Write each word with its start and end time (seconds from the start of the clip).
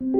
Bonjour, 0.00 0.14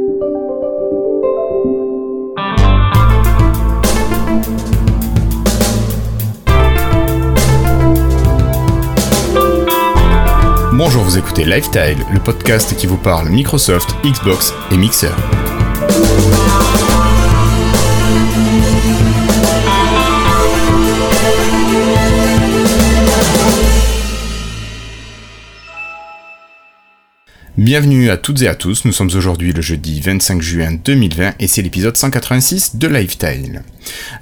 vous 11.04 11.16
écoutez 11.16 11.44
Lifestyle, 11.44 12.04
le 12.12 12.18
podcast 12.18 12.74
qui 12.76 12.88
vous 12.88 12.96
parle 12.96 13.28
Microsoft, 13.28 13.94
Xbox 14.04 14.52
et 14.72 14.76
Mixer. 14.76 15.12
Bienvenue 27.58 28.08
à 28.08 28.16
toutes 28.16 28.42
et 28.42 28.46
à 28.46 28.54
tous, 28.54 28.84
nous 28.84 28.92
sommes 28.92 29.10
aujourd'hui 29.16 29.52
le 29.52 29.60
jeudi 29.60 30.00
25 30.00 30.40
juin 30.40 30.74
2020 30.84 31.32
et 31.40 31.48
c'est 31.48 31.60
l'épisode 31.60 31.96
186 31.96 32.76
de 32.76 32.86
Lifestyle. 32.86 33.64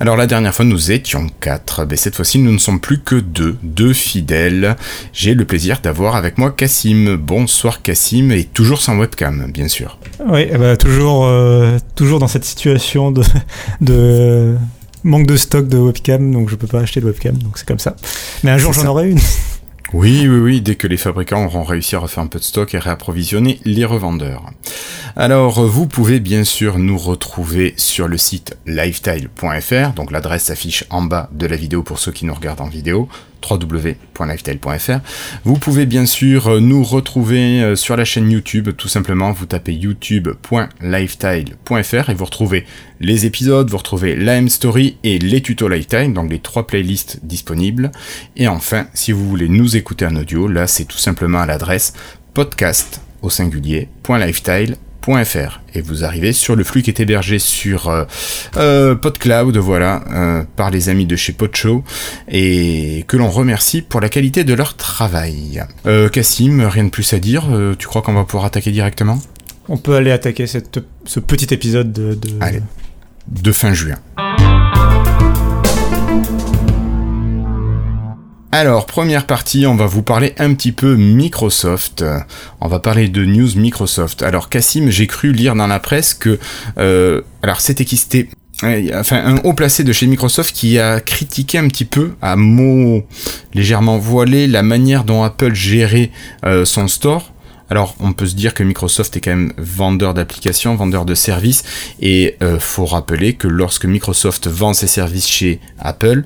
Alors 0.01 0.17
la 0.17 0.27
dernière 0.27 0.55
fois 0.55 0.65
nous 0.65 0.91
étions 0.91 1.27
4, 1.41 1.85
mais 1.85 1.97
cette 1.97 2.17
fois-ci 2.17 2.39
nous 2.39 2.51
ne 2.51 2.57
sommes 2.57 2.81
plus 2.81 2.99
que 2.99 3.17
deux, 3.17 3.59
deux 3.63 3.93
fidèles. 3.93 4.75
J'ai 5.13 5.35
le 5.35 5.45
plaisir 5.45 5.81
d'avoir 5.83 6.17
avec 6.17 6.39
moi 6.39 6.51
Cassim. 6.51 7.17
Bonsoir 7.17 7.83
Cassim 7.83 8.31
et 8.31 8.45
toujours 8.45 8.81
sans 8.81 8.97
webcam 8.97 9.51
bien 9.53 9.69
sûr. 9.69 9.99
Oui, 10.27 10.47
eh 10.51 10.57
ben, 10.57 10.75
toujours, 10.79 11.27
euh, 11.27 11.77
toujours 11.95 12.21
dans 12.21 12.29
cette 12.29 12.47
situation 12.47 13.11
de, 13.11 13.23
de 13.83 14.57
manque 15.05 15.27
de 15.27 15.37
stock 15.37 15.69
de 15.69 15.77
webcam, 15.77 16.33
donc 16.33 16.49
je 16.49 16.57
peux 16.57 16.67
pas 16.69 16.81
acheter 16.81 17.03
de 17.03 17.05
webcam, 17.05 17.37
donc 17.37 17.59
c'est 17.59 17.69
comme 17.69 17.79
ça. 17.79 17.97
Mais 18.45 18.51
un 18.51 18.57
jour 18.57 18.73
j'en 18.73 18.87
aurai 18.87 19.11
une. 19.11 19.21
Oui, 19.93 20.27
oui, 20.29 20.39
oui, 20.39 20.61
dès 20.61 20.75
que 20.75 20.89
les 20.89 20.97
fabricants 20.97 21.45
auront 21.45 21.63
réussi 21.63 21.95
à 21.95 22.01
refaire 22.01 22.25
un 22.25 22.27
peu 22.27 22.41
de 22.41 22.45
stock 22.45 22.75
et 22.75 22.79
réapprovisionner 22.79 23.61
les 23.65 23.85
revendeurs. 23.85 24.51
Alors, 25.15 25.65
vous 25.65 25.87
pouvez 25.87 26.19
bien 26.19 26.43
sûr 26.43 26.79
nous 26.79 26.99
retrouver 26.99 27.73
sur 27.77 28.09
le 28.09 28.19
site 28.19 28.57
lifestyle.fr, 28.67 29.93
donc 29.95 30.11
l'adresse 30.11 30.45
s'affiche 30.45 30.85
en 30.91 31.03
bas 31.03 31.31
de 31.33 31.47
la 31.47 31.57
vidéo 31.57 31.85
pour 31.85 32.01
ceux 32.01 32.11
qui 32.11 32.27
nous 32.27 32.35
regardent 32.35 32.63
en 32.63 32.69
vidéo, 32.69 33.09
www.lifestyle.fr. 33.49 34.99
Vous 35.45 35.59
pouvez 35.59 35.87
bien 35.87 36.07
sûr 36.07 36.49
euh, 36.49 36.59
nous 36.61 36.83
retrouver 36.83 37.63
euh, 37.63 37.77
sur 37.77 37.97
la 37.97 38.05
chaîne 38.05 38.29
YouTube, 38.31 38.71
tout 38.77 38.89
simplement 38.89 39.31
vous 39.33 39.47
tapez 39.47 39.73
youtube.lifestyle.fr 39.75 42.11
et 42.11 42.15
vous 42.15 42.25
retrouvez 42.25 42.67
les 43.01 43.27
épisodes, 43.27 43.71
vous 43.71 43.79
retrouvez 43.79 44.17
la 44.17 44.37
M-Story 44.37 44.97
et 45.05 45.19
les 45.19 45.43
tutos 45.43 45.69
Lifetime, 45.69 46.15
donc 46.15 46.31
les 46.31 46.39
trois 46.39 46.67
playlists 46.67 47.21
disponibles. 47.23 47.93
Et 48.37 48.49
enfin, 48.49 48.87
si 48.95 49.13
vous 49.13 49.29
voulez 49.29 49.49
nous 49.49 49.77
écouter 49.77 50.07
en 50.07 50.17
audio, 50.17 50.49
là 50.49 50.67
c'est 50.67 50.85
tout 50.85 50.99
simplement 50.99 51.41
à 51.41 51.47
l'adresse 51.47 51.93
podcast 52.35 53.01
au 53.23 53.31
singulier.lifestyle 53.31 54.77
et 55.75 55.81
vous 55.83 56.05
arrivez 56.05 56.33
sur 56.33 56.57
le 56.57 56.65
flux 56.65 56.83
qui 56.83 56.91
est 56.91 56.99
hébergé 56.99 57.39
sur 57.39 57.89
euh, 57.89 58.05
euh, 58.57 58.97
PodCloud, 58.97 59.57
voilà, 59.57 60.03
euh, 60.11 60.43
par 60.57 60.71
les 60.71 60.89
amis 60.89 61.07
de 61.07 61.15
chez 61.15 61.33
Podshow 61.33 61.85
et 62.29 63.05
que 63.07 63.17
l'on 63.17 63.31
remercie 63.31 63.83
pour 63.83 64.01
la 64.01 64.09
qualité 64.09 64.43
de 64.43 64.53
leur 64.53 64.75
travail. 64.77 65.63
Cassim, 66.13 66.67
rien 66.67 66.85
de 66.85 66.91
plus 66.91 67.13
à 67.13 67.19
dire, 67.19 67.45
tu 67.79 67.87
crois 67.87 68.03
qu'on 68.03 68.15
va 68.15 68.25
pouvoir 68.25 68.47
attaquer 68.47 68.73
directement 68.73 69.21
On 69.69 69.77
peut 69.77 69.95
aller 69.95 70.11
attaquer 70.11 70.47
cette, 70.49 70.81
ce 71.05 71.21
petit 71.21 71.55
épisode 71.55 71.93
de, 71.93 72.15
de... 72.15 72.31
de 73.29 73.53
fin 73.53 73.73
juin. 73.75 73.97
Alors, 78.59 78.87
première 78.87 79.27
partie, 79.27 79.67
on 79.67 79.75
va 79.75 79.85
vous 79.85 80.01
parler 80.01 80.33
un 80.39 80.55
petit 80.55 80.73
peu 80.73 80.97
Microsoft. 80.97 82.03
On 82.63 82.69
va 82.69 82.79
parler 82.79 83.09
de 83.09 83.23
news 83.27 83.51
Microsoft. 83.55 84.23
Alors, 84.23 84.49
Cassim, 84.49 84.89
j'ai 84.89 85.07
cru 85.07 85.33
lire 85.33 85.55
dans 85.55 85.67
la 85.67 85.79
presse 85.79 86.15
que... 86.15 86.39
Euh, 86.79 87.21
alors, 87.43 87.61
c'était 87.61 87.85
qui? 87.85 87.99
C'était 87.99 88.31
enfin 88.95 89.23
un 89.23 89.37
haut 89.45 89.53
placé 89.53 89.85
de 89.85 89.93
chez 89.93 90.07
Microsoft 90.07 90.57
qui 90.57 90.79
a 90.79 91.01
critiqué 91.01 91.59
un 91.59 91.69
petit 91.69 91.85
peu 91.85 92.15
à 92.23 92.37
mots 92.37 93.05
légèrement 93.53 93.99
voilés 93.99 94.47
la 94.47 94.63
manière 94.63 95.05
dont 95.05 95.23
Apple 95.23 95.53
gérait 95.53 96.11
euh, 96.47 96.65
son 96.65 96.89
store. 96.89 97.35
Alors 97.69 97.97
on 97.99 98.13
peut 98.13 98.27
se 98.27 98.37
dire 98.37 98.55
que 98.55 98.63
Microsoft 98.63 99.17
est 99.17 99.21
quand 99.21 99.33
même 99.33 99.53
vendeur 99.59 100.15
d'applications, 100.15 100.77
vendeur 100.77 101.05
de 101.05 101.17
services, 101.17 101.65
et 102.01 102.37
euh, 102.41 102.61
faut 102.61 102.87
rappeler 102.87 103.33
que 103.33 103.49
lorsque 103.49 103.87
Microsoft 103.87 104.47
vend 104.47 104.73
ses 104.73 104.87
services 104.87 105.27
chez 105.27 105.61
Apple, 105.81 106.23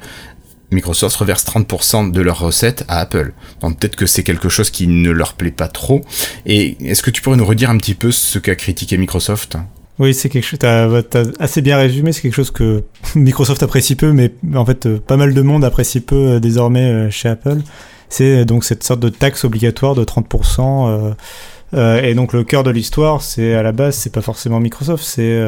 Microsoft 0.70 1.16
reverse 1.16 1.44
30% 1.44 2.12
de 2.12 2.20
leurs 2.20 2.38
recettes 2.38 2.84
à 2.88 3.00
Apple. 3.00 3.32
Donc 3.60 3.78
peut-être 3.78 3.96
que 3.96 4.06
c'est 4.06 4.22
quelque 4.22 4.48
chose 4.48 4.70
qui 4.70 4.86
ne 4.86 5.10
leur 5.10 5.34
plaît 5.34 5.50
pas 5.50 5.68
trop. 5.68 6.02
Et 6.46 6.76
est-ce 6.84 7.02
que 7.02 7.10
tu 7.10 7.22
pourrais 7.22 7.36
nous 7.36 7.46
redire 7.46 7.70
un 7.70 7.78
petit 7.78 7.94
peu 7.94 8.10
ce 8.10 8.38
qu'a 8.38 8.54
critiqué 8.54 8.96
Microsoft? 8.96 9.56
Oui, 10.00 10.14
c'est 10.14 10.30
quelque 10.30 10.44
chose, 10.44 10.58
t'as 10.58 10.86
as 10.86 11.24
assez 11.40 11.60
bien 11.60 11.76
résumé, 11.76 12.12
c'est 12.12 12.22
quelque 12.22 12.34
chose 12.34 12.50
que 12.50 12.84
Microsoft 13.14 13.62
apprécie 13.62 13.96
peu, 13.96 14.12
mais 14.12 14.32
en 14.54 14.64
fait 14.64 14.86
euh, 14.86 14.98
pas 14.98 15.18
mal 15.18 15.34
de 15.34 15.42
monde 15.42 15.62
apprécie 15.62 16.00
peu 16.00 16.16
euh, 16.16 16.40
désormais 16.40 16.90
euh, 16.90 17.10
chez 17.10 17.28
Apple. 17.28 17.58
C'est 18.08 18.46
donc 18.46 18.64
cette 18.64 18.82
sorte 18.82 19.00
de 19.00 19.10
taxe 19.10 19.44
obligatoire 19.44 19.94
de 19.94 20.02
30%. 20.02 21.14
et 22.02 22.14
donc 22.14 22.32
le 22.32 22.42
cœur 22.42 22.64
de 22.64 22.70
l'histoire, 22.70 23.22
c'est 23.22 23.54
à 23.54 23.62
la 23.62 23.70
base, 23.70 23.94
c'est 23.94 24.12
pas 24.12 24.22
forcément 24.22 24.58
Microsoft, 24.58 25.04
c'est 25.04 25.40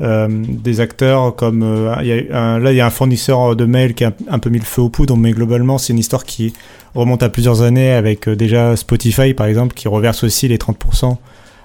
euh, 0.00 0.26
des 0.28 0.80
acteurs 0.80 1.36
comme 1.36 1.62
euh, 1.62 1.94
y 2.02 2.10
a 2.10 2.58
là 2.58 2.72
il 2.72 2.76
y 2.76 2.80
a 2.80 2.86
un 2.86 2.90
fournisseur 2.90 3.54
de 3.54 3.64
mail 3.64 3.94
qui 3.94 4.02
a 4.02 4.12
un, 4.28 4.40
peu 4.40 4.50
mis 4.50 4.58
le 4.58 4.64
feu 4.64 4.82
au 4.82 4.88
poudre 4.88 5.16
mais 5.16 5.30
globalement 5.30 5.78
c'est 5.78 5.92
une 5.92 6.00
histoire 6.00 6.24
qui 6.24 6.52
remonte 6.96 7.22
à 7.22 7.28
plusieurs 7.28 7.62
années 7.62 7.92
avec 7.92 8.26
euh, 8.26 8.34
déjà 8.34 8.74
Spotify 8.74 9.34
par 9.34 9.46
exemple 9.46 9.72
qui 9.72 9.86
reverse 9.86 10.24
aussi 10.24 10.48
les 10.48 10.58
30% 10.58 11.16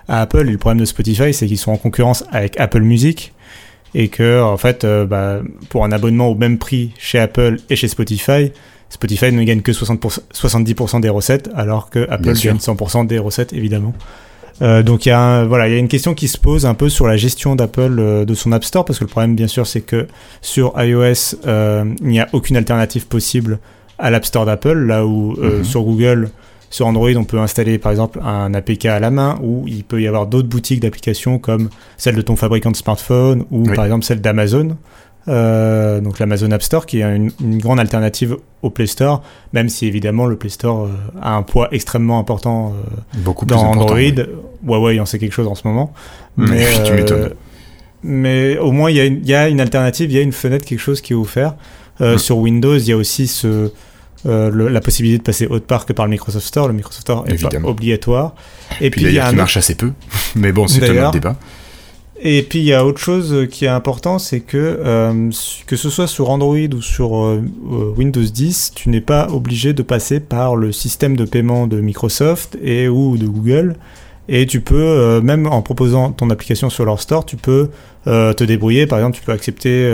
à 0.08 0.22
Apple. 0.22 0.48
Et 0.48 0.52
le 0.52 0.60
problème 0.60 0.80
de 0.80 0.86
Spotify 0.86 1.34
c'est 1.34 1.48
qu'ils 1.48 1.58
sont 1.58 1.72
en 1.72 1.78
concurrence 1.78 2.24
avec 2.32 2.60
Apple 2.60 2.82
Music 2.82 3.34
et 3.96 4.10
que 4.10 4.44
en 4.44 4.58
fait 4.58 4.86
bah, 4.86 5.40
pour 5.70 5.84
un 5.84 5.92
abonnement 5.92 6.28
au 6.28 6.36
même 6.36 6.60
prix 6.60 6.92
chez 7.00 7.18
Apple 7.18 7.58
et 7.72 7.76
chez 7.76 7.88
Spotify 7.88 8.52
Spotify 8.90 9.32
ne 9.32 9.44
gagne 9.44 9.62
que 9.62 9.72
60%, 9.72 10.20
70% 10.36 11.02
des 11.02 11.10
recettes 11.10 11.50
alors 11.56 11.90
que 11.90 12.08
Apple 12.12 12.34
gagne 12.34 12.58
100% 12.58 13.08
des 13.08 13.18
recettes 13.18 13.54
évidemment 13.54 13.96
euh, 14.62 14.84
donc 14.84 15.06
il 15.06 15.10
y 15.10 15.12
a 15.12 15.46
voilà, 15.46 15.68
il 15.68 15.74
y 15.74 15.76
a 15.76 15.80
une 15.80 15.88
question 15.88 16.14
qui 16.14 16.28
se 16.28 16.38
pose 16.38 16.66
un 16.66 16.74
peu 16.74 16.90
sur 16.90 17.08
la 17.08 17.18
gestion 17.18 17.56
d'Apple 17.56 17.96
euh, 18.00 18.26
de 18.26 18.34
son 18.34 18.52
App 18.52 18.64
Store 18.64 18.86
parce 18.86 19.00
que 19.00 19.06
le 19.06 19.10
problème 19.10 19.36
bien 19.36 19.48
sûr 19.48 19.66
c'est 19.66 19.82
que 19.82 20.08
sur 20.42 20.74
iOS 20.78 21.38
euh, 21.48 21.86
il 22.02 22.08
n'y 22.08 22.20
a 22.20 22.28
aucune 22.34 22.58
alternative 22.58 23.08
possible 23.08 23.60
à 23.98 24.10
l'App 24.10 24.26
Store 24.26 24.46
d'Apple 24.46 24.78
là 24.78 25.06
où 25.06 25.36
mhm. 25.38 25.64
sur 25.64 25.84
Google 25.84 26.30
sur 26.70 26.88
Android 26.88 27.10
on 27.16 27.24
peut 27.24 27.40
installer 27.40 27.78
par 27.78 27.92
exemple 27.92 28.20
un 28.24 28.54
APK 28.54 28.86
à 28.86 29.00
la 29.00 29.12
main 29.12 29.40
ou 29.42 29.66
il 29.68 29.84
peut 29.84 30.02
y 30.02 30.08
avoir 30.08 30.28
d'autres 30.28 30.50
boutiques 30.50 30.82
d'applications 30.82 31.40
comme 31.40 31.70
celle 31.98 32.16
de 32.16 32.22
ton 32.22 32.36
fabricant 32.36 32.72
de 32.72 32.76
smartphone 32.76 33.46
ou 33.52 33.64
par 33.64 33.86
exemple 33.86 34.06
celle 34.06 34.22
d'Amazon 34.22 34.78
euh, 35.30 36.02
donc 36.02 36.20
l'Amazon 36.20 36.50
App 36.52 36.64
Store, 36.64 36.86
qui 36.86 37.02
est 37.02 37.16
une, 37.16 37.32
grande 37.60 37.80
alternative 37.80 38.38
au 38.62 38.70
Play 38.70 38.88
Store, 38.88 39.22
même 39.54 39.70
si 39.70 39.86
évidemment 39.86 40.26
le 40.26 40.38
Play 40.38 40.50
Store 40.50 40.86
euh, 40.86 40.90
a 41.22 41.36
un 41.36 41.44
poids 41.44 41.68
extrêmement 41.72 42.20
important 42.20 42.74
euh, 42.74 43.20
Beaucoup 43.20 43.46
dans 43.46 43.64
Android. 43.64 43.98
Ouais, 44.66 44.96
il 44.96 45.02
en 45.02 45.06
sait 45.06 45.20
quelque 45.20 45.34
chose 45.34 45.48
en 45.48 45.56
ce 45.56 45.68
moment. 45.68 45.94
Mais, 46.38 46.84
tu 46.84 46.94
m'étonnes. 46.94 47.32
Mais 48.04 48.58
au 48.58 48.72
moins, 48.72 48.90
il 48.92 48.98
y, 48.98 49.28
y, 49.28 49.34
a 49.34 49.50
une 49.50 49.60
alternative, 49.60 50.10
il 50.12 50.16
y 50.16 50.20
a 50.20 50.22
une 50.22 50.32
fenêtre, 50.32 50.66
quelque 50.66 50.80
chose 50.80 51.02
qui 51.02 51.14
est 51.14 51.18
offert. 51.18 51.56
Hmm. 52.00 52.18
Sur 52.18 52.38
Windows, 52.38 52.78
il 52.78 52.88
y 52.88 52.94
a 52.94 52.98
aussi 52.98 53.28
ce, 53.28 53.72
la 54.26 54.82
possibilité 54.82 55.18
de 55.18 55.24
passer 55.24 55.48
autre 55.48 55.66
part 55.66 55.86
que 55.86 55.94
par 55.94 56.06
le 56.06 56.12
Microsoft 56.12 56.48
Store. 56.48 56.68
Le 56.68 56.74
Microsoft 56.74 57.02
Store 57.02 57.26
est 57.28 57.42
pas 57.42 57.68
obligatoire. 57.68 58.36
Et 58.80 58.90
puis, 58.90 59.02
il 59.02 59.12
y 59.12 59.20
a 59.20 59.28
un 59.28 59.34
marche 59.34 59.58
assez 59.58 59.76
peu, 59.76 59.92
mais 60.36 60.52
bon, 60.52 60.68
c'est 60.68 60.88
un 60.90 61.04
autre 61.04 61.12
débat. 61.12 61.36
Et 62.22 62.44
puis 62.44 62.60
il 62.60 62.66
y 62.66 62.74
a 62.74 62.86
autre 62.86 63.00
chose 63.00 63.48
qui 63.50 63.64
est 63.64 63.70
important, 63.70 64.20
c'est 64.20 64.42
que 64.42 64.58
euh, 64.58 65.32
que 65.68 65.78
ce 65.78 65.90
soit 65.90 66.08
sur 66.08 66.30
Android 66.30 66.58
ou 66.58 66.82
sur 66.82 67.16
euh, 67.16 67.42
euh, 67.72 67.94
Windows 67.96 68.22
10, 68.22 68.74
tu 68.76 68.90
n'es 68.90 69.00
pas 69.00 69.30
obligé 69.30 69.72
de 69.72 69.82
passer 69.84 70.20
par 70.20 70.58
le 70.58 70.74
système 70.74 71.16
de 71.16 71.24
paiement 71.24 71.66
de 71.66 71.80
Microsoft 71.80 72.58
et 72.62 72.90
ou 72.90 73.18
de 73.18 73.26
Google. 73.26 73.78
Et 74.32 74.46
tu 74.46 74.62
peux, 74.62 75.20
même 75.22 75.48
en 75.48 75.62
proposant 75.64 76.12
ton 76.12 76.30
application 76.30 76.70
sur 76.70 76.86
leur 76.86 77.02
store, 77.02 77.26
tu 77.26 77.36
peux 77.36 77.70
te 78.06 78.44
débrouiller. 78.44 78.86
Par 78.86 79.00
exemple, 79.00 79.18
tu 79.18 79.24
peux 79.24 79.32
accepter 79.32 79.92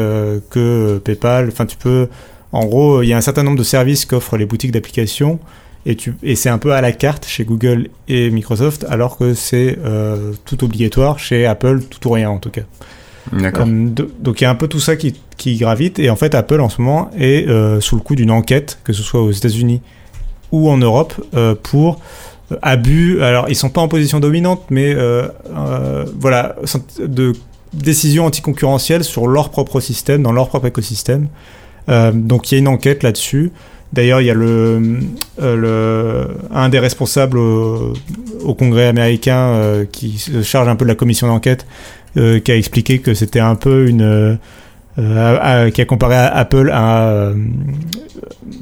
que 0.49 0.97
PayPal. 1.03 1.47
Enfin, 1.47 1.65
tu 1.65 1.77
peux. 1.77 2.09
En 2.51 2.65
gros, 2.65 3.01
il 3.01 3.07
y 3.07 3.13
a 3.13 3.17
un 3.17 3.21
certain 3.21 3.43
nombre 3.43 3.57
de 3.57 3.63
services 3.63 4.05
qu'offrent 4.05 4.37
les 4.37 4.45
boutiques 4.45 4.71
d'applications 4.71 5.39
et, 5.85 5.95
tu, 5.95 6.15
et 6.23 6.35
c'est 6.35 6.49
un 6.49 6.57
peu 6.57 6.73
à 6.73 6.81
la 6.81 6.91
carte 6.91 7.25
chez 7.27 7.45
Google 7.45 7.89
et 8.07 8.31
Microsoft, 8.31 8.85
alors 8.89 9.17
que 9.17 9.33
c'est 9.35 9.77
euh, 9.85 10.33
tout 10.45 10.63
obligatoire 10.63 11.19
chez 11.19 11.45
Apple, 11.45 11.81
tout 11.83 12.07
ou 12.07 12.11
rien 12.11 12.29
en 12.29 12.39
tout 12.39 12.49
cas. 12.49 12.63
D'accord. 13.31 13.67
Euh, 13.67 13.89
donc 14.19 14.41
il 14.41 14.45
y 14.45 14.47
a 14.47 14.49
un 14.49 14.55
peu 14.55 14.67
tout 14.67 14.79
ça 14.79 14.95
qui, 14.95 15.13
qui, 15.37 15.57
gravite, 15.57 15.99
et 15.99 16.09
en 16.09 16.15
fait 16.15 16.33
Apple 16.33 16.59
en 16.59 16.69
ce 16.69 16.81
moment 16.81 17.11
est 17.17 17.47
euh, 17.47 17.81
sous 17.81 17.95
le 17.95 18.01
coup 18.01 18.15
d'une 18.15 18.31
enquête, 18.31 18.79
que 18.83 18.93
ce 18.93 19.03
soit 19.03 19.21
aux 19.21 19.31
États-Unis 19.31 19.81
ou 20.51 20.69
en 20.69 20.77
Europe, 20.77 21.13
pour 21.63 21.99
abus. 22.61 23.21
Alors 23.21 23.49
ils 23.49 23.55
sont 23.55 23.69
pas 23.69 23.81
en 23.81 23.87
position 23.87 24.19
dominante, 24.19 24.63
mais 24.69 24.95
voilà, 26.19 26.55
de 26.99 27.33
décisions 27.73 28.25
anticoncurrentielles 28.25 29.03
sur 29.03 29.27
leur 29.27 29.49
propre 29.49 29.79
système, 29.79 30.23
dans 30.23 30.31
leur 30.31 30.47
propre 30.49 30.67
écosystème. 30.67 31.27
donc 32.13 32.51
il 32.51 32.55
y 32.55 32.57
a 32.57 32.59
une 32.59 32.67
enquête 32.67 33.03
là-dessus. 33.03 33.51
D'ailleurs, 33.93 34.19
il 34.19 34.27
y 34.27 34.29
a 34.29 34.33
le, 34.33 34.99
le, 35.41 36.27
un 36.51 36.67
des 36.69 36.79
responsables 36.79 37.37
au, 37.37 37.93
Congrès 38.57 38.87
américain 38.87 39.85
qui 39.91 40.17
se 40.17 40.41
charge 40.41 40.67
un 40.67 40.75
peu 40.75 40.85
de 40.85 40.89
la 40.89 40.95
commission 40.95 41.27
d'enquête, 41.27 41.65
qui 42.15 42.51
a 42.51 42.55
expliqué 42.55 42.99
que 42.99 43.13
c'était 43.13 43.39
un 43.39 43.55
peu 43.55 43.87
une 43.87 44.37
euh, 44.97 45.71
qui 45.71 45.81
a 45.81 45.85
comparé 45.85 46.15
Apple 46.15 46.69
à. 46.73 47.09
Euh, 47.09 47.33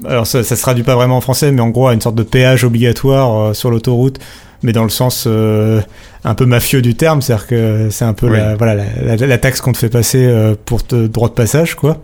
alors 0.06 0.25
ça, 0.25 0.44
ça 0.44 0.56
se 0.56 0.62
traduit 0.62 0.83
pas 0.83 0.95
vraiment 0.95 1.18
en 1.18 1.21
français, 1.21 1.51
mais 1.51 1.62
en 1.62 1.69
gros 1.69 1.88
à 1.88 1.94
une 1.94 2.01
sorte 2.01 2.15
de 2.15 2.24
péage 2.24 2.63
obligatoire 2.63 3.39
euh, 3.39 3.53
sur 3.53 3.69
l'autoroute, 3.69 4.19
mais 4.63 4.71
dans 4.71 4.83
le 4.83 4.89
sens 4.89 5.27
un 5.27 6.35
peu 6.35 6.45
mafieux 6.45 6.81
du 6.81 6.95
terme, 6.95 7.21
c'est-à-dire 7.21 7.47
que 7.47 7.89
c'est 7.91 8.06
un 8.06 8.13
peu 8.13 8.30
la, 8.30 8.56
voilà, 8.56 8.83
la, 9.03 9.38
taxe 9.38 9.62
qu'on 9.62 9.74
te 9.74 9.77
fait 9.77 9.89
passer 9.89 10.56
pour 10.65 10.83
te 10.83 11.06
droit 11.06 11.27
de 11.27 11.33
passage, 11.33 11.75
quoi. 11.75 11.97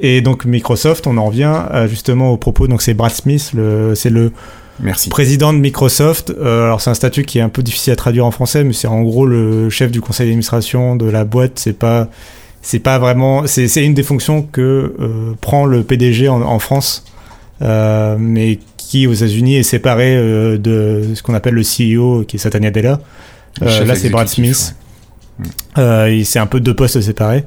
et 0.00 0.20
donc 0.20 0.44
Microsoft, 0.44 1.06
on 1.06 1.16
en 1.16 1.24
revient 1.26 1.64
justement 1.88 2.30
au 2.30 2.36
propos, 2.36 2.68
donc 2.68 2.82
c'est 2.82 2.94
Brad 2.94 3.12
Smith, 3.12 3.52
c'est 3.94 4.10
le 4.10 4.32
Merci. 4.80 5.08
Président 5.08 5.52
de 5.52 5.58
Microsoft. 5.58 6.30
Euh, 6.30 6.64
alors 6.64 6.80
c'est 6.80 6.90
un 6.90 6.94
statut 6.94 7.24
qui 7.24 7.38
est 7.38 7.42
un 7.42 7.48
peu 7.48 7.62
difficile 7.62 7.92
à 7.92 7.96
traduire 7.96 8.26
en 8.26 8.30
français, 8.30 8.64
mais 8.64 8.72
c'est 8.72 8.86
en 8.86 9.02
gros 9.02 9.26
le 9.26 9.70
chef 9.70 9.90
du 9.90 10.00
conseil 10.00 10.26
d'administration 10.26 10.96
de 10.96 11.06
la 11.06 11.24
boîte. 11.24 11.52
C'est 11.56 11.72
pas, 11.72 12.08
c'est 12.62 12.78
pas 12.78 12.98
vraiment, 12.98 13.46
c'est 13.46 13.84
une 13.84 13.94
des 13.94 14.02
fonctions 14.02 14.42
que 14.42 14.94
euh, 15.00 15.34
prend 15.40 15.64
le 15.64 15.82
PDG 15.82 16.28
en, 16.28 16.58
France, 16.58 17.04
euh, 17.62 18.16
mais 18.18 18.58
qui 18.76 19.06
aux 19.06 19.12
États-Unis 19.12 19.56
est 19.56 19.62
séparé 19.62 20.16
de 20.16 21.02
ce 21.14 21.22
qu'on 21.22 21.34
appelle 21.34 21.54
le 21.54 21.62
CEO, 21.62 22.24
qui 22.24 22.36
est 22.36 22.38
Satya 22.38 22.60
Nadella. 22.60 23.00
là 23.60 23.94
c'est 23.94 24.10
Brad 24.10 24.28
Smith. 24.28 24.74
c'est 25.76 26.38
un 26.38 26.46
peu 26.46 26.60
deux 26.60 26.74
postes 26.74 27.00
séparés 27.00 27.44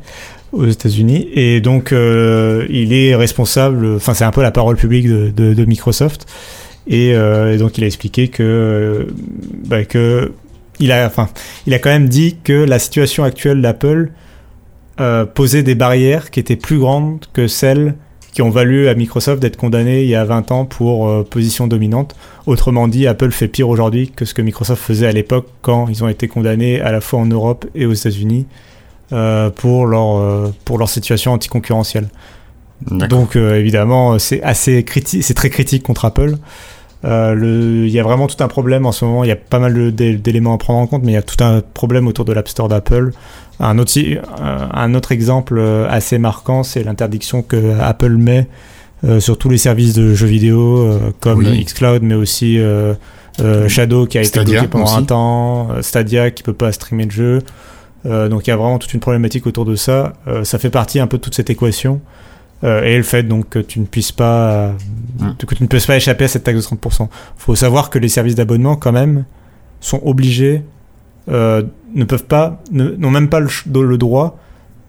aux 0.51 0.67
États-Unis 0.67 1.29
et 1.33 1.61
donc 1.61 1.91
il 1.91 2.93
est 2.93 3.15
responsable. 3.15 3.95
Enfin 3.95 4.13
c'est 4.13 4.25
un 4.25 4.31
peu 4.31 4.41
la 4.41 4.51
parole 4.51 4.75
publique 4.75 5.07
de, 5.07 5.31
de, 5.35 5.53
de 5.53 5.65
Microsoft. 5.65 6.27
Euh, 6.89 7.53
et, 7.53 7.57
donc 7.57 7.77
il 7.77 7.83
a 7.83 7.87
expliqué 7.87 8.27
que, 8.27 9.07
bah, 9.65 9.85
que 9.85 10.31
il 10.79 10.91
a, 10.91 11.05
enfin, 11.05 11.29
il 11.67 11.73
a 11.73 11.79
quand 11.79 11.89
même 11.89 12.09
dit 12.09 12.37
que 12.43 12.53
la 12.53 12.79
situation 12.79 13.23
actuelle 13.23 13.61
d'Apple 13.61 14.11
euh, 14.99 15.25
posait 15.25 15.63
des 15.63 15.75
barrières 15.75 16.31
qui 16.31 16.39
étaient 16.39 16.55
plus 16.55 16.79
grandes 16.79 17.25
que 17.33 17.47
celles 17.47 17.95
qui 18.33 18.41
ont 18.41 18.49
valu 18.49 18.87
à 18.87 18.95
Microsoft 18.95 19.41
d'être 19.41 19.57
condamné 19.57 20.03
il 20.03 20.09
y 20.09 20.15
a 20.15 20.23
20 20.23 20.51
ans 20.51 20.65
pour 20.65 21.07
euh, 21.07 21.23
position 21.23 21.67
dominante. 21.67 22.15
Autrement 22.45 22.87
dit, 22.87 23.05
Apple 23.05 23.31
fait 23.31 23.49
pire 23.49 23.69
aujourd'hui 23.69 24.09
que 24.09 24.25
ce 24.25 24.33
que 24.33 24.41
Microsoft 24.41 24.81
faisait 24.81 25.07
à 25.07 25.11
l'époque 25.11 25.47
quand 25.61 25.87
ils 25.89 26.03
ont 26.03 26.07
été 26.07 26.27
condamnés 26.27 26.81
à 26.81 26.91
la 26.91 27.01
fois 27.01 27.19
en 27.19 27.25
Europe 27.25 27.65
et 27.75 27.85
aux 27.85 27.93
États-Unis 27.93 28.47
pour, 29.57 29.85
leur, 29.87 30.53
pour 30.63 30.77
leur 30.77 30.87
situation 30.87 31.33
anticoncurrentielle. 31.33 32.07
Donc 32.89 33.35
évidemment, 33.35 34.17
c'est 34.19 34.41
assez 34.41 34.83
critique, 34.83 35.23
c'est 35.23 35.33
très 35.33 35.49
critique 35.49 35.83
contre 35.83 36.05
Apple. 36.05 36.37
Euh, 37.03 37.83
il 37.85 37.91
y 37.91 37.99
a 37.99 38.03
vraiment 38.03 38.27
tout 38.27 38.41
un 38.43 38.47
problème 38.47 38.85
en 38.85 38.91
ce 38.91 39.05
moment. 39.05 39.23
Il 39.23 39.27
y 39.27 39.31
a 39.31 39.35
pas 39.35 39.59
mal 39.59 39.93
d'éléments 39.93 40.53
à 40.53 40.57
prendre 40.57 40.79
en 40.79 40.87
compte, 40.87 41.03
mais 41.03 41.13
il 41.13 41.15
y 41.15 41.17
a 41.17 41.23
tout 41.23 41.43
un 41.43 41.61
problème 41.61 42.07
autour 42.07 42.25
de 42.25 42.33
l'App 42.33 42.47
Store 42.47 42.67
d'Apple. 42.67 43.11
Un 43.59 43.77
autre, 43.77 43.93
un 44.39 44.93
autre 44.93 45.11
exemple 45.11 45.57
euh, 45.57 45.87
assez 45.89 46.17
marquant, 46.17 46.63
c'est 46.63 46.83
l'interdiction 46.83 47.41
que 47.41 47.79
Apple 47.79 48.17
met 48.17 48.47
euh, 49.03 49.19
sur 49.19 49.37
tous 49.37 49.49
les 49.49 49.57
services 49.57 49.93
de 49.93 50.13
jeux 50.13 50.27
vidéo, 50.27 50.99
comme 51.19 51.43
Xcloud, 51.43 52.03
mais 52.03 52.15
aussi 52.15 52.59
Shadow 53.67 54.05
qui 54.05 54.17
a 54.17 54.21
été 54.21 54.43
bloqué 54.43 54.67
pendant 54.67 54.95
un 54.95 55.03
temps, 55.03 55.69
Stadia 55.81 56.29
qui 56.31 56.43
peut 56.43 56.53
pas 56.53 56.71
streamer 56.71 57.05
de 57.05 57.11
jeu. 57.11 57.41
donc 58.05 58.45
il 58.45 58.49
y 58.51 58.53
a 58.53 58.55
vraiment 58.55 58.77
toute 58.77 58.93
une 58.93 58.99
problématique 58.99 59.47
autour 59.47 59.65
de 59.65 59.75
ça. 59.75 60.13
ça 60.43 60.59
fait 60.59 60.69
partie 60.69 60.99
un 60.99 61.07
peu 61.07 61.17
de 61.17 61.23
toute 61.23 61.35
cette 61.35 61.49
équation. 61.49 61.99
Euh, 62.63 62.83
et 62.83 62.95
le 62.95 63.03
fait 63.03 63.23
donc 63.23 63.49
que 63.49 63.59
tu 63.59 63.79
ne 63.79 63.85
puisses 63.85 64.11
pas 64.11 64.73
mm. 65.19 65.33
que 65.47 65.55
tu 65.55 65.63
ne 65.63 65.67
puisses 65.67 65.87
pas 65.87 65.95
échapper 65.95 66.25
à 66.25 66.27
cette 66.27 66.43
taxe 66.43 66.69
de 66.69 66.75
30%. 66.75 67.07
Faut 67.37 67.55
savoir 67.55 67.89
que 67.89 67.97
les 67.97 68.09
services 68.09 68.35
d'abonnement 68.35 68.75
quand 68.75 68.91
même 68.91 69.25
sont 69.79 69.99
obligés 70.05 70.61
euh, 71.29 71.63
ne 71.95 72.03
peuvent 72.03 72.25
pas 72.25 72.61
n'ont 72.71 73.09
même 73.09 73.29
pas 73.29 73.39
le, 73.39 73.97
droit 73.97 74.37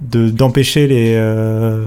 de 0.02 0.28
d'empêcher 0.28 0.86
les 0.86 1.14
euh, 1.16 1.86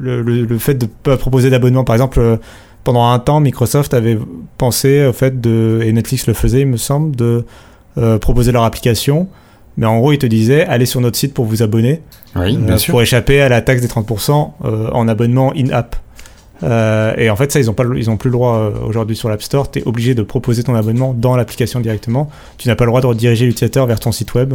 le, 0.00 0.22
le, 0.22 0.58
fait 0.58 0.74
de 0.74 0.86
pas 0.86 1.16
proposer 1.16 1.50
d'abonnement 1.50 1.84
par 1.84 1.94
exemple 1.94 2.38
pendant 2.82 3.10
un 3.10 3.18
temps 3.20 3.38
Microsoft 3.38 3.94
avait 3.94 4.18
pensé 4.56 5.06
au 5.06 5.12
fait 5.12 5.40
de 5.40 5.80
et 5.84 5.92
Netflix 5.92 6.26
le 6.26 6.34
faisait 6.34 6.62
il 6.62 6.66
me 6.66 6.76
semble 6.76 7.14
de 7.14 7.44
proposer 8.20 8.50
leur 8.50 8.64
application 8.64 9.28
mais 9.78 9.86
en 9.86 9.98
gros, 10.00 10.12
ils 10.12 10.18
te 10.18 10.26
disaient, 10.26 10.66
allez 10.66 10.86
sur 10.86 11.00
notre 11.00 11.16
site 11.16 11.32
pour 11.32 11.44
vous 11.44 11.62
abonner. 11.62 12.02
Euh, 12.36 12.78
pour 12.88 13.00
échapper 13.00 13.40
à 13.40 13.48
la 13.48 13.62
taxe 13.62 13.80
des 13.80 13.86
30% 13.86 14.50
euh, 14.64 14.90
en 14.90 15.06
abonnement 15.06 15.52
in-app. 15.56 15.94
Euh, 16.64 17.14
et 17.16 17.30
en 17.30 17.36
fait, 17.36 17.52
ça, 17.52 17.60
ils 17.60 17.66
n'ont 17.66 17.74
pas, 17.74 17.84
ils 17.96 18.10
ont 18.10 18.16
plus 18.16 18.28
le 18.28 18.32
droit 18.32 18.72
aujourd'hui 18.84 19.16
sur 19.16 19.28
l'App 19.28 19.40
Store. 19.40 19.70
Tu 19.70 19.78
es 19.78 19.86
obligé 19.86 20.16
de 20.16 20.22
proposer 20.22 20.64
ton 20.64 20.74
abonnement 20.74 21.14
dans 21.14 21.36
l'application 21.36 21.78
directement. 21.78 22.28
Tu 22.58 22.66
n'as 22.66 22.74
pas 22.74 22.84
le 22.84 22.90
droit 22.90 23.00
de 23.00 23.06
rediriger 23.06 23.46
l'utilisateur 23.46 23.86
vers 23.86 24.00
ton 24.00 24.10
site 24.10 24.34
web. 24.34 24.54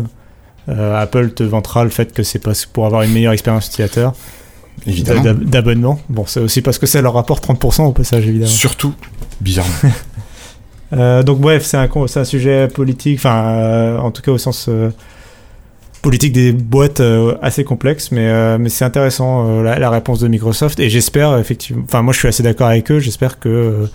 Apple 0.67 1.31
te 1.31 1.43
vantera 1.43 1.85
le 1.85 1.89
fait 1.89 2.13
que 2.13 2.23
c'est 2.23 2.41
pour 2.73 2.85
avoir 2.85 3.03
une 3.03 3.11
meilleure 3.13 3.33
expérience 3.33 3.67
utilisateur. 3.67 4.13
Évidemment. 4.85 5.33
D'abonnement. 5.41 5.99
Bon, 6.09 6.25
c'est 6.25 6.41
aussi 6.41 6.61
parce 6.61 6.77
que 6.77 6.85
ça 6.85 7.01
leur 7.01 7.13
rapporte 7.13 7.47
30% 7.47 7.83
au 7.83 7.91
passage, 7.93 8.27
évidemment. 8.27 8.51
Surtout, 8.51 8.93
bizarrement. 9.39 9.73
donc 10.93 11.39
bref, 11.39 11.63
c'est 11.63 11.77
un, 11.77 11.89
un, 11.93 12.23
sujet 12.23 12.67
politique, 12.67 13.19
enfin 13.19 13.97
en 13.97 14.11
tout 14.11 14.21
cas 14.21 14.31
au 14.31 14.37
sens 14.37 14.69
politique 16.03 16.33
des 16.33 16.51
boîtes 16.51 16.99
euh, 16.99 17.35
assez 17.41 17.63
complexe, 17.63 18.11
mais, 18.11 18.27
euh, 18.27 18.57
mais 18.59 18.69
c'est 18.69 18.85
intéressant 18.85 19.47
euh, 19.47 19.63
la, 19.63 19.89
réponse 19.89 20.19
de 20.19 20.27
Microsoft 20.27 20.79
et 20.79 20.89
j'espère 20.89 21.37
effectivement, 21.37 21.83
enfin 21.85 22.03
moi 22.03 22.13
je 22.13 22.19
suis 22.19 22.27
assez 22.27 22.43
d'accord 22.43 22.67
avec 22.67 22.91
eux, 22.91 22.99
j'espère 22.99 23.39
que, 23.39 23.87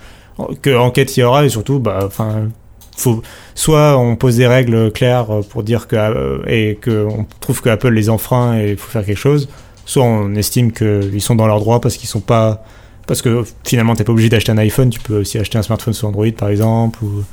que 0.63 0.75
enquête 0.77 1.17
il 1.17 1.21
y 1.21 1.23
aura 1.23 1.45
et 1.45 1.51
surtout, 1.51 1.79
bah, 1.79 2.01
enfin, 2.05 2.49
faut, 2.97 3.23
soit 3.55 3.97
on 3.99 4.17
pose 4.17 4.39
des 4.39 4.47
règles 4.47 4.91
claires 4.91 5.29
pour 5.51 5.63
dire 5.63 5.87
que, 5.87 6.43
et 6.49 6.79
qu'on 6.83 7.27
trouve 7.41 7.61
que 7.61 7.69
Apple 7.69 7.93
les 7.93 8.09
enfreint 8.09 8.59
et 8.59 8.71
il 8.71 8.77
faut 8.79 8.91
faire 8.91 9.05
quelque 9.05 9.19
chose, 9.19 9.49
soit 9.85 10.03
on 10.03 10.35
estime 10.35 10.73
qu'ils 10.73 11.23
sont 11.23 11.35
dans 11.35 11.47
leurs 11.47 11.61
droits 11.61 11.81
parce 11.81 11.99
qu'ils 11.99 12.09
sont 12.09 12.21
pas, 12.21 12.65
parce 13.09 13.23
que 13.23 13.43
finalement 13.65 13.97
t'es 13.97 14.05
pas 14.05 14.13
obligé 14.13 14.29
d'acheter 14.29 14.53
un 14.53 14.59
iPhone, 14.59 14.91
tu 14.91 15.01
peux 15.01 15.19
aussi 15.21 15.39
acheter 15.39 15.59
un 15.59 15.63
smartphone 15.63 15.95
sur 15.95 16.07
Android 16.07 16.31
par 16.37 16.51
exemple, 16.51 17.03
ou 17.03 17.25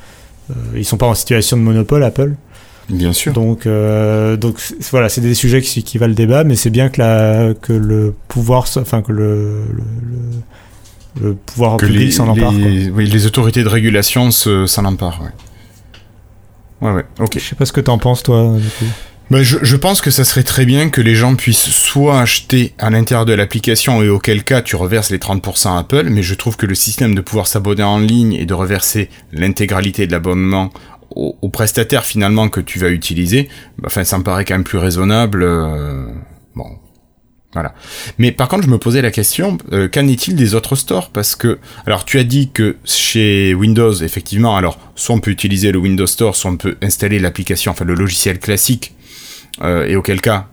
ils 0.76 0.86
sont 0.86 0.98
pas 0.98 1.08
en 1.08 1.14
situation 1.14 1.58
de 1.58 1.62
monopole 1.62 2.04
Apple. 2.04 2.34
Bien 2.90 3.14
sûr. 3.14 3.34
Donc, 3.34 3.66
euh, 3.66 4.38
donc 4.38 4.58
voilà, 4.92 5.10
c'est 5.10 5.22
des 5.22 5.34
sujets 5.34 5.62
qui, 5.62 5.84
qui 5.84 5.98
valent 5.98 6.10
le 6.12 6.16
débat, 6.16 6.44
mais 6.44 6.56
c'est 6.56 6.70
bien 6.70 6.90
que, 6.90 7.02
la, 7.02 7.54
que 7.60 7.74
le 7.74 8.14
pouvoir, 8.28 8.68
enfin 8.78 9.02
que 9.02 9.12
le, 9.12 9.64
le, 11.22 11.34
pouvoir 11.34 11.78
public 11.78 12.14
s'en 12.14 12.28
empare. 12.28 12.54
Oui, 12.54 13.08
les 13.08 13.26
autorités 13.26 13.64
de 13.64 13.70
régulation 13.70 14.30
s'en 14.32 14.86
emparent. 14.86 15.22
Ouais. 16.82 16.88
ouais, 16.88 16.96
ouais, 16.96 17.06
ok. 17.20 17.34
Je 17.36 17.40
sais 17.40 17.56
pas 17.56 17.66
ce 17.66 17.74
que 17.74 17.82
t'en 17.82 17.98
penses, 17.98 18.22
toi, 18.22 18.56
du 18.58 18.70
coup. 18.70 18.86
Ben 19.32 19.42
je, 19.42 19.58
je, 19.64 19.76
pense 19.76 20.02
que 20.02 20.12
ça 20.12 20.24
serait 20.24 20.44
très 20.44 20.66
bien 20.66 20.90
que 20.90 21.02
les 21.02 21.16
gens 21.16 21.36
puissent 21.36 21.70
soit 21.70 22.22
acheter 22.22 22.74
à 22.78 22.92
l'intérieur 22.92 23.26
de 23.26 23.34
l'application 23.34 24.04
et 24.04 24.10
auquel 24.10 24.44
cas 24.44 24.62
tu 24.62 24.76
reverses 24.76 25.10
les 25.10 25.18
30% 25.18 25.80
Apple, 25.80 26.10
mais 26.12 26.22
je 26.22 26.36
trouve 26.36 26.58
que 26.58 26.68
le 26.68 26.76
système 26.76 27.16
de 27.16 27.22
pouvoir 27.22 27.48
s'abonner 27.48 27.82
en 27.82 27.98
ligne 27.98 28.34
et 28.34 28.46
de 28.46 28.54
reverser 28.54 29.10
l'intégralité 29.32 30.06
de 30.06 30.12
l'abonnement 30.12 30.72
au, 31.16 31.50
prestataire 31.50 32.06
finalement 32.06 32.50
que 32.50 32.60
tu 32.60 32.78
vas 32.78 32.90
utiliser, 32.90 33.50
bah, 33.78 33.86
enfin 33.88 34.04
ça 34.04 34.18
me 34.18 34.24
paraît 34.24 34.46
quand 34.46 34.56
même 34.56 34.64
plus 34.64 34.78
raisonnable. 34.78 35.44
Euh, 35.44 36.08
bon, 36.56 36.66
voilà. 37.54 37.74
Mais 38.18 38.32
par 38.32 38.50
contre, 38.50 38.66
je 38.66 38.70
me 38.70 38.78
posais 38.78 39.02
la 39.02 39.12
question, 39.12 39.58
euh, 39.72 39.88
qu'en 39.88 40.08
est-il 40.08 40.36
des 40.36 40.56
autres 40.56 40.76
stores? 40.76 41.10
Parce 41.12 41.36
que, 41.36 41.58
alors 41.86 42.04
tu 42.06 42.20
as 42.20 42.24
dit 42.24 42.52
que 42.52 42.76
chez 42.84 43.54
Windows, 43.54 43.94
effectivement, 43.94 44.58
alors 44.58 44.78
soit 44.96 45.16
on 45.16 45.20
peut 45.20 45.32
utiliser 45.32 45.72
le 45.72 45.80
Windows 45.80 46.08
Store, 46.08 46.36
soit 46.36 46.52
on 46.52 46.58
peut 46.58 46.76
installer 46.82 47.18
l'application, 47.18 47.72
enfin 47.72 47.86
le 47.86 47.96
logiciel 47.96 48.40
classique, 48.40 48.95
et 49.64 49.96
auquel 49.96 50.22
cas, 50.22 50.48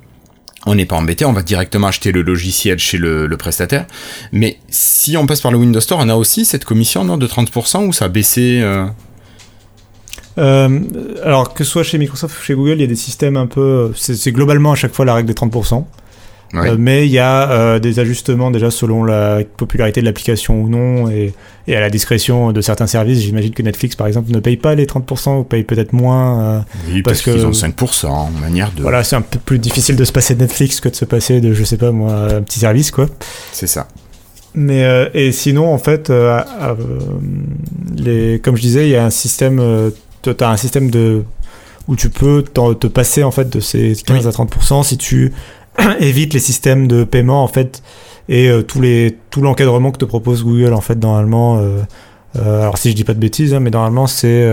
on 0.66 0.74
n'est 0.74 0.86
pas 0.86 0.96
embêté, 0.96 1.24
on 1.24 1.32
va 1.32 1.42
directement 1.42 1.88
acheter 1.88 2.12
le 2.12 2.22
logiciel 2.22 2.78
chez 2.78 2.98
le, 2.98 3.28
prestataire. 3.36 3.86
Mais 4.32 4.58
si 4.68 5.16
on 5.16 5.26
passe 5.26 5.40
par 5.40 5.50
le 5.50 5.58
Windows 5.58 5.80
Store, 5.80 6.00
on 6.00 6.08
a 6.08 6.14
aussi 6.14 6.44
cette 6.44 6.64
commission 6.64 7.04
non, 7.04 7.16
de 7.18 7.26
30% 7.26 7.86
ou 7.86 7.92
ça 7.92 8.04
a 8.04 8.08
baissé 8.08 8.62
euh, 10.38 10.80
alors 11.22 11.52
que 11.52 11.64
ce 11.64 11.70
soit 11.70 11.82
chez 11.82 11.98
Microsoft 11.98 12.38
ou 12.38 12.42
chez 12.42 12.54
Google, 12.54 12.74
il 12.74 12.80
y 12.80 12.84
a 12.84 12.86
des 12.86 12.96
systèmes 12.96 13.36
un 13.36 13.46
peu. 13.46 13.92
C'est 13.94 14.32
globalement 14.32 14.72
à 14.72 14.74
chaque 14.74 14.94
fois 14.94 15.04
la 15.04 15.14
règle 15.14 15.28
des 15.28 15.34
30%. 15.34 15.84
Euh, 16.54 16.76
mais 16.78 17.06
il 17.06 17.12
y 17.12 17.18
a 17.18 17.50
euh, 17.50 17.78
des 17.78 17.98
ajustements 17.98 18.50
déjà 18.50 18.70
selon 18.70 19.04
la 19.04 19.40
popularité 19.56 20.00
de 20.00 20.06
l'application 20.06 20.60
ou 20.60 20.68
non 20.68 21.08
et, 21.08 21.32
à 21.68 21.80
la 21.80 21.90
discrétion 21.90 22.52
de 22.52 22.60
certains 22.60 22.86
services. 22.86 23.20
J'imagine 23.20 23.52
que 23.52 23.62
Netflix, 23.62 23.96
par 23.96 24.06
exemple, 24.06 24.30
ne 24.30 24.40
paye 24.40 24.56
pas 24.56 24.74
les 24.74 24.86
30% 24.86 25.38
ou 25.38 25.44
paye 25.44 25.62
peut-être 25.62 25.92
moins. 25.92 26.64
oui, 26.88 27.02
parce, 27.02 27.22
qu'ils 27.22 27.46
ont 27.46 27.52
5% 27.52 28.06
en 28.06 28.30
manière 28.30 28.70
de. 28.72 28.82
Voilà, 28.82 29.04
c'est 29.04 29.16
un 29.16 29.22
peu 29.22 29.38
plus 29.38 29.58
difficile 29.58 29.96
de 29.96 30.04
se 30.04 30.12
passer 30.12 30.34
de 30.34 30.40
Netflix 30.40 30.80
que 30.80 30.88
de 30.88 30.96
se 30.96 31.04
passer 31.04 31.40
de, 31.40 31.54
je 31.54 31.64
sais 31.64 31.78
pas 31.78 31.90
moi, 31.90 32.12
un 32.12 32.42
petit 32.42 32.60
service, 32.60 32.90
quoi. 32.90 33.06
C'est 33.52 33.66
ça. 33.66 33.88
Mais 34.54 34.84
et 35.14 35.32
sinon, 35.32 35.72
en 35.72 35.78
fait, 35.78 36.12
les, 37.96 38.40
comme 38.40 38.56
je 38.56 38.62
disais, 38.62 38.86
il 38.86 38.90
y 38.90 38.96
a 38.96 39.04
un 39.04 39.10
système 39.10 39.92
tu 40.22 40.44
as 40.44 40.50
un 40.50 40.56
système 40.56 40.90
de 40.90 41.24
où 41.88 41.96
tu 41.96 42.10
peux 42.10 42.42
te 42.42 42.86
passer 42.86 43.24
en 43.24 43.32
fait 43.32 43.48
de 43.48 43.60
ces 43.60 43.94
15 44.06 44.28
à 44.28 44.30
30% 44.30 44.84
si 44.84 44.96
tu 44.96 45.32
évites 46.00 46.34
les 46.34 46.40
systèmes 46.40 46.86
de 46.86 47.04
paiement 47.04 47.42
en 47.42 47.48
fait 47.48 47.82
et 48.28 48.50
tous 48.68 48.80
les, 48.80 49.18
tout 49.30 49.42
l'encadrement 49.42 49.90
que 49.90 49.98
te 49.98 50.04
propose 50.04 50.44
Google 50.44 50.74
en 50.74 50.80
fait 50.80 50.94
normalement. 50.94 51.60
alors 52.40 52.78
si 52.78 52.90
je 52.90 52.94
dis 52.94 53.02
pas 53.02 53.14
de 53.14 53.18
bêtises, 53.18 53.52
hein, 53.52 53.58
mais 53.58 53.70
normalement 53.70 54.06
c'est, 54.06 54.48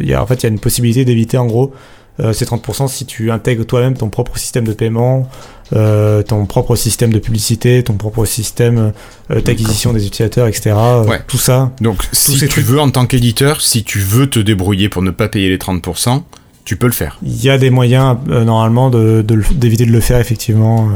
il 0.00 0.06
y 0.06 0.14
a, 0.14 0.22
en 0.22 0.26
fait 0.26 0.36
il 0.36 0.42
y 0.44 0.46
a 0.46 0.48
une 0.48 0.58
possibilité 0.58 1.04
d'éviter 1.04 1.36
en 1.36 1.44
gros 1.44 1.74
ces 2.18 2.46
30% 2.46 2.88
si 2.88 3.04
tu 3.04 3.30
intègres 3.30 3.66
toi-même 3.66 3.94
ton 3.94 4.08
propre 4.08 4.38
système 4.38 4.66
de 4.66 4.72
paiement, 4.72 5.28
euh, 5.72 6.22
ton 6.22 6.44
propre 6.44 6.76
système 6.76 7.12
de 7.12 7.18
publicité, 7.18 7.82
ton 7.82 7.94
propre 7.94 8.26
système 8.26 8.92
euh, 9.30 9.40
d'acquisition 9.40 9.94
des 9.94 10.06
utilisateurs, 10.06 10.46
etc. 10.46 10.72
Euh, 10.76 11.04
ouais. 11.04 11.20
Tout 11.26 11.38
ça. 11.38 11.72
Donc, 11.80 12.02
si 12.12 12.36
tu 12.48 12.60
veux, 12.60 12.78
en 12.78 12.90
tant 12.90 13.06
qu'éditeur, 13.06 13.62
si 13.62 13.82
tu 13.82 13.98
veux 13.98 14.28
te 14.28 14.38
débrouiller 14.38 14.90
pour 14.90 15.00
ne 15.00 15.10
pas 15.10 15.28
payer 15.28 15.48
les 15.48 15.56
30%, 15.56 16.22
tu 16.64 16.76
peux 16.76 16.86
le 16.86 16.92
faire. 16.92 17.18
Il 17.22 17.42
y 17.42 17.50
a 17.50 17.58
des 17.58 17.70
moyens, 17.70 18.16
normalement, 18.26 18.90
d'éviter 18.90 19.84
de, 19.84 19.90
de, 19.90 19.94
le 19.94 20.00
faire, 20.00 20.18
effectivement. 20.18 20.88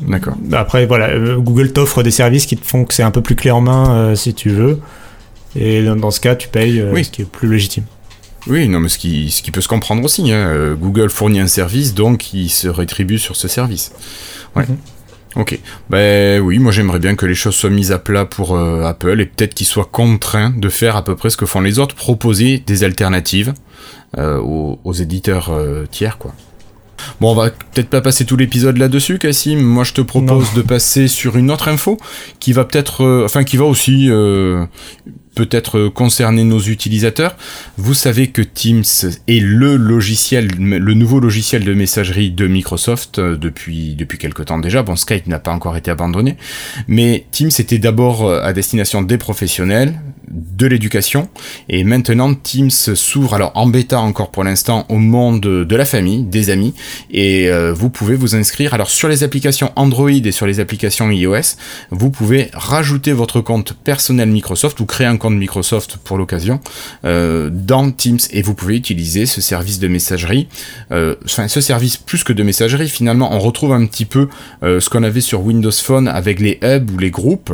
D'accord. 0.00 0.34
Après, 0.52 0.86
voilà, 0.86 1.18
Google 1.36 1.72
t'offre 1.72 2.02
des 2.02 2.10
services 2.10 2.46
qui 2.46 2.56
te 2.56 2.64
font 2.64 2.84
que 2.84 2.94
c'est 2.94 3.02
un 3.02 3.10
peu 3.10 3.20
plus 3.20 3.34
clé 3.34 3.50
en 3.50 3.60
main 3.60 4.14
si 4.14 4.34
tu 4.34 4.50
veux. 4.50 4.80
Et 5.56 5.82
dans, 5.82 6.10
ce 6.12 6.20
cas, 6.20 6.36
tu 6.36 6.48
payes 6.48 6.84
oui. 6.92 7.04
ce 7.04 7.10
qui 7.10 7.22
est 7.22 7.24
plus 7.24 7.50
légitime. 7.50 7.84
Oui, 8.46 8.68
non, 8.68 8.80
mais 8.80 8.88
ce 8.88 8.98
qui, 8.98 9.30
ce 9.30 9.42
qui 9.42 9.50
peut 9.50 9.60
se 9.60 9.68
comprendre 9.68 10.02
aussi. 10.04 10.32
Hein. 10.32 10.36
Euh, 10.36 10.74
Google 10.74 11.10
fournit 11.10 11.40
un 11.40 11.46
service, 11.46 11.94
donc 11.94 12.32
il 12.32 12.48
se 12.48 12.68
rétribue 12.68 13.18
sur 13.18 13.36
ce 13.36 13.48
service. 13.48 13.92
Ouais. 14.56 14.64
Mhm. 14.66 14.76
Ok. 15.36 15.58
Ben 15.88 16.40
oui, 16.40 16.58
moi 16.58 16.72
j'aimerais 16.72 16.98
bien 16.98 17.14
que 17.14 17.26
les 17.26 17.34
choses 17.34 17.54
soient 17.54 17.70
mises 17.70 17.92
à 17.92 17.98
plat 17.98 18.24
pour 18.24 18.56
euh, 18.56 18.84
Apple 18.84 19.20
et 19.20 19.26
peut-être 19.26 19.54
qu'ils 19.54 19.66
soient 19.66 19.88
contraints 19.90 20.50
de 20.50 20.68
faire 20.68 20.96
à 20.96 21.04
peu 21.04 21.14
près 21.14 21.30
ce 21.30 21.36
que 21.36 21.46
font 21.46 21.60
les 21.60 21.78
autres, 21.78 21.94
proposer 21.94 22.58
des 22.58 22.82
alternatives 22.84 23.54
euh, 24.18 24.38
aux, 24.38 24.92
éditeurs 24.92 25.52
tiers, 25.90 26.18
quoi. 26.18 26.34
Bon, 27.20 27.30
on 27.30 27.34
va 27.34 27.48
peut-être 27.50 27.88
pas 27.88 28.02
passer 28.02 28.26
tout 28.26 28.36
l'épisode 28.36 28.76
là-dessus, 28.76 29.18
Cassim. 29.18 29.58
Moi, 29.58 29.84
je 29.84 29.94
te 29.94 30.02
propose 30.02 30.52
de 30.52 30.60
passer 30.60 31.08
sur 31.08 31.36
une 31.36 31.50
autre 31.50 31.68
info 31.68 31.96
qui 32.40 32.52
va 32.52 32.66
peut-être, 32.66 33.24
enfin, 33.24 33.42
qui 33.42 33.56
va 33.56 33.64
aussi 33.64 34.10
peut-être 35.34 35.88
concerner 35.88 36.44
nos 36.44 36.60
utilisateurs. 36.60 37.36
Vous 37.76 37.94
savez 37.94 38.28
que 38.28 38.42
Teams 38.42 38.84
est 39.28 39.40
le 39.40 39.76
logiciel, 39.76 40.48
le 40.58 40.94
nouveau 40.94 41.20
logiciel 41.20 41.64
de 41.64 41.72
messagerie 41.74 42.30
de 42.30 42.46
Microsoft 42.46 43.18
euh, 43.18 43.36
depuis, 43.36 43.94
depuis 43.94 44.18
quelque 44.18 44.42
temps 44.42 44.58
déjà. 44.58 44.82
Bon, 44.82 44.96
Skype 44.96 45.26
n'a 45.26 45.38
pas 45.38 45.52
encore 45.52 45.76
été 45.76 45.90
abandonné, 45.90 46.36
mais 46.88 47.26
Teams 47.30 47.50
était 47.58 47.78
d'abord 47.78 48.26
euh, 48.26 48.42
à 48.42 48.52
destination 48.52 49.02
des 49.02 49.18
professionnels, 49.18 50.00
de 50.30 50.66
l'éducation, 50.66 51.28
et 51.68 51.84
maintenant 51.84 52.34
Teams 52.34 52.70
s'ouvre, 52.70 53.34
alors 53.34 53.52
en 53.54 53.66
bêta 53.66 54.00
encore 54.00 54.30
pour 54.30 54.44
l'instant, 54.44 54.86
au 54.88 54.96
monde 54.96 55.40
de 55.40 55.76
la 55.76 55.84
famille, 55.84 56.22
des 56.22 56.50
amis, 56.50 56.74
et 57.10 57.48
euh, 57.48 57.72
vous 57.72 57.90
pouvez 57.90 58.14
vous 58.14 58.34
inscrire. 58.34 58.74
Alors 58.74 58.90
sur 58.90 59.08
les 59.08 59.22
applications 59.22 59.72
Android 59.76 60.10
et 60.10 60.32
sur 60.32 60.46
les 60.46 60.60
applications 60.60 61.10
iOS, 61.10 61.56
vous 61.90 62.10
pouvez 62.10 62.50
rajouter 62.52 63.12
votre 63.12 63.40
compte 63.40 63.72
personnel 63.72 64.28
Microsoft 64.28 64.80
ou 64.80 64.86
créer 64.86 65.06
un 65.06 65.16
compte 65.16 65.34
Microsoft 65.34 65.96
pour 65.96 66.18
l'occasion 66.18 66.60
euh, 67.04 67.50
dans 67.52 67.90
Teams 67.90 68.18
et 68.30 68.42
vous 68.42 68.54
pouvez 68.54 68.76
utiliser 68.76 69.26
ce 69.26 69.40
service 69.40 69.78
de 69.78 69.88
messagerie. 69.88 70.48
Euh, 70.92 71.16
enfin, 71.24 71.48
ce 71.48 71.60
service 71.60 71.96
plus 71.96 72.24
que 72.24 72.32
de 72.32 72.42
messagerie, 72.42 72.88
finalement, 72.88 73.32
on 73.32 73.38
retrouve 73.38 73.72
un 73.72 73.86
petit 73.86 74.04
peu 74.04 74.28
euh, 74.62 74.80
ce 74.80 74.88
qu'on 74.88 75.02
avait 75.02 75.20
sur 75.20 75.42
Windows 75.42 75.70
Phone 75.70 76.08
avec 76.08 76.40
les 76.40 76.58
hubs 76.62 76.90
ou 76.90 76.98
les 76.98 77.10
groupes. 77.10 77.52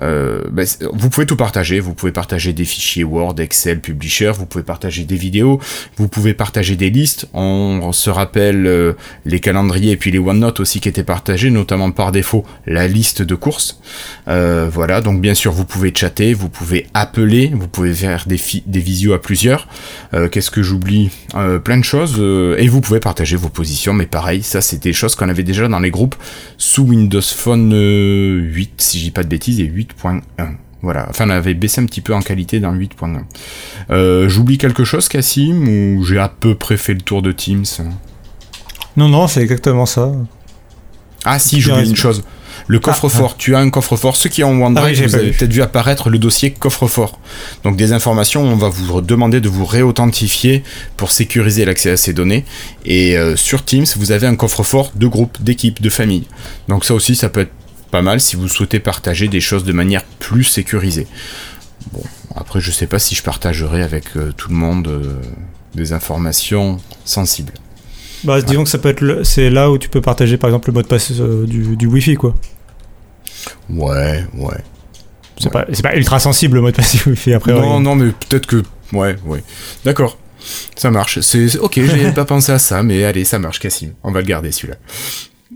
Ben, 0.00 0.66
vous 0.92 1.10
pouvez 1.10 1.26
tout 1.26 1.36
partager. 1.36 1.80
Vous 1.80 1.94
pouvez 1.94 2.12
partager 2.18 2.52
des 2.52 2.64
fichiers 2.64 3.04
Word, 3.04 3.36
Excel, 3.38 3.80
Publisher. 3.80 4.32
Vous 4.36 4.46
pouvez 4.46 4.64
partager 4.64 5.04
des 5.04 5.16
vidéos. 5.16 5.60
Vous 5.96 6.08
pouvez 6.08 6.34
partager 6.34 6.76
des 6.76 6.90
listes. 6.90 7.28
On 7.34 7.92
se 7.92 8.10
rappelle 8.10 8.94
les 9.24 9.40
calendriers 9.40 9.92
et 9.92 9.96
puis 9.96 10.10
les 10.10 10.18
OneNote 10.18 10.60
aussi 10.60 10.80
qui 10.80 10.88
étaient 10.88 11.04
partagés, 11.04 11.50
notamment 11.50 11.90
par 11.90 12.12
défaut 12.12 12.44
la 12.66 12.88
liste 12.88 13.22
de 13.22 13.34
courses. 13.34 13.80
voilà. 14.26 15.00
Donc 15.00 15.20
bien 15.20 15.34
sûr, 15.34 15.52
vous 15.52 15.64
pouvez 15.64 15.92
chatter, 15.94 16.34
vous 16.34 16.48
pouvez 16.48 16.86
appeler 16.94 17.38
vous 17.54 17.68
pouvez 17.68 17.94
faire 17.94 18.24
des, 18.26 18.40
des 18.66 18.80
visios 18.80 19.12
à 19.12 19.20
plusieurs. 19.20 19.68
Euh, 20.14 20.28
qu'est-ce 20.28 20.50
que 20.50 20.62
j'oublie? 20.62 21.10
Euh, 21.34 21.58
Plein 21.58 21.78
de 21.78 21.84
choses. 21.84 22.16
Euh, 22.18 22.56
et 22.58 22.68
vous 22.68 22.80
pouvez 22.80 23.00
partager 23.00 23.36
vos 23.36 23.48
positions, 23.48 23.92
mais 23.92 24.06
pareil, 24.06 24.42
ça 24.42 24.60
c'est 24.60 24.82
des 24.82 24.92
choses 24.92 25.14
qu'on 25.14 25.28
avait 25.28 25.42
déjà 25.42 25.68
dans 25.68 25.80
les 25.80 25.90
groupes 25.90 26.16
sous 26.56 26.82
Windows 26.82 27.20
Phone 27.22 27.72
8, 27.72 28.72
si 28.78 28.98
je 28.98 29.04
dis 29.04 29.10
pas 29.10 29.22
de 29.22 29.28
bêtises, 29.28 29.60
et 29.60 29.66
8.1. 29.66 30.22
Voilà, 30.82 31.06
enfin 31.10 31.26
on 31.26 31.30
avait 31.30 31.54
baissé 31.54 31.80
un 31.80 31.86
petit 31.86 32.00
peu 32.00 32.14
en 32.14 32.20
qualité 32.20 32.60
dans 32.60 32.72
8.1. 32.72 34.28
J'oublie 34.28 34.58
quelque 34.58 34.84
chose, 34.84 35.08
Cassim, 35.08 35.66
ou 35.68 36.04
j'ai 36.04 36.18
à 36.18 36.28
peu 36.28 36.54
près 36.54 36.76
fait 36.76 36.94
le 36.94 37.00
tour 37.00 37.22
de 37.22 37.32
Teams? 37.32 37.64
Non, 38.96 39.08
non, 39.08 39.28
c'est 39.28 39.42
exactement 39.42 39.86
ça. 39.86 40.10
Ah 41.24 41.38
si, 41.38 41.60
j'oublie 41.60 41.88
une 41.88 41.96
chose. 41.96 42.24
Le 42.66 42.80
coffre-fort, 42.80 43.32
ah, 43.34 43.38
tu 43.38 43.54
as 43.54 43.60
un 43.60 43.70
coffre-fort. 43.70 44.16
Ceux 44.16 44.28
qui 44.28 44.42
ont 44.42 44.64
OneDrive, 44.64 45.00
ah 45.02 45.06
vous 45.06 45.14
avez 45.14 45.30
peut-être 45.30 45.52
vu 45.52 45.62
apparaître 45.62 46.10
le 46.10 46.18
dossier 46.18 46.50
coffre-fort. 46.50 47.18
Donc 47.64 47.76
des 47.76 47.92
informations, 47.92 48.42
on 48.42 48.56
va 48.56 48.68
vous 48.68 49.00
demander 49.00 49.40
de 49.40 49.48
vous 49.48 49.64
réauthentifier 49.64 50.64
pour 50.96 51.10
sécuriser 51.10 51.64
l'accès 51.64 51.90
à 51.90 51.96
ces 51.96 52.12
données. 52.12 52.44
Et 52.84 53.16
euh, 53.16 53.36
sur 53.36 53.64
Teams, 53.64 53.86
vous 53.96 54.12
avez 54.12 54.26
un 54.26 54.34
coffre-fort 54.34 54.92
de 54.96 55.06
groupe, 55.06 55.40
d'équipe, 55.40 55.80
de 55.80 55.90
famille. 55.90 56.26
Donc 56.68 56.84
ça 56.84 56.94
aussi, 56.94 57.14
ça 57.14 57.28
peut 57.28 57.40
être 57.42 57.52
pas 57.90 58.02
mal 58.02 58.20
si 58.20 58.36
vous 58.36 58.48
souhaitez 58.48 58.80
partager 58.80 59.28
des 59.28 59.40
choses 59.40 59.64
de 59.64 59.72
manière 59.72 60.04
plus 60.04 60.44
sécurisée. 60.44 61.06
Bon, 61.92 62.02
après, 62.34 62.60
je 62.60 62.70
sais 62.70 62.86
pas 62.86 62.98
si 62.98 63.14
je 63.14 63.22
partagerai 63.22 63.82
avec 63.82 64.16
euh, 64.16 64.32
tout 64.36 64.50
le 64.50 64.56
monde 64.56 64.88
euh, 64.88 65.14
des 65.74 65.92
informations 65.92 66.78
sensibles. 67.04 67.52
Bah, 68.24 68.40
disons 68.42 68.64
que 68.64 68.70
ça 68.70 68.78
peut 68.78 68.88
être 68.88 69.22
c'est 69.22 69.48
là 69.48 69.70
où 69.70 69.78
tu 69.78 69.88
peux 69.88 70.00
partager 70.00 70.36
par 70.38 70.50
exemple 70.50 70.68
le 70.70 70.74
mot 70.74 70.82
de 70.82 70.88
passe 70.88 71.12
du, 71.12 71.76
du 71.76 71.86
Wi-Fi 71.86 72.16
quoi. 72.16 72.34
Ouais, 73.70 74.24
ouais. 74.34 74.56
C'est 75.40 75.52
pas, 75.52 75.64
pas, 75.64 75.96
ultra 75.96 76.18
sensible 76.18 76.56
le 76.56 76.62
mot 76.62 76.70
de 76.70 76.76
passe 76.76 77.06
Wi-Fi 77.06 77.34
après. 77.34 77.52
Non, 77.52 77.78
non, 77.80 77.94
mais 77.94 78.10
peut-être 78.10 78.46
que. 78.46 78.62
Ouais, 78.92 79.16
ouais. 79.24 79.42
D'accord. 79.84 80.18
Ça 80.76 80.90
marche. 80.90 81.20
C'est 81.20 81.58
ok, 81.58 81.74
j'ai 81.74 82.12
pas 82.12 82.24
pensé 82.26 82.52
à 82.52 82.58
ça, 82.58 82.82
mais 82.82 83.04
allez, 83.04 83.24
ça 83.24 83.38
marche, 83.38 83.60
Cassim. 83.60 83.92
On 84.02 84.10
va 84.10 84.20
le 84.20 84.26
garder 84.26 84.50
celui-là. 84.50 84.76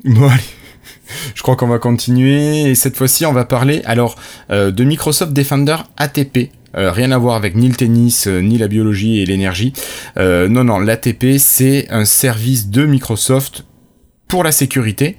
Bon, 0.05 0.29
allez. 0.29 0.43
Je 1.35 1.43
crois 1.43 1.57
qu'on 1.57 1.69
va 1.69 1.79
continuer 1.79 2.62
et 2.62 2.75
cette 2.75 2.97
fois-ci 2.97 3.27
on 3.27 3.33
va 3.33 3.45
parler 3.45 3.83
alors 3.85 4.17
euh, 4.51 4.71
de 4.71 4.85
Microsoft 4.85 5.33
Defender 5.33 5.77
ATP. 5.97 6.51
Euh, 6.75 6.91
rien 6.91 7.12
à 7.12 7.19
voir 7.19 7.37
avec 7.37 7.55
ni 7.55 7.69
le 7.69 7.75
tennis, 7.75 8.27
euh, 8.27 8.41
ni 8.41 8.57
la 8.57 8.67
biologie 8.67 9.21
et 9.21 9.27
l'énergie. 9.27 9.73
non, 10.17 10.65
non, 10.65 10.79
l'ATP 10.79 11.39
c'est 11.39 11.87
un 11.91 12.05
service 12.05 12.69
de 12.69 12.87
Microsoft 12.87 13.65
pour 14.29 14.45
la 14.45 14.53
sécurité. 14.53 15.17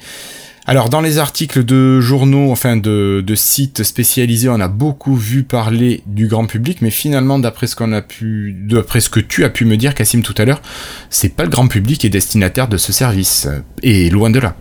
Alors 0.65 0.89
dans 0.89 1.01
les 1.01 1.17
articles 1.17 1.65
de 1.65 2.00
journaux, 2.00 2.50
enfin 2.50 2.77
de, 2.77 3.22
de, 3.25 3.36
sites 3.36 3.84
spécialisés, 3.84 4.48
on 4.48 4.62
a 4.62 4.70
beaucoup 4.70 5.13
vu 5.13 5.43
parler 5.43 6.03
du 6.08 6.27
grand 6.27 6.46
public, 6.46 6.82
mais 6.82 6.89
finalement 6.89 7.38
d'après 7.38 7.67
ce 7.67 7.75
qu'on 7.75 7.91
a 7.91 8.01
pu, 8.01 8.55
d'après 8.58 9.01
ce 9.01 9.10
que 9.10 9.20
tu 9.20 9.43
as 9.43 9.50
pu 9.50 9.65
me 9.65 9.75
dire, 9.75 9.93
Cassim 9.93 10.22
tout 10.22 10.36
à 10.38 10.46
l'heure, 10.46 10.62
c'est 11.10 11.36
pas 11.36 11.43
le 11.43 11.50
grand 11.50 11.67
public 11.67 12.00
qui 12.00 12.08
est 12.08 12.10
destinataire 12.10 12.70
de 12.70 12.77
ce 12.77 12.93
service, 12.93 13.50
et 13.82 14.10
loin 14.10 14.29
de 14.29 14.39
là. 14.39 14.55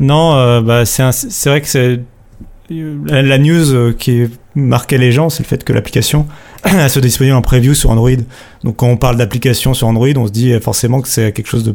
Non, 0.00 0.34
euh, 0.34 0.60
bah 0.60 0.84
c'est 0.86 1.48
vrai 1.48 1.60
que 1.60 2.00
la, 2.70 3.38
news 3.38 3.72
euh, 3.72 3.92
qui 3.92 4.24
marquait 4.54 4.98
les 4.98 5.12
gens, 5.12 5.28
c'est 5.28 5.42
le 5.42 5.48
fait 5.48 5.64
que 5.64 5.72
l'application 5.72 6.26
se 6.88 6.98
disponible 6.98 7.36
en 7.36 7.42
preview 7.42 7.74
sur 7.74 7.90
Android. 7.90 8.10
Donc 8.62 8.76
quand 8.76 8.88
on 8.88 8.96
parle 8.96 9.16
d'application 9.16 9.74
sur 9.74 9.86
Android, 9.86 10.08
on 10.16 10.26
se 10.26 10.32
dit 10.32 10.58
forcément 10.60 11.00
que 11.00 11.08
c'est 11.08 11.32
quelque 11.32 11.48
chose 11.48 11.64
de 11.64 11.74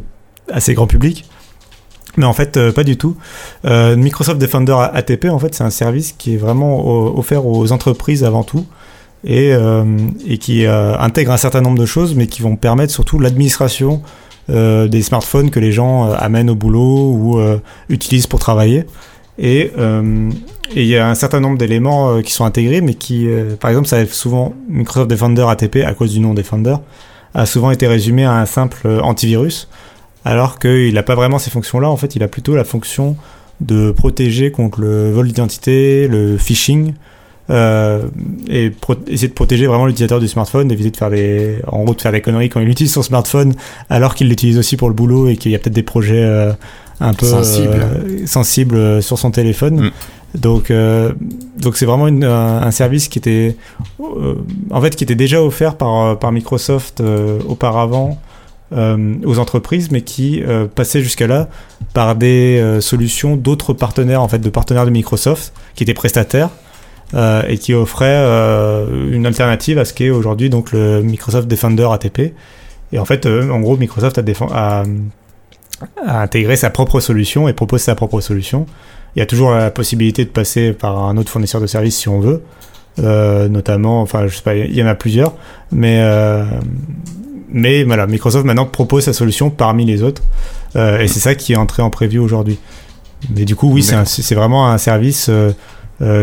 assez 0.52 0.74
grand 0.74 0.86
public. 0.86 1.24
Mais 2.16 2.24
en 2.26 2.32
fait, 2.32 2.56
euh, 2.56 2.72
pas 2.72 2.84
du 2.84 2.96
tout. 2.96 3.16
Euh, 3.64 3.96
Microsoft 3.96 4.40
Defender 4.40 4.76
ATP, 4.92 5.26
en 5.26 5.38
fait, 5.38 5.54
c'est 5.54 5.64
un 5.64 5.70
service 5.70 6.12
qui 6.12 6.34
est 6.34 6.38
vraiment 6.38 7.16
offert 7.16 7.46
aux 7.46 7.70
entreprises 7.72 8.24
avant 8.24 8.42
tout 8.42 8.66
et, 9.24 9.52
euh, 9.52 9.84
et 10.26 10.38
qui 10.38 10.66
intègre 10.66 11.32
un 11.32 11.36
certain 11.36 11.60
nombre 11.60 11.78
de 11.78 11.86
choses, 11.86 12.14
mais 12.14 12.26
qui 12.26 12.42
vont 12.42 12.56
permettre 12.56 12.92
surtout 12.92 13.18
l'administration 13.18 14.02
des 14.50 15.02
smartphones 15.02 15.50
que 15.50 15.60
les 15.60 15.72
gens 15.72 16.10
amènent 16.12 16.50
au 16.50 16.54
boulot 16.54 17.12
ou 17.12 17.40
utilisent 17.88 18.26
pour 18.26 18.40
travailler. 18.40 18.84
Et 19.38 19.70
il 20.76 20.86
y 20.86 20.96
a 20.96 21.08
un 21.08 21.14
certain 21.14 21.40
nombre 21.40 21.58
d'éléments 21.58 22.20
qui 22.22 22.32
sont 22.32 22.44
intégrés, 22.44 22.80
mais 22.80 22.94
qui, 22.94 23.28
par 23.60 23.70
exemple, 23.70 23.88
ça 23.88 24.04
souvent 24.06 24.54
Microsoft 24.68 25.08
Defender 25.08 25.44
ATP 25.48 25.78
à 25.86 25.94
cause 25.94 26.12
du 26.12 26.20
nom 26.20 26.34
Defender 26.34 26.76
a 27.34 27.46
souvent 27.46 27.70
été 27.70 27.86
résumé 27.86 28.24
à 28.24 28.34
un 28.34 28.46
simple 28.46 28.86
antivirus 29.02 29.68
alors 30.24 30.58
qu'il 30.58 30.92
n'a 30.92 31.02
pas 31.02 31.14
vraiment 31.14 31.38
ces 31.38 31.50
fonctions-là. 31.50 31.88
En 31.88 31.96
fait, 31.96 32.16
il 32.16 32.22
a 32.22 32.28
plutôt 32.28 32.54
la 32.54 32.64
fonction 32.64 33.16
de 33.60 33.90
protéger 33.90 34.50
contre 34.50 34.80
le 34.80 35.10
vol 35.10 35.28
d'identité, 35.28 36.08
le 36.08 36.36
phishing, 36.36 36.94
euh, 37.50 38.02
et 38.48 38.72
essayer 39.08 39.28
de 39.28 39.32
protéger 39.32 39.66
vraiment 39.66 39.86
l'utilisateur 39.86 40.20
du 40.20 40.28
smartphone, 40.28 40.68
d'éviter 40.68 40.90
de 40.90 40.96
faire 40.96 41.10
des, 41.10 41.56
en 41.66 41.82
gros, 41.82 41.94
de 41.94 42.00
faire 42.00 42.12
des 42.12 42.20
conneries 42.20 42.48
quand 42.48 42.60
il 42.60 42.68
utilise 42.68 42.92
son 42.92 43.02
smartphone, 43.02 43.54
alors 43.88 44.14
qu'il 44.14 44.28
l'utilise 44.28 44.56
aussi 44.58 44.76
pour 44.76 44.88
le 44.88 44.94
boulot 44.94 45.28
et 45.28 45.36
qu'il 45.36 45.50
y 45.50 45.54
a 45.54 45.58
peut-être 45.58 45.74
des 45.74 45.82
projets 45.82 46.22
euh, 46.22 46.52
un 47.00 47.12
peu 47.12 47.26
euh, 47.26 48.26
sensibles, 48.26 49.02
sur 49.02 49.18
son 49.18 49.30
téléphone. 49.32 49.86
Mm. 49.86 49.90
Donc, 50.38 50.72
donc 51.58 51.76
c'est 51.76 51.86
vraiment 51.86 52.06
un, 52.06 52.70
service 52.70 53.08
qui 53.08 53.18
était, 53.18 53.56
en 54.70 54.80
fait, 54.80 54.94
qui 54.94 55.02
était 55.02 55.16
déjà 55.16 55.42
offert 55.42 55.74
par 55.74 56.20
par 56.20 56.30
Microsoft 56.30 57.02
auparavant 57.48 58.16
aux 58.70 59.38
entreprises, 59.40 59.90
mais 59.90 60.02
qui 60.02 60.40
passaient 60.76 61.02
jusqu'à 61.02 61.26
là 61.26 61.48
par 61.94 62.14
des 62.14 62.78
solutions 62.80 63.34
d'autres 63.34 63.72
partenaires, 63.72 64.22
en 64.22 64.28
fait, 64.28 64.38
de 64.38 64.50
partenaires 64.50 64.84
de 64.84 64.90
Microsoft, 64.90 65.52
qui 65.74 65.82
étaient 65.82 65.94
prestataires. 65.94 66.50
Et 67.14 67.58
qui 67.58 67.74
offraient 67.74 68.24
une 69.10 69.26
alternative 69.26 69.78
à 69.78 69.84
ce 69.84 69.92
qu'est 69.92 70.10
aujourd'hui 70.10 70.48
donc 70.50 70.72
le 70.72 71.02
Microsoft 71.02 71.48
Defender 71.48 71.88
ATP. 71.90 72.34
Et 72.92 72.98
en 72.98 73.04
fait, 73.04 73.26
en 73.26 73.60
gros, 73.60 73.76
Microsoft 73.76 74.18
a, 74.18 74.22
a, 74.52 74.84
a, 76.06 76.22
intégré 76.22 76.56
sa 76.56 76.70
propre 76.70 77.00
solution 77.00 77.48
et 77.48 77.52
propose 77.52 77.80
sa 77.80 77.94
propre 77.94 78.20
solution. 78.20 78.66
Il 79.16 79.18
y 79.18 79.22
a 79.22 79.26
toujours 79.26 79.50
la 79.52 79.70
possibilité 79.70 80.24
de 80.24 80.30
passer 80.30 80.72
par 80.72 80.98
un 80.98 81.16
autre 81.16 81.30
fournisseur 81.30 81.60
de 81.60 81.66
services 81.66 81.96
si 81.96 82.08
on 82.08 82.20
veut. 82.20 82.42
Euh, 82.98 83.48
notamment, 83.48 84.02
enfin, 84.02 84.26
je 84.26 84.36
sais 84.36 84.42
pas, 84.42 84.54
il 84.54 84.74
y 84.74 84.82
en 84.82 84.86
a 84.86 84.94
plusieurs, 84.94 85.32
mais 85.70 86.00
euh, 86.02 86.44
mais 87.48 87.84
voilà, 87.84 88.06
Microsoft 88.06 88.44
maintenant 88.44 88.66
propose 88.66 89.04
sa 89.04 89.12
solution 89.12 89.48
parmi 89.48 89.84
les 89.84 90.02
autres, 90.02 90.22
euh, 90.76 91.00
et 91.00 91.08
c'est 91.08 91.20
ça 91.20 91.34
qui 91.34 91.52
est 91.52 91.56
entré 91.56 91.82
en 91.82 91.90
preview 91.90 92.22
aujourd'hui. 92.22 92.58
Mais 93.34 93.44
du 93.44 93.54
coup, 93.54 93.70
oui, 93.72 93.82
c'est 93.82 94.34
vraiment 94.34 94.70
un 94.70 94.78
service 94.78 95.30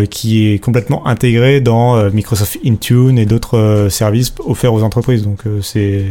qui 0.09 0.47
est 0.47 0.57
complètement 0.57 1.05
intégré 1.05 1.61
dans 1.61 2.09
Microsoft 2.09 2.57
Intune 2.65 3.19
et 3.19 3.25
d'autres 3.25 3.87
services 3.91 4.33
offerts 4.43 4.73
aux 4.73 4.81
entreprises. 4.81 5.23
Donc 5.23 5.41
c'est 5.61 6.05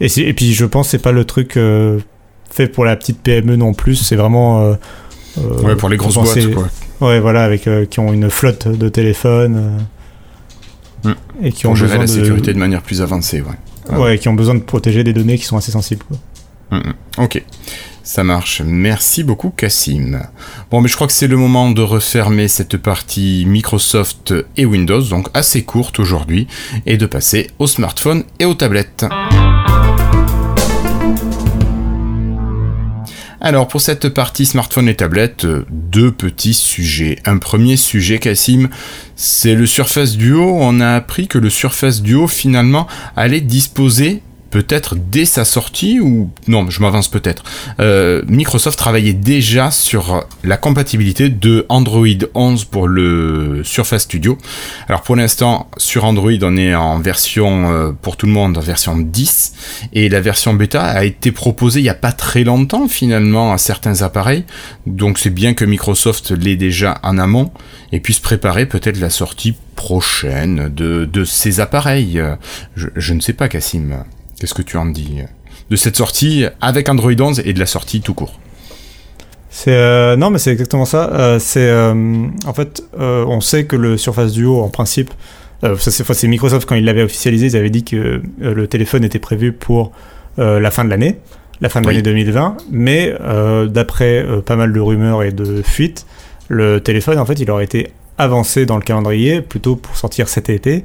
et, 0.00 0.06
et, 0.18 0.32
puis 0.32 0.52
je 0.52 0.64
pense 0.64 0.90
c'est 0.90 1.02
pas 1.02 1.10
le 1.10 1.24
truc 1.24 1.58
fait 2.50 2.68
pour 2.68 2.84
la 2.84 2.94
petite 2.94 3.20
PME 3.20 3.56
non 3.56 3.74
plus. 3.74 3.96
C'est 3.96 4.14
vraiment 4.14 4.76
ouais, 5.36 5.76
pour 5.76 5.88
les 5.88 5.96
grosses 5.96 6.14
boîtes, 6.14 6.54
quoi. 6.54 6.68
Ouais, 7.00 7.20
voilà, 7.20 7.44
avec, 7.44 7.66
euh, 7.66 7.86
qui 7.86 8.00
ont 8.00 8.12
une 8.12 8.30
flotte 8.30 8.68
de 8.68 8.88
téléphones. 8.88 9.78
Euh, 11.06 11.10
mm. 11.10 11.44
Et 11.44 11.52
qui 11.52 11.66
ont 11.66 11.74
gérer 11.74 11.98
la 11.98 12.06
sécurité 12.06 12.52
de 12.52 12.58
manière 12.58 12.82
plus 12.82 13.02
avancée, 13.02 13.40
ouais. 13.42 13.96
Ouais, 13.96 14.18
qui 14.18 14.28
ont 14.28 14.34
besoin 14.34 14.54
de 14.54 14.60
protéger 14.60 15.02
des 15.02 15.12
données 15.12 15.38
qui 15.38 15.44
sont 15.44 15.56
assez 15.56 15.72
sensibles, 15.72 16.04
quoi. 16.06 16.18
Ok. 17.16 17.42
Ça 18.02 18.24
marche. 18.24 18.62
Merci 18.64 19.22
beaucoup, 19.22 19.50
Cassim. 19.50 20.22
Bon, 20.70 20.80
mais 20.80 20.88
je 20.88 20.94
crois 20.94 21.06
que 21.06 21.12
c'est 21.12 21.26
le 21.26 21.36
moment 21.36 21.70
de 21.70 21.82
refermer 21.82 22.48
cette 22.48 22.78
partie 22.78 23.44
Microsoft 23.46 24.32
et 24.56 24.64
Windows, 24.64 25.02
donc 25.02 25.28
assez 25.34 25.62
courte 25.64 26.00
aujourd'hui, 26.00 26.46
et 26.86 26.96
de 26.96 27.04
passer 27.04 27.48
aux 27.58 27.66
smartphones 27.66 28.24
et 28.38 28.46
aux 28.46 28.54
tablettes. 28.54 29.04
Alors 33.40 33.68
pour 33.68 33.80
cette 33.80 34.08
partie 34.08 34.46
smartphone 34.46 34.88
et 34.88 34.96
tablette, 34.96 35.44
euh, 35.44 35.64
deux 35.70 36.10
petits 36.10 36.54
sujets. 36.54 37.18
Un 37.24 37.38
premier 37.38 37.76
sujet, 37.76 38.18
Cassim, 38.18 38.68
c'est 39.14 39.54
le 39.54 39.66
Surface 39.66 40.16
Duo. 40.16 40.56
On 40.58 40.80
a 40.80 40.94
appris 40.94 41.28
que 41.28 41.38
le 41.38 41.48
Surface 41.48 42.02
Duo 42.02 42.26
finalement 42.26 42.88
allait 43.16 43.40
disposer 43.40 44.22
peut-être 44.50 44.96
dès 44.96 45.24
sa 45.24 45.44
sortie 45.44 46.00
ou 46.00 46.30
non, 46.46 46.68
je 46.70 46.80
m'avance 46.80 47.08
peut-être. 47.08 47.44
Euh, 47.80 48.22
Microsoft 48.28 48.78
travaillait 48.78 49.12
déjà 49.12 49.70
sur 49.70 50.26
la 50.44 50.56
compatibilité 50.56 51.28
de 51.28 51.66
Android 51.68 52.06
11 52.34 52.64
pour 52.64 52.88
le 52.88 53.62
Surface 53.64 54.02
Studio. 54.02 54.38
Alors 54.88 55.02
pour 55.02 55.16
l'instant, 55.16 55.70
sur 55.76 56.04
Android, 56.04 56.32
on 56.42 56.56
est 56.56 56.74
en 56.74 56.98
version 56.98 57.70
euh, 57.70 57.92
pour 57.92 58.16
tout 58.16 58.26
le 58.26 58.32
monde, 58.32 58.56
en 58.56 58.60
version 58.60 58.96
10 58.96 59.52
et 59.92 60.08
la 60.08 60.20
version 60.20 60.54
bêta 60.54 60.84
a 60.84 61.04
été 61.04 61.32
proposée 61.32 61.80
il 61.80 61.84
n'y 61.84 61.88
a 61.88 61.94
pas 61.94 62.12
très 62.12 62.44
longtemps 62.44 62.88
finalement 62.88 63.52
à 63.52 63.58
certains 63.58 64.02
appareils. 64.02 64.44
Donc 64.86 65.18
c'est 65.18 65.30
bien 65.30 65.54
que 65.54 65.64
Microsoft 65.64 66.30
l'ait 66.30 66.56
déjà 66.56 66.98
en 67.02 67.18
amont 67.18 67.52
et 67.92 68.00
puisse 68.00 68.20
préparer 68.20 68.66
peut-être 68.66 68.98
la 68.98 69.10
sortie 69.10 69.54
prochaine 69.76 70.72
de, 70.74 71.04
de 71.04 71.24
ces 71.24 71.60
appareils. 71.60 72.20
Je, 72.74 72.88
je 72.96 73.14
ne 73.14 73.20
sais 73.20 73.32
pas, 73.32 73.48
Cassim. 73.48 74.04
Qu'est-ce 74.38 74.54
que 74.54 74.62
tu 74.62 74.76
en 74.76 74.86
dis 74.86 75.18
de 75.70 75.76
cette 75.76 75.96
sortie 75.96 76.44
avec 76.60 76.88
Android 76.88 77.12
11 77.18 77.42
et 77.44 77.52
de 77.52 77.58
la 77.58 77.66
sortie 77.66 78.00
tout 78.00 78.14
court? 78.14 78.38
C'est 79.50 79.72
euh, 79.72 80.14
non 80.16 80.30
mais 80.30 80.38
c'est 80.38 80.52
exactement 80.52 80.84
ça. 80.84 81.10
Euh, 81.12 81.38
c'est 81.38 81.68
euh, 81.68 82.26
en 82.46 82.54
fait 82.54 82.82
on 82.96 83.40
sait 83.40 83.64
que 83.64 83.76
le 83.76 83.96
Surface 83.96 84.32
Duo 84.32 84.60
en 84.60 84.68
principe 84.68 85.10
c'est 85.78 86.28
Microsoft 86.28 86.68
quand 86.68 86.76
ils 86.76 86.84
l'avaient 86.84 87.02
officialisé 87.02 87.46
ils 87.46 87.56
avaient 87.56 87.70
dit 87.70 87.82
que 87.82 88.22
le 88.38 88.66
téléphone 88.68 89.02
était 89.02 89.18
prévu 89.18 89.52
pour 89.52 89.90
la 90.36 90.70
fin 90.70 90.84
de 90.84 90.90
l'année, 90.90 91.18
la 91.60 91.68
fin 91.68 91.80
de 91.80 91.88
l'année 91.88 92.02
2020. 92.02 92.58
Mais 92.70 93.12
d'après 93.68 94.24
pas 94.46 94.54
mal 94.54 94.72
de 94.72 94.78
rumeurs 94.78 95.24
et 95.24 95.32
de 95.32 95.62
fuites, 95.62 96.06
le 96.46 96.80
téléphone 96.80 97.18
en 97.18 97.24
fait 97.24 97.40
il 97.40 97.50
aurait 97.50 97.64
été 97.64 97.90
avancé 98.18 98.66
dans 98.66 98.76
le 98.76 98.82
calendrier 98.82 99.40
plutôt 99.40 99.74
pour 99.74 99.96
sortir 99.96 100.28
cet 100.28 100.48
été. 100.48 100.84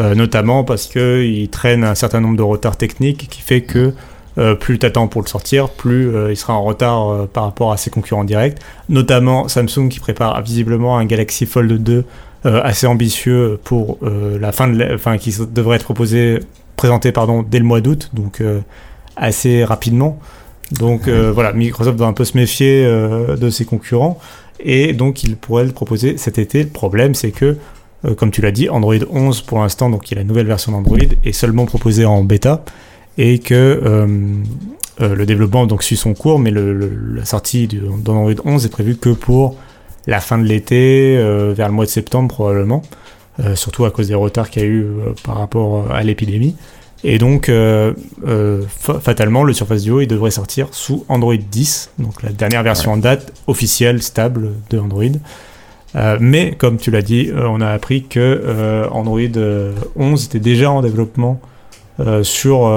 Euh, 0.00 0.14
notamment 0.16 0.64
parce 0.64 0.86
qu'il 0.86 1.48
traîne 1.50 1.84
un 1.84 1.94
certain 1.94 2.20
nombre 2.20 2.36
de 2.36 2.42
retards 2.42 2.76
techniques 2.76 3.28
qui 3.30 3.40
fait 3.40 3.60
que 3.60 3.94
euh, 4.38 4.56
plus 4.56 4.80
tu 4.80 4.86
attends 4.86 5.06
pour 5.06 5.22
le 5.22 5.28
sortir, 5.28 5.68
plus 5.68 6.08
euh, 6.08 6.32
il 6.32 6.36
sera 6.36 6.54
en 6.54 6.64
retard 6.64 7.28
par 7.28 7.44
rapport 7.44 7.70
à 7.70 7.76
ses 7.76 7.90
concurrents 7.90 8.24
directs. 8.24 8.58
Notamment 8.88 9.46
Samsung 9.46 9.88
qui 9.88 10.00
prépare 10.00 10.42
visiblement 10.42 10.98
un 10.98 11.04
Galaxy 11.04 11.46
Fold 11.46 11.82
2 11.82 12.04
assez 12.44 12.86
ambitieux 12.86 13.58
pour 13.64 13.98
la 14.02 14.52
fin 14.52 14.68
de, 14.68 14.94
enfin 14.94 15.16
qui 15.16 15.34
devrait 15.50 15.76
être 15.76 15.84
proposé, 15.84 16.40
présenté 16.76 17.10
pardon 17.10 17.42
dès 17.42 17.58
le 17.58 17.64
mois 17.64 17.80
d'août, 17.80 18.10
donc 18.12 18.42
assez 19.16 19.64
rapidement. 19.64 20.18
Donc 20.70 21.08
voilà, 21.08 21.54
Microsoft 21.54 21.96
doit 21.96 22.06
un 22.06 22.12
peu 22.12 22.26
se 22.26 22.36
méfier 22.36 22.84
de 22.84 23.48
ses 23.48 23.64
concurrents 23.64 24.18
et 24.60 24.92
donc 24.92 25.24
il 25.24 25.38
pourrait 25.38 25.64
le 25.64 25.72
proposer 25.72 26.18
cet 26.18 26.36
été. 26.36 26.64
Le 26.64 26.68
problème 26.68 27.14
c'est 27.14 27.30
que 27.30 27.56
euh, 28.04 28.14
comme 28.14 28.30
tu 28.30 28.42
l'as 28.42 28.50
dit, 28.50 28.68
Android 28.68 28.94
11 29.10 29.42
pour 29.42 29.60
l'instant, 29.60 29.90
donc 29.90 30.10
il 30.10 30.14
y 30.14 30.18
a 30.18 30.20
la 30.20 30.26
nouvelle 30.26 30.46
version 30.46 30.72
d'Android, 30.72 30.98
est 31.24 31.32
seulement 31.32 31.66
proposée 31.66 32.04
en 32.04 32.22
bêta 32.22 32.64
et 33.16 33.38
que 33.38 33.54
euh, 33.54 34.06
euh, 35.00 35.14
le 35.14 35.26
développement 35.26 35.66
donc 35.66 35.82
suit 35.82 35.96
son 35.96 36.14
cours, 36.14 36.38
mais 36.38 36.50
la 36.50 37.24
sortie 37.24 37.68
d'Android 37.68 38.32
11 38.44 38.66
est 38.66 38.68
prévue 38.68 38.96
que 38.96 39.10
pour 39.10 39.56
la 40.06 40.20
fin 40.20 40.36
de 40.38 40.44
l'été, 40.44 41.16
vers 41.54 41.68
le 41.68 41.74
mois 41.74 41.86
de 41.86 41.90
septembre 41.90 42.28
probablement, 42.28 42.82
surtout 43.54 43.86
à 43.86 43.90
cause 43.90 44.08
des 44.08 44.14
retards 44.14 44.50
qu'il 44.50 44.62
y 44.62 44.66
a 44.66 44.68
eu 44.68 44.86
par 45.22 45.38
rapport 45.38 45.90
à 45.90 46.02
l'épidémie. 46.02 46.56
Et 47.04 47.16
donc, 47.16 47.50
fatalement, 49.00 49.44
le 49.44 49.54
Surface 49.54 49.82
Duo, 49.82 50.02
il 50.02 50.06
devrait 50.06 50.30
sortir 50.30 50.68
sous 50.72 51.06
Android 51.08 51.34
10, 51.34 51.92
donc 52.00 52.22
la 52.22 52.32
dernière 52.32 52.62
version 52.62 52.92
en 52.92 52.98
date 52.98 53.32
officielle, 53.46 54.02
stable 54.02 54.50
de 54.68 54.78
Android. 54.78 55.04
Euh, 55.96 56.16
mais 56.20 56.52
comme 56.52 56.76
tu 56.76 56.90
l'as 56.90 57.02
dit, 57.02 57.30
euh, 57.30 57.46
on 57.48 57.60
a 57.60 57.68
appris 57.68 58.04
que 58.04 58.18
euh, 58.20 58.88
Android 58.90 59.20
11 59.96 60.24
était 60.24 60.40
déjà 60.40 60.70
en 60.70 60.82
développement 60.82 61.40
sur 62.24 62.68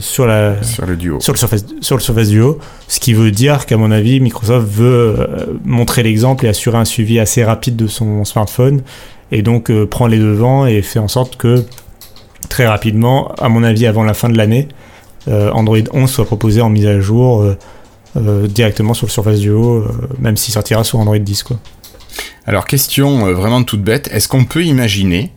sur 0.00 0.26
la 0.26 0.62
sur 0.62 0.84
le 0.84 0.94
duo 0.94 1.18
sur 1.18 1.32
le 1.32 1.38
Surface 1.38 1.64
sur 1.80 1.96
le 1.96 2.02
Surface 2.02 2.28
Duo, 2.28 2.58
ce 2.88 3.00
qui 3.00 3.14
veut 3.14 3.30
dire 3.30 3.64
qu'à 3.64 3.78
mon 3.78 3.90
avis, 3.90 4.20
Microsoft 4.20 4.68
veut 4.68 5.58
montrer 5.64 6.02
l'exemple 6.02 6.44
et 6.44 6.48
assurer 6.50 6.76
un 6.76 6.84
suivi 6.84 7.18
assez 7.18 7.42
rapide 7.42 7.74
de 7.76 7.86
son 7.86 8.22
smartphone 8.26 8.82
et 9.32 9.40
donc 9.40 9.72
prend 9.86 10.06
les 10.06 10.18
devants 10.18 10.66
et 10.66 10.82
fait 10.82 10.98
en 10.98 11.08
sorte 11.08 11.38
que 11.38 11.64
très 12.50 12.66
rapidement, 12.66 13.32
à 13.38 13.48
mon 13.48 13.62
avis, 13.62 13.86
avant 13.86 14.04
la 14.04 14.12
fin 14.12 14.28
de 14.28 14.36
l'année, 14.36 14.68
Android 15.26 15.78
11 15.90 16.10
soit 16.10 16.26
proposé 16.26 16.60
en 16.60 16.68
mise 16.68 16.86
à 16.86 17.00
jour 17.00 17.42
directement 18.14 18.92
sur 18.92 19.06
le 19.06 19.10
Surface 19.10 19.40
Duo, 19.40 19.86
même 20.18 20.36
s'il 20.36 20.52
sortira 20.52 20.84
sur 20.84 20.98
Android 20.98 21.16
10 21.16 21.44
quoi. 21.44 21.56
Alors 22.46 22.66
question 22.66 23.26
euh, 23.26 23.32
vraiment 23.32 23.62
toute 23.62 23.82
bête, 23.82 24.08
est-ce 24.12 24.28
qu'on 24.28 24.44
peut 24.44 24.64
imaginer 24.64 25.32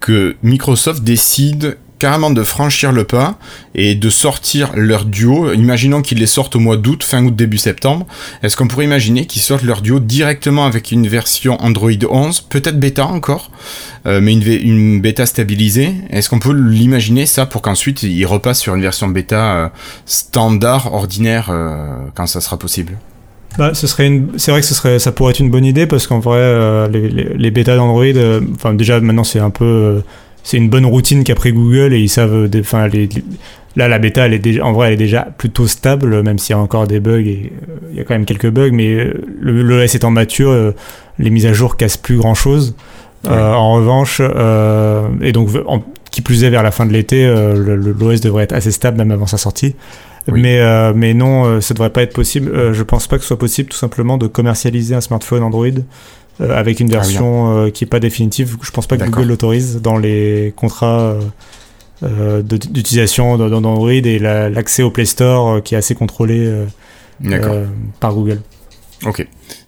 que 0.00 0.36
Microsoft 0.42 1.02
décide 1.02 1.78
carrément 1.98 2.30
de 2.30 2.42
franchir 2.42 2.92
le 2.92 3.04
pas 3.04 3.38
et 3.74 3.94
de 3.94 4.10
sortir 4.10 4.70
leur 4.74 5.04
duo, 5.04 5.52
imaginons 5.52 6.02
qu'ils 6.02 6.18
les 6.18 6.26
sortent 6.26 6.56
au 6.56 6.60
mois 6.60 6.76
d'août, 6.76 7.02
fin 7.02 7.24
août, 7.24 7.34
début 7.34 7.56
septembre, 7.56 8.06
est-ce 8.42 8.56
qu'on 8.56 8.68
pourrait 8.68 8.84
imaginer 8.84 9.26
qu'ils 9.26 9.42
sortent 9.42 9.62
leur 9.62 9.80
duo 9.80 9.98
directement 9.98 10.66
avec 10.66 10.90
une 10.90 11.08
version 11.08 11.56
Android 11.62 11.90
11, 12.08 12.40
peut-être 12.42 12.78
bêta 12.78 13.06
encore, 13.06 13.50
euh, 14.06 14.20
mais 14.20 14.34
une, 14.34 15.00
bêta 15.00 15.24
stabilisée? 15.24 15.94
Est-ce 16.10 16.28
qu'on 16.28 16.38
peut 16.38 16.52
l'imaginer 16.52 17.24
ça 17.26 17.46
pour 17.46 17.62
qu'ensuite 17.62 18.02
ils 18.02 18.26
repassent 18.26 18.60
sur 18.60 18.74
une 18.74 18.82
version 18.82 19.08
bêta 19.08 19.54
euh, 19.54 19.68
standard, 20.04 20.92
ordinaire, 20.92 21.50
quand 22.14 22.26
ça 22.26 22.40
sera 22.40 22.58
possible? 22.58 22.98
Bah, 23.58 23.74
ce 23.74 23.86
serait 23.86 24.06
une... 24.06 24.38
C'est 24.38 24.50
vrai 24.50 24.60
que 24.60 24.66
ce 24.66 24.74
serait... 24.74 24.98
ça 24.98 25.12
pourrait 25.12 25.32
être 25.32 25.40
une 25.40 25.50
bonne 25.50 25.64
idée 25.64 25.86
parce 25.86 26.06
qu'en 26.06 26.18
vrai, 26.18 26.38
euh, 26.38 26.88
les, 26.88 27.08
les, 27.08 27.50
bêtas 27.50 27.76
d'Android, 27.76 28.04
euh, 28.04 28.40
enfin 28.54 28.74
déjà 28.74 29.00
maintenant 29.00 29.24
c'est 29.24 29.40
un 29.40 29.50
peu. 29.50 29.64
Euh, 29.64 30.00
c'est 30.42 30.58
une 30.58 30.68
bonne 30.68 30.86
routine 30.86 31.24
qu'a 31.24 31.34
pris 31.34 31.52
Google 31.52 31.92
et 31.92 31.98
ils 31.98 32.08
savent. 32.08 32.48
Enfin, 32.60 32.86
les, 32.88 33.08
là 33.74 33.88
la 33.88 33.98
bêta, 33.98 34.26
elle 34.26 34.34
est 34.34 34.38
déjà... 34.38 34.64
en 34.64 34.72
vrai, 34.72 34.88
elle 34.88 34.94
est 34.94 34.98
déjà 34.98 35.22
plutôt 35.22 35.66
stable, 35.66 36.22
même 36.22 36.38
s'il 36.38 36.54
y 36.54 36.58
a 36.58 36.60
encore 36.60 36.86
des 36.86 37.00
bugs 37.00 37.26
et 37.26 37.52
il 37.90 37.96
y 37.96 38.00
a 38.00 38.04
quand 38.04 38.14
même 38.14 38.26
quelques 38.26 38.50
bugs, 38.50 38.70
mais 38.72 39.10
l'OS 39.40 39.94
étant 39.94 40.10
mature, 40.10 40.72
les 41.18 41.30
mises 41.30 41.46
à 41.46 41.52
jour 41.52 41.76
cassent 41.76 41.96
plus 41.96 42.16
grand 42.16 42.34
chose. 42.34 42.74
en 43.26 43.72
revanche, 43.72 44.20
et 45.20 45.32
donc 45.32 45.48
qui 46.12 46.22
plus 46.22 46.44
est 46.44 46.50
vers 46.50 46.62
la 46.62 46.70
fin 46.70 46.86
de 46.86 46.92
l'été, 46.92 47.26
l'OS 47.26 48.20
devrait 48.20 48.44
être 48.44 48.52
assez 48.54 48.70
stable 48.70 48.98
même 48.98 49.10
avant 49.10 49.26
sa 49.26 49.38
sortie. 49.38 49.74
Mais, 50.28 50.60
euh, 50.60 50.92
mais 50.94 51.14
non, 51.14 51.44
euh, 51.44 51.60
ça 51.60 51.74
devrait 51.74 51.90
pas 51.90 52.02
être 52.02 52.12
possible. 52.12 52.50
Euh, 52.50 52.72
je 52.72 52.82
pense 52.82 53.06
pas 53.06 53.16
que 53.16 53.22
ce 53.22 53.28
soit 53.28 53.38
possible 53.38 53.68
tout 53.68 53.76
simplement 53.76 54.18
de 54.18 54.26
commercialiser 54.26 54.94
un 54.94 55.00
smartphone 55.00 55.42
Android 55.42 55.66
avec 56.38 56.80
une 56.80 56.88
ah 56.92 56.98
version 56.98 57.70
qui 57.70 57.84
est 57.84 57.86
pas 57.86 57.98
définitive. 57.98 58.58
Je 58.60 58.70
pense 58.70 58.86
pas 58.86 58.98
que 58.98 59.04
Google 59.04 59.28
l'autorise 59.28 59.80
dans 59.80 59.96
les 59.96 60.52
contrats 60.54 61.16
d'utilisation 62.02 63.38
d'Android 63.38 63.90
et 63.90 64.18
l'accès 64.18 64.82
au 64.82 64.90
Play 64.90 65.06
Store 65.06 65.62
qui 65.62 65.74
est 65.74 65.78
assez 65.78 65.94
contrôlé 65.94 66.52
par 68.00 68.12
Google. 68.12 68.42
Ok, 69.06 69.26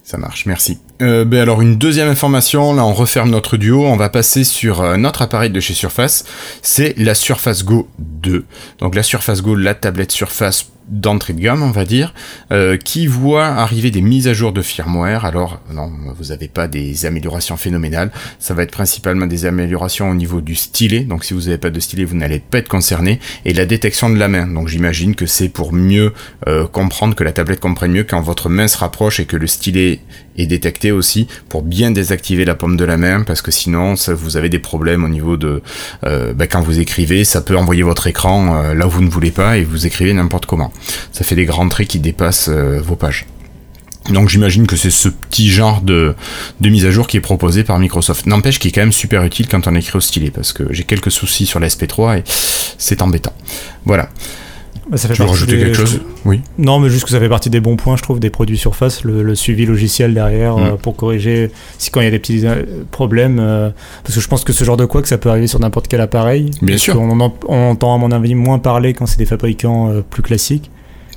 ça 0.09 0.17
marche, 0.17 0.47
merci. 0.47 0.79
Euh, 1.03 1.27
ben 1.27 1.41
alors 1.41 1.61
une 1.61 1.77
deuxième 1.77 2.09
information, 2.09 2.73
là 2.73 2.83
on 2.83 2.95
referme 2.95 3.29
notre 3.29 3.59
duo, 3.59 3.85
on 3.85 3.97
va 3.97 4.09
passer 4.09 4.43
sur 4.43 4.81
euh, 4.81 4.97
notre 4.97 5.21
appareil 5.21 5.51
de 5.51 5.61
chez 5.61 5.75
Surface, 5.75 6.25
c'est 6.63 6.97
la 6.97 7.15
Surface 7.15 7.63
Go 7.63 7.91
2. 7.99 8.47
Donc 8.79 8.95
la 8.95 9.03
Surface 9.03 9.43
Go, 9.43 9.55
la 9.55 9.75
tablette 9.75 10.11
Surface 10.11 10.71
d'entrée 10.89 11.33
de 11.33 11.41
gamme, 11.41 11.63
on 11.63 11.71
va 11.71 11.85
dire, 11.85 12.15
euh, 12.53 12.77
qui 12.77 13.07
voit 13.07 13.47
arriver 13.47 13.91
des 13.91 14.01
mises 14.01 14.29
à 14.29 14.33
jour 14.33 14.53
de 14.53 14.63
firmware. 14.63 15.25
Alors, 15.25 15.61
non, 15.73 15.91
vous 16.17 16.27
n'avez 16.27 16.49
pas 16.49 16.69
des 16.69 17.07
améliorations 17.07 17.57
phénoménales. 17.57 18.11
Ça 18.39 18.55
va 18.55 18.63
être 18.63 18.71
principalement 18.71 19.27
des 19.27 19.47
améliorations 19.47 20.11
au 20.11 20.15
niveau 20.15 20.41
du 20.41 20.55
stylet. 20.55 21.01
Donc, 21.01 21.25
si 21.25 21.35
vous 21.35 21.43
n'avez 21.43 21.59
pas 21.59 21.71
de 21.71 21.81
stylet, 21.81 22.05
vous 22.05 22.17
n'allez 22.17 22.39
pas 22.39 22.59
être 22.59 22.69
concerné. 22.69 23.21
Et 23.45 23.53
la 23.53 23.67
détection 23.67 24.11
de 24.11 24.19
la 24.19 24.29
main. 24.29 24.47
Donc, 24.47 24.69
j'imagine 24.69 25.15
que 25.15 25.27
c'est 25.27 25.49
pour 25.49 25.73
mieux 25.73 26.13
euh, 26.47 26.67
comprendre 26.67 27.15
que 27.15 27.25
la 27.25 27.33
tablette 27.33 27.61
comprenne 27.61 27.93
mieux 27.93 28.05
quand 28.05 28.21
votre 28.21 28.49
main 28.49 28.69
se 28.69 28.79
rapproche 28.79 29.21
et 29.21 29.27
que 29.27 29.37
le 29.37 29.47
stylet 29.47 30.01
est 30.37 30.47
détecté 30.47 30.93
aussi 30.93 31.27
pour 31.49 31.63
bien 31.63 31.91
désactiver 31.91 32.45
la 32.45 32.55
paume 32.55 32.77
de 32.77 32.85
la 32.85 32.97
main 32.97 33.23
parce 33.23 33.43
que 33.43 33.51
sinon 33.51 33.97
ça, 33.97 34.15
vous 34.15 34.37
avez 34.37 34.49
des 34.49 34.61
problèmes 34.61 35.05
au 35.05 35.09
niveau 35.09 35.37
de 35.37 35.63
euh, 36.05 36.33
bah, 36.33 36.47
quand 36.47 36.61
vous 36.61 36.79
écrivez 36.79 37.25
ça 37.25 37.41
peut 37.41 37.57
envoyer 37.57 37.83
votre 37.83 38.07
écran 38.07 38.73
là 38.73 38.87
où 38.87 38.91
vous 38.91 39.03
ne 39.03 39.11
voulez 39.11 39.33
pas 39.33 39.59
et 39.59 39.65
vous 39.65 39.87
écrivez 39.87 40.13
n'importe 40.13 40.47
comment 40.47 40.73
ça 41.13 41.25
fait 41.25 41.35
des 41.35 41.45
grands 41.45 41.69
traits 41.69 41.89
qui 41.89 41.99
dépassent 41.99 42.49
euh, 42.49 42.81
vos 42.81 42.97
pages. 42.97 43.27
Donc 44.11 44.29
j'imagine 44.29 44.67
que 44.67 44.77
c'est 44.77 44.91
ce 44.91 45.09
petit 45.09 45.51
genre 45.51 45.83
de, 45.83 46.15
mise 46.61 46.87
à 46.87 46.91
jour 46.91 47.07
qui 47.07 47.17
est 47.17 47.21
proposé 47.21 47.65
par 47.65 47.79
Microsoft. 47.79 48.27
N'empêche 48.27 48.59
qu'il 48.59 48.69
est 48.71 48.73
quand 48.73 48.81
même 48.81 48.93
super 48.93 49.23
utile 49.25 49.49
quand 49.49 49.67
on 49.67 49.75
écrit 49.75 49.97
au 49.97 50.01
stylet, 50.01 50.31
parce 50.31 50.53
que 50.53 50.65
j'ai 50.71 50.85
quelques 50.85 51.11
soucis 51.11 51.47
sur 51.47 51.61
la 51.61 51.69
SP3 51.69 52.19
et 52.19 52.25
c'est 52.79 53.03
embêtant. 53.03 53.35
Voilà. 53.85 54.09
Bah, 54.91 54.97
ça 54.97 55.09
fait 55.09 55.15
tu 55.15 55.23
veux 55.23 55.29
rajouter 55.29 55.59
quelque 55.59 55.77
chose 55.77 56.01
Oui. 56.25 56.41
Non, 56.59 56.79
mais 56.79 56.89
juste 56.89 57.05
que 57.05 57.11
ça 57.11 57.21
fait 57.21 57.29
partie 57.29 57.51
des 57.51 57.61
bons 57.61 57.77
points, 57.77 57.97
je 57.97 58.03
trouve, 58.03 58.21
des 58.21 58.31
produits 58.31 58.57
Surface, 58.57 59.05
le, 59.05 59.35
suivi 59.35 59.67
logiciel 59.67 60.15
derrière 60.15 60.57
mm. 60.57 60.63
euh, 60.63 60.71
pour 60.77 60.97
corriger 60.97 61.51
si 61.79 61.91
quand 61.91 62.01
il 62.01 62.05
y 62.05 62.09
a 62.09 62.11
des 62.11 62.19
petits 62.19 62.47
euh, 62.47 62.65
problèmes. 62.91 63.37
parce 64.03 64.15
que 64.15 64.21
je 64.21 64.29
pense 64.29 64.45
que 64.45 64.53
ce 64.53 64.65
genre 64.65 64.77
de 64.77 64.85
quoi 64.85 65.03
que 65.03 65.09
ça 65.09 65.19
peut 65.19 65.29
arriver 65.29 65.47
sur 65.47 65.61
n'importe 65.61 65.89
quel 65.89 66.01
appareil. 66.01 66.51
Bien 66.63 66.79
sûr. 66.79 66.99
On, 67.01 67.21
entend 67.21 67.95
à 67.95 67.99
mon 67.99 68.11
avis 68.11 68.35
moins 68.35 68.59
parler 68.59 68.95
quand 68.95 69.07
c'est 69.07 69.19
des 69.19 69.27
fabricants 69.27 69.93
plus 70.11 70.23
classiques 70.23 70.71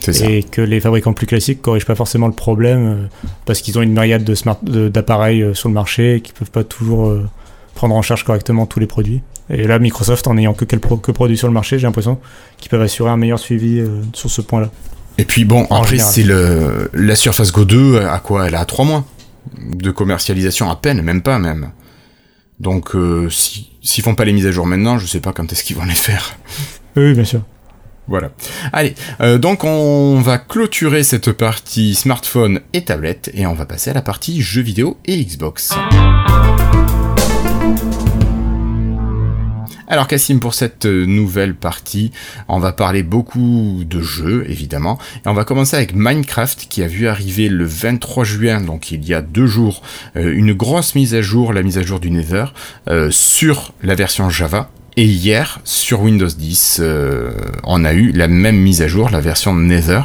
et 0.07 0.43
que 0.43 0.61
les 0.61 0.79
fabricants 0.79 1.13
plus 1.13 1.27
classiques 1.27 1.61
corrigent 1.61 1.85
pas 1.85 1.95
forcément 1.95 2.27
le 2.27 2.33
problème 2.33 2.87
euh, 2.87 3.27
parce 3.45 3.61
qu'ils 3.61 3.77
ont 3.77 3.81
une 3.81 3.93
myriade 3.93 4.23
de 4.23 4.35
smart 4.35 4.59
d'appareils 4.63 5.41
euh, 5.41 5.53
sur 5.53 5.69
le 5.69 5.75
marché 5.75 6.15
et 6.15 6.21
qui 6.21 6.33
peuvent 6.33 6.51
pas 6.51 6.63
toujours 6.63 7.07
euh, 7.07 7.27
prendre 7.75 7.95
en 7.95 8.01
charge 8.01 8.23
correctement 8.23 8.65
tous 8.65 8.79
les 8.79 8.87
produits. 8.87 9.21
Et 9.51 9.67
là, 9.67 9.79
Microsoft, 9.79 10.27
en 10.27 10.37
ayant 10.37 10.53
que 10.53 10.65
quelques 10.65 11.01
que 11.01 11.11
produits 11.11 11.37
sur 11.37 11.47
le 11.47 11.53
marché, 11.53 11.77
j'ai 11.77 11.87
l'impression 11.87 12.19
qu'ils 12.57 12.69
peuvent 12.69 12.81
assurer 12.81 13.09
un 13.09 13.17
meilleur 13.17 13.39
suivi 13.39 13.83
sur 14.13 14.29
ce 14.29 14.41
point-là. 14.41 14.69
Et 15.17 15.25
puis 15.25 15.43
bon, 15.43 15.65
après, 15.69 15.97
c'est 15.97 16.23
le 16.23 16.89
la 16.93 17.15
Surface 17.15 17.51
Go 17.51 17.65
2, 17.65 17.99
à 17.99 18.19
quoi 18.19 18.47
Elle 18.47 18.55
a 18.55 18.63
3 18.63 18.85
mois 18.85 19.05
de 19.61 19.91
commercialisation 19.91 20.69
à 20.71 20.75
peine, 20.77 21.01
même 21.01 21.21
pas 21.21 21.37
même. 21.37 21.71
Donc, 22.59 22.91
s'ils 23.29 24.03
font 24.03 24.15
pas 24.15 24.23
les 24.23 24.33
mises 24.33 24.47
à 24.47 24.51
jour 24.51 24.65
maintenant, 24.65 24.97
je 24.97 25.05
sais 25.05 25.19
pas 25.19 25.33
quand 25.33 25.51
est-ce 25.51 25.63
qu'ils 25.63 25.75
vont 25.75 25.85
les 25.85 25.95
faire. 25.95 26.37
Oui, 26.95 27.13
bien 27.13 27.25
sûr. 27.25 27.41
Voilà. 28.07 28.31
Allez, 28.73 28.95
euh, 29.21 29.37
donc 29.37 29.63
on 29.63 30.19
va 30.21 30.37
clôturer 30.37 31.03
cette 31.03 31.31
partie 31.31 31.95
smartphone 31.95 32.59
et 32.73 32.83
tablette 32.83 33.31
et 33.33 33.45
on 33.45 33.53
va 33.53 33.65
passer 33.65 33.91
à 33.91 33.93
la 33.93 34.01
partie 34.01 34.41
jeux 34.41 34.61
vidéo 34.61 34.97
et 35.05 35.23
Xbox. 35.23 35.73
Alors 39.91 40.07
Cassim, 40.07 40.39
pour 40.39 40.53
cette 40.53 40.85
nouvelle 40.85 41.53
partie, 41.53 42.11
on 42.47 42.59
va 42.59 42.71
parler 42.71 43.03
beaucoup 43.03 43.83
de 43.85 44.01
jeux, 44.01 44.45
évidemment, 44.47 44.97
et 45.25 45.27
on 45.27 45.33
va 45.33 45.43
commencer 45.43 45.75
avec 45.75 45.93
Minecraft 45.93 46.67
qui 46.69 46.81
a 46.81 46.87
vu 46.87 47.09
arriver 47.09 47.49
le 47.49 47.65
23 47.65 48.23
juin, 48.23 48.61
donc 48.61 48.91
il 48.91 49.05
y 49.05 49.13
a 49.13 49.21
deux 49.21 49.47
jours, 49.47 49.81
euh, 50.15 50.33
une 50.33 50.53
grosse 50.53 50.95
mise 50.95 51.13
à 51.13 51.21
jour, 51.21 51.51
la 51.51 51.61
mise 51.61 51.77
à 51.77 51.81
jour 51.81 51.99
du 51.99 52.09
Nether, 52.09 52.45
euh, 52.87 53.11
sur 53.11 53.73
la 53.83 53.93
version 53.95 54.29
Java, 54.29 54.69
et 54.95 55.03
hier, 55.03 55.59
sur 55.65 56.01
Windows 56.03 56.25
10, 56.25 56.77
euh, 56.79 57.31
on 57.65 57.83
a 57.83 57.91
eu 57.91 58.13
la 58.13 58.29
même 58.29 58.57
mise 58.57 58.81
à 58.81 58.87
jour, 58.87 59.09
la 59.09 59.19
version 59.19 59.53
Nether, 59.53 60.03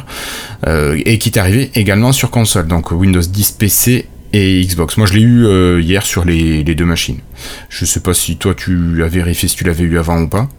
euh, 0.67 1.01
et 1.05 1.17
qui 1.17 1.29
est 1.29 1.37
arrivée 1.37 1.71
également 1.75 2.11
sur 2.11 2.29
console, 2.29 2.67
donc 2.67 2.91
Windows 2.91 3.21
10 3.21 3.51
PC 3.51 4.07
et 4.33 4.61
Xbox. 4.61 4.97
Moi, 4.97 5.07
je 5.07 5.13
l'ai 5.13 5.21
eu 5.21 5.45
euh, 5.45 5.81
hier 5.81 6.05
sur 6.05 6.25
les, 6.25 6.63
deux 6.63 6.85
machines. 6.85 7.19
Je 7.69 7.85
sais 7.85 7.99
pas 7.99 8.13
si 8.13 8.37
toi 8.37 8.53
tu 8.55 9.03
as 9.03 9.07
vérifié 9.07 9.47
si 9.47 9.55
tu 9.55 9.63
l'avais 9.63 9.83
eu 9.83 9.97
avant 9.97 10.21
ou 10.21 10.27
pas. 10.27 10.49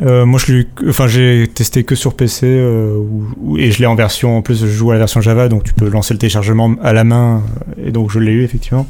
moi, 0.00 0.38
je 0.38 0.52
l'ai, 0.52 0.68
enfin, 0.88 1.06
j'ai 1.06 1.48
testé 1.52 1.84
que 1.84 1.94
sur 1.94 2.14
PC 2.14 2.46
et 2.46 3.70
je 3.70 3.78
l'ai 3.78 3.86
en 3.86 3.94
version. 3.94 4.36
En 4.36 4.42
plus, 4.42 4.60
je 4.60 4.66
joue 4.66 4.90
à 4.90 4.94
la 4.94 5.00
version 5.00 5.20
Java, 5.20 5.48
donc 5.48 5.64
tu 5.64 5.74
peux 5.74 5.88
lancer 5.88 6.14
le 6.14 6.18
téléchargement 6.18 6.74
à 6.82 6.92
la 6.92 7.04
main, 7.04 7.42
et 7.84 7.90
donc 7.90 8.10
je 8.10 8.18
l'ai 8.18 8.32
eu 8.32 8.44
effectivement. 8.44 8.86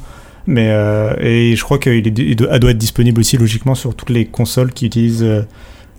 Mais 0.48 0.70
euh, 0.70 1.14
et 1.20 1.54
je 1.56 1.62
crois 1.62 1.78
qu'il 1.78 2.34
doit 2.34 2.54
être 2.54 2.78
disponible 2.78 3.20
aussi 3.20 3.36
logiquement 3.36 3.74
sur 3.74 3.94
toutes 3.94 4.08
les 4.08 4.24
consoles 4.24 4.72
qui 4.72 4.86
utilisent 4.86 5.22
euh, 5.22 5.42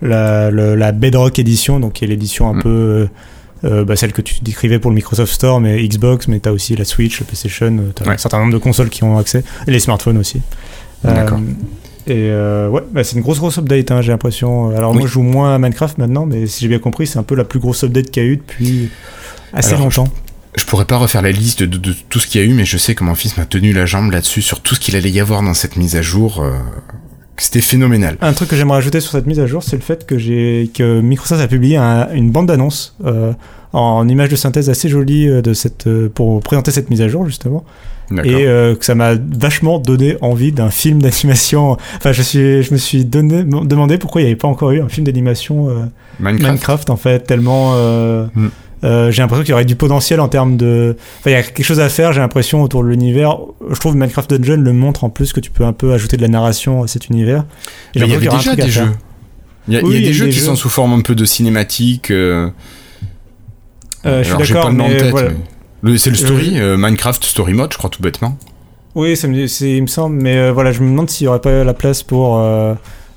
la, 0.02 0.50
la, 0.50 0.90
Bedrock 0.90 1.38
Edition, 1.38 1.78
donc 1.78 1.94
qui 1.94 2.04
est 2.04 2.08
l'édition 2.08 2.50
un 2.50 2.54
mm. 2.54 2.62
peu 2.62 3.08
euh, 3.64 3.84
bah, 3.84 3.96
celle 3.96 4.12
que 4.12 4.22
tu 4.22 4.40
décrivais 4.42 4.78
pour 4.78 4.90
le 4.90 4.94
Microsoft 4.94 5.32
Store, 5.32 5.60
mais 5.60 5.86
Xbox, 5.86 6.28
mais 6.28 6.40
tu 6.40 6.48
as 6.48 6.52
aussi 6.52 6.76
la 6.76 6.84
Switch, 6.84 7.20
la 7.20 7.26
PlayStation, 7.26 7.78
tu 7.94 8.02
as 8.02 8.12
un 8.12 8.16
certain 8.16 8.38
nombre 8.38 8.52
de 8.52 8.58
consoles 8.58 8.90
qui 8.90 9.04
ont 9.04 9.18
accès, 9.18 9.44
et 9.66 9.70
les 9.70 9.80
smartphones 9.80 10.18
aussi. 10.18 10.40
D'accord. 11.04 11.40
Et 12.06 12.30
ouais, 12.30 12.82
bah, 12.92 13.04
c'est 13.04 13.16
une 13.16 13.22
grosse 13.22 13.38
grosse 13.38 13.58
update, 13.58 13.90
hein, 13.90 14.02
j'ai 14.02 14.12
l'impression. 14.12 14.70
Alors 14.76 14.94
moi 14.94 15.02
je 15.06 15.12
joue 15.12 15.22
moins 15.22 15.54
à 15.54 15.58
Minecraft 15.58 15.98
maintenant, 15.98 16.26
mais 16.26 16.46
si 16.46 16.62
j'ai 16.62 16.68
bien 16.68 16.78
compris, 16.78 17.06
c'est 17.06 17.18
un 17.18 17.22
peu 17.22 17.34
la 17.34 17.44
plus 17.44 17.60
grosse 17.60 17.84
update 17.84 18.10
qu'il 18.10 18.22
y 18.22 18.26
a 18.26 18.28
eu 18.28 18.36
depuis 18.36 18.90
assez 19.52 19.76
longtemps 19.76 20.08
je 20.56 20.64
pourrais 20.64 20.84
pas 20.84 20.96
refaire 20.96 21.22
la 21.22 21.30
liste 21.30 21.62
de, 21.62 21.94
tout 22.08 22.18
ce 22.18 22.26
qu'il 22.26 22.40
y 22.40 22.44
a 22.44 22.46
eu, 22.46 22.54
mais 22.54 22.64
je 22.64 22.76
sais 22.76 22.94
que 22.94 23.04
mon 23.04 23.14
fils 23.14 23.36
m'a 23.36 23.46
tenu 23.46 23.72
la 23.72 23.86
jambe 23.86 24.10
là-dessus 24.10 24.42
sur 24.42 24.60
tout 24.60 24.74
ce 24.74 24.80
qu'il 24.80 24.96
allait 24.96 25.10
y 25.10 25.20
avoir 25.20 25.42
dans 25.42 25.54
cette 25.54 25.76
mise 25.76 25.96
à 25.96 26.02
jour. 26.02 26.42
Euh, 26.42 26.52
c'était 27.40 27.62
phénoménal. 27.62 28.16
Un 28.20 28.32
truc 28.34 28.50
que 28.50 28.56
j'aimerais 28.56 28.78
ajouter 28.78 29.00
sur 29.00 29.12
cette 29.12 29.26
mise 29.26 29.40
à 29.40 29.46
jour, 29.46 29.62
c'est 29.62 29.76
le 29.76 29.82
fait 29.82 30.06
que 30.06 30.14
que 30.66 31.00
Microsoft 31.00 31.40
a 31.40 31.48
publié 31.48 31.78
une 31.78 32.30
bande 32.30 32.46
d'annonce 32.46 32.94
euh, 33.06 33.32
en 33.72 34.06
image 34.08 34.28
de 34.28 34.36
synthèse 34.36 34.68
assez 34.68 34.88
jolie 34.88 35.28
euh, 35.28 35.40
de 35.40 35.54
cette 35.54 35.88
pour 36.08 36.40
présenter 36.42 36.70
cette 36.70 36.90
mise 36.90 37.00
à 37.00 37.08
jour 37.08 37.26
justement. 37.26 37.64
Et 38.24 38.44
que 38.44 38.78
ça 38.80 38.96
m'a 38.96 39.14
vachement 39.14 39.78
donné 39.78 40.16
envie 40.20 40.50
d'un 40.50 40.70
film 40.70 41.00
d'animation. 41.00 41.76
Enfin, 41.96 42.10
je 42.10 42.22
suis, 42.22 42.62
je 42.62 42.72
me 42.72 42.76
suis 42.76 43.04
donné, 43.04 43.44
demandé 43.44 43.98
pourquoi 43.98 44.20
il 44.20 44.24
n'y 44.24 44.30
avait 44.30 44.36
pas 44.36 44.48
encore 44.48 44.72
eu 44.72 44.80
un 44.80 44.88
film 44.88 45.06
d'animation 45.06 45.68
Minecraft. 46.18 46.90
en 46.90 46.96
fait, 46.96 47.20
tellement. 47.20 47.74
Mm. 48.34 48.48
Euh, 48.82 49.10
j'ai 49.10 49.20
l'impression 49.20 49.42
qu'il 49.42 49.50
y 49.50 49.54
aurait 49.54 49.64
du 49.64 49.76
potentiel 49.76 50.20
en 50.20 50.28
termes 50.28 50.56
de. 50.56 50.96
Enfin, 51.18 51.30
il 51.30 51.32
y 51.34 51.36
a 51.36 51.42
quelque 51.42 51.64
chose 51.64 51.80
à 51.80 51.88
faire, 51.88 52.12
j'ai 52.12 52.20
l'impression, 52.20 52.62
autour 52.62 52.82
de 52.82 52.88
l'univers. 52.88 53.36
Je 53.70 53.78
trouve 53.78 53.94
Minecraft 53.94 54.34
Dungeon 54.34 54.62
le 54.62 54.72
montre 54.72 55.04
en 55.04 55.10
plus 55.10 55.32
que 55.32 55.40
tu 55.40 55.50
peux 55.50 55.64
un 55.64 55.72
peu 55.72 55.92
ajouter 55.92 56.16
de 56.16 56.22
la 56.22 56.28
narration 56.28 56.82
à 56.82 56.86
cet 56.86 57.08
univers. 57.08 57.44
il 57.94 58.06
y 58.06 58.14
avait 58.14 58.28
déjà 58.28 58.56
des 58.56 58.70
jeux. 58.70 58.92
Il 59.68 59.74
y 59.74 59.76
a, 59.76 59.82
des, 59.82 60.12
jeux 60.12 60.28
qui 60.28 60.40
sont 60.40 60.56
sous 60.56 60.70
forme 60.70 60.94
un 60.94 61.02
peu 61.02 61.14
de 61.14 61.24
cinématique. 61.24 62.10
Euh... 62.10 62.50
Euh, 64.06 64.24
je 64.24 64.28
suis 64.28 64.54
d'accord, 64.54 64.72
mais, 64.72 65.10
voilà. 65.10 65.30
C'est 65.96 66.10
le 66.10 66.16
story, 66.16 66.58
euh, 66.58 66.76
Minecraft 66.78 67.22
Story 67.22 67.52
Mode, 67.52 67.72
je 67.72 67.78
crois 67.78 67.90
tout 67.90 68.02
bêtement. 68.02 68.38
Oui, 68.94 69.16
ça 69.16 69.28
me, 69.28 69.36
il 69.36 69.82
me 69.82 69.86
semble, 69.86 70.16
mais 70.16 70.50
voilà, 70.50 70.72
je 70.72 70.80
me 70.80 70.88
demande 70.88 71.10
s'il 71.10 71.26
n'y 71.26 71.28
aurait 71.28 71.40
pas 71.40 71.62
la 71.62 71.74
place 71.74 72.02
pour 72.02 72.42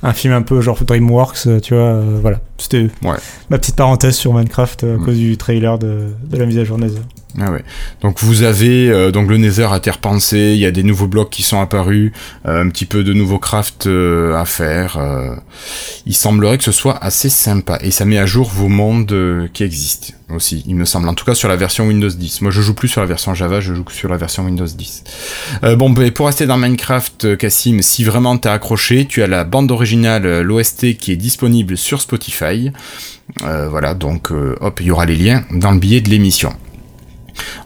un 0.04 0.14
film 0.14 0.34
un 0.34 0.42
peu 0.42 0.62
genre 0.62 0.84
DreamWorks, 0.84 1.62
tu 1.62 1.74
vois, 1.74 2.00
voilà. 2.22 2.40
C'était 2.58 2.88
ma 3.50 3.58
petite 3.58 3.76
parenthèse 3.76 4.16
sur 4.16 4.34
Minecraft 4.34 4.84
à 4.84 4.88
mm. 4.88 5.06
cause 5.06 5.18
du 5.18 5.38
trailer 5.38 5.80
de, 5.80 6.10
de 6.30 6.38
la 6.38 6.46
mise 6.46 6.60
à 6.60 6.66
jour. 6.66 6.78
Ah 7.40 7.52
ouais. 7.52 7.64
Donc 8.02 8.22
vous 8.22 8.44
avez 8.44 8.90
euh, 8.92 9.12
donc 9.12 9.28
le 9.28 9.38
Nether 9.38 9.68
à 9.72 9.80
terre 9.80 9.98
pensée, 9.98 10.52
il 10.54 10.60
y 10.60 10.66
a 10.66 10.72
des 10.72 10.84
nouveaux 10.84 11.08
blocs 11.08 11.32
qui 11.32 11.42
sont 11.42 11.60
apparus, 11.60 12.12
euh, 12.46 12.64
un 12.64 12.70
petit 12.70 12.86
peu 12.86 13.04
de 13.04 13.12
nouveaux 13.12 13.40
crafts 13.40 13.88
euh, 13.88 14.36
à 14.36 14.46
faire. 14.46 15.00
il 16.06 16.16
semblerait 16.16 16.58
que 16.58 16.64
ce 16.64 16.72
soit 16.72 16.98
assez 17.04 17.30
sympa 17.30 17.80
et 17.82 17.90
ça 17.90 18.06
met 18.06 18.20
à 18.20 18.28
jour 18.28 18.50
vos 18.50 18.70
mondes 18.70 19.50
qui 19.52 19.64
existent 19.64 20.14
aussi, 20.30 20.64
il 20.68 20.76
me 20.76 20.86
semble. 20.86 21.08
En 21.08 21.16
tout 21.16 21.26
cas 21.26 21.34
sur 21.34 21.50
la 21.50 21.56
version 21.56 21.88
Windows 21.88 22.10
10. 22.10 22.42
Moi 22.42 22.52
je 22.52 22.62
joue 22.62 22.76
plus 22.76 22.88
sur 22.88 23.02
la 23.02 23.08
version 23.08 23.34
Java, 23.34 23.62
je 23.62 23.74
joue 23.74 23.86
sur 23.90 24.10
la 24.10 24.18
version 24.18 24.46
Windows 24.46 24.66
10. 24.66 25.04
bon, 25.76 25.90
bah, 25.90 26.10
pour 26.12 26.28
rester 26.28 26.46
dans 26.46 26.58
Minecraft, 26.58 27.38
Cassim, 27.38 27.82
si 27.82 28.04
vraiment 28.04 28.38
t'as 28.38 28.54
accroché, 28.54 29.06
tu 29.06 29.24
as 29.24 29.28
la 29.28 29.44
bande 29.44 29.72
originale, 29.72 30.42
l'OST 30.42 30.98
qui 30.98 31.12
est 31.12 31.18
disponible 31.18 31.78
sur 31.78 32.00
Spotify. 32.02 32.72
voilà, 33.42 33.96
donc 33.96 34.30
hop, 34.32 34.80
il 34.82 34.88
y 34.88 34.92
aura 34.92 35.06
les 35.06 35.16
liens 35.16 35.44
dans 35.52 35.72
le 35.72 35.80
billet 35.80 36.02
de 36.02 36.10
l'émission. 36.10 36.54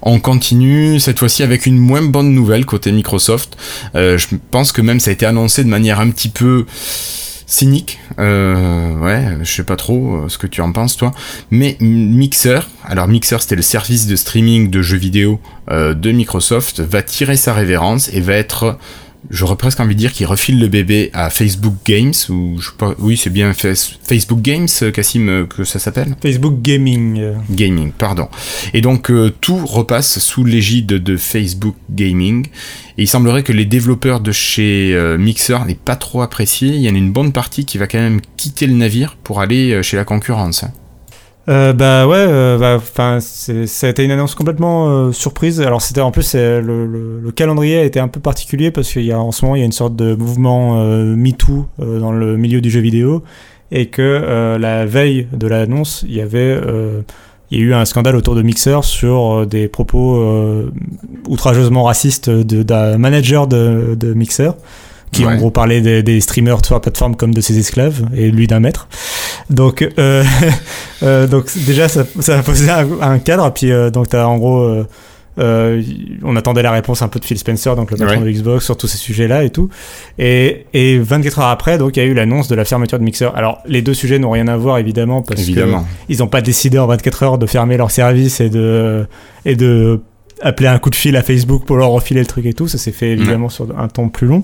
On 0.01 0.19
continue 0.19 0.99
cette 0.99 1.19
fois-ci 1.19 1.43
avec 1.43 1.65
une 1.65 1.77
moins 1.77 2.01
bonne 2.01 2.33
nouvelle 2.33 2.65
côté 2.65 2.91
Microsoft. 2.91 3.57
Euh, 3.95 4.17
je 4.17 4.27
pense 4.51 4.71
que 4.71 4.81
même 4.81 4.99
ça 4.99 5.09
a 5.09 5.13
été 5.13 5.25
annoncé 5.25 5.63
de 5.63 5.69
manière 5.69 5.99
un 5.99 6.09
petit 6.09 6.29
peu 6.29 6.65
cynique. 7.45 7.99
Euh, 8.19 8.97
ouais, 8.99 9.37
je 9.41 9.51
sais 9.51 9.63
pas 9.63 9.75
trop 9.75 10.15
euh, 10.15 10.29
ce 10.29 10.37
que 10.37 10.47
tu 10.47 10.61
en 10.61 10.71
penses 10.71 10.97
toi. 10.97 11.13
Mais 11.51 11.77
Mixer, 11.79 12.59
alors 12.83 13.07
Mixer 13.07 13.37
c'était 13.41 13.55
le 13.55 13.61
service 13.61 14.07
de 14.07 14.15
streaming 14.15 14.69
de 14.69 14.81
jeux 14.81 14.97
vidéo 14.97 15.39
de 15.69 16.11
Microsoft, 16.13 16.79
va 16.79 17.01
tirer 17.01 17.35
sa 17.35 17.53
révérence 17.53 18.09
et 18.13 18.21
va 18.21 18.35
être 18.35 18.77
j'aurais 19.29 19.55
presque 19.55 19.79
envie 19.79 19.95
de 19.95 19.99
dire 19.99 20.13
qu'il 20.13 20.25
refile 20.25 20.59
le 20.59 20.67
bébé 20.67 21.09
à 21.13 21.29
Facebook 21.29 21.75
Games, 21.85 22.13
ou 22.29 22.57
je 22.59 22.67
sais 22.67 22.75
pas, 22.77 22.93
oui, 22.99 23.17
c'est 23.17 23.29
bien 23.29 23.53
Facebook 23.53 24.41
Games, 24.41 24.67
Cassim, 24.93 25.47
que 25.47 25.63
ça 25.63 25.79
s'appelle 25.79 26.15
Facebook 26.21 26.61
Gaming. 26.61 27.33
Gaming, 27.49 27.91
pardon. 27.91 28.29
Et 28.73 28.81
donc, 28.81 29.11
tout 29.41 29.65
repasse 29.65 30.19
sous 30.19 30.43
l'égide 30.43 30.87
de 30.87 31.17
Facebook 31.17 31.75
Gaming. 31.89 32.47
Et 32.97 33.03
il 33.03 33.07
semblerait 33.07 33.43
que 33.43 33.53
les 33.53 33.65
développeurs 33.65 34.19
de 34.19 34.31
chez 34.31 34.97
Mixer 35.19 35.59
n'aient 35.65 35.75
pas 35.75 35.95
trop 35.95 36.21
apprécié. 36.21 36.69
Il 36.69 36.81
y 36.81 36.89
en 36.89 36.95
a 36.95 36.97
une 36.97 37.11
bonne 37.11 37.31
partie 37.31 37.65
qui 37.65 37.77
va 37.77 37.87
quand 37.87 37.99
même 37.99 38.21
quitter 38.37 38.67
le 38.67 38.73
navire 38.73 39.17
pour 39.23 39.41
aller 39.41 39.83
chez 39.83 39.97
la 39.97 40.03
concurrence. 40.03 40.65
Euh, 41.49 41.71
bah 41.71 42.07
ouais, 42.07 42.17
euh, 42.17 42.57
bah, 42.57 42.75
enfin, 42.75 43.19
ça 43.21 43.87
a 43.87 43.89
été 43.89 44.03
une 44.03 44.11
annonce 44.11 44.35
complètement 44.35 44.89
euh, 44.89 45.11
surprise. 45.13 45.61
Alors 45.61 45.81
c'était 45.81 46.01
en 46.01 46.11
plus 46.11 46.35
le, 46.35 46.59
le, 46.59 47.19
le, 47.21 47.31
calendrier 47.31 47.79
a 47.79 47.83
été 47.83 48.01
un 48.01 48.09
peu 48.09 48.19
particulier 48.19 48.69
parce 48.69 48.91
qu'il 48.91 49.03
y 49.03 49.13
a 49.13 49.19
en 49.19 49.31
ce 49.31 49.45
moment 49.45 49.55
il 49.55 49.59
y 49.59 49.61
a 49.61 49.65
une 49.65 49.71
sorte 49.71 49.95
de 49.95 50.13
mouvement 50.15 50.83
MeToo 50.83 51.67
dans 51.77 52.11
le 52.11 52.35
milieu 52.35 52.59
du 52.59 52.69
jeu 52.69 52.81
vidéo 52.81 53.23
et 53.71 53.87
que 53.87 54.57
la 54.59 54.85
veille 54.85 55.27
de 55.31 55.47
l'annonce 55.47 56.03
il 56.07 56.15
y 56.15 56.21
avait 56.21 56.59
il 57.49 57.59
y 57.59 57.61
a 57.61 57.63
eu 57.63 57.73
un 57.73 57.85
scandale 57.85 58.15
autour 58.17 58.35
de 58.35 58.41
Mixer 58.41 58.79
sur 58.83 59.45
des 59.45 59.67
propos 59.67 60.21
outrageusement 61.27 61.83
racistes 61.83 62.29
d'un 62.29 62.97
manager 62.97 63.47
de, 63.47 63.95
de 63.97 64.13
Mixer 64.13 64.51
qui 65.11 65.25
en 65.25 65.35
gros 65.37 65.51
parlait 65.51 65.81
des, 65.81 66.03
des, 66.03 66.19
streamers 66.19 66.65
sur 66.65 66.75
la 66.75 66.81
plateforme 66.81 67.15
comme 67.15 67.33
de 67.33 67.41
ses 67.41 67.57
esclaves 67.57 68.05
et 68.15 68.29
lui 68.29 68.47
d'un 68.47 68.59
maître. 68.59 68.87
Donc, 69.49 69.87
euh, 69.97 70.23
euh, 71.03 71.27
donc 71.27 71.45
déjà 71.65 71.87
ça, 71.87 72.03
ça 72.19 72.39
a 72.39 72.43
posé 72.43 72.69
un, 72.69 73.19
cadre. 73.19 73.51
Puis 73.53 73.71
euh, 73.71 73.89
donc 73.89 74.09
t'as 74.09 74.25
en 74.25 74.37
gros, 74.37 74.59
euh, 74.59 74.85
euh, 75.39 75.81
on 76.23 76.35
attendait 76.35 76.63
la 76.63 76.71
réponse 76.71 77.01
un 77.01 77.07
peu 77.07 77.19
de 77.19 77.25
Phil 77.25 77.37
Spencer, 77.37 77.75
donc 77.75 77.91
le 77.91 77.97
patron 77.97 78.21
de 78.21 78.29
Xbox, 78.29 78.65
sur 78.65 78.75
tous 78.75 78.87
ces 78.87 78.97
sujets-là 78.97 79.43
et 79.43 79.49
tout. 79.49 79.69
Et, 80.17 80.65
et 80.73 80.99
24 80.99 81.39
heures 81.39 81.45
après, 81.47 81.77
donc 81.77 81.95
il 81.95 81.99
y 81.99 82.03
a 82.03 82.05
eu 82.05 82.13
l'annonce 82.13 82.47
de 82.47 82.55
la 82.55 82.65
fermeture 82.65 82.99
de 82.99 83.03
Mixer. 83.03 83.29
Alors 83.35 83.59
les 83.65 83.81
deux 83.81 83.93
sujets 83.93 84.19
n'ont 84.19 84.31
rien 84.31 84.47
à 84.47 84.57
voir 84.57 84.79
évidemment 84.79 85.21
parce 85.21 85.41
évidemment. 85.41 85.81
que 85.81 85.87
ils 86.09 86.19
n'ont 86.19 86.27
pas 86.27 86.41
décidé 86.41 86.79
en 86.79 86.87
24 86.87 87.23
heures 87.23 87.37
de 87.37 87.45
fermer 87.45 87.77
leur 87.77 87.91
service 87.91 88.41
et 88.41 88.49
de 88.49 89.05
et 89.45 89.55
de 89.55 90.01
appeler 90.41 90.69
un 90.69 90.77
coup 90.77 90.89
de 90.89 90.95
fil 90.95 91.15
à 91.15 91.23
Facebook 91.23 91.65
pour 91.65 91.77
leur 91.77 91.89
refiler 91.89 92.19
le 92.19 92.27
truc 92.27 92.45
et 92.45 92.53
tout. 92.53 92.67
Ça 92.67 92.77
s'est 92.77 92.91
fait 92.91 93.11
évidemment 93.11 93.49
sur 93.49 93.67
un 93.77 93.87
temps 93.87 94.09
plus 94.09 94.27
long. 94.27 94.43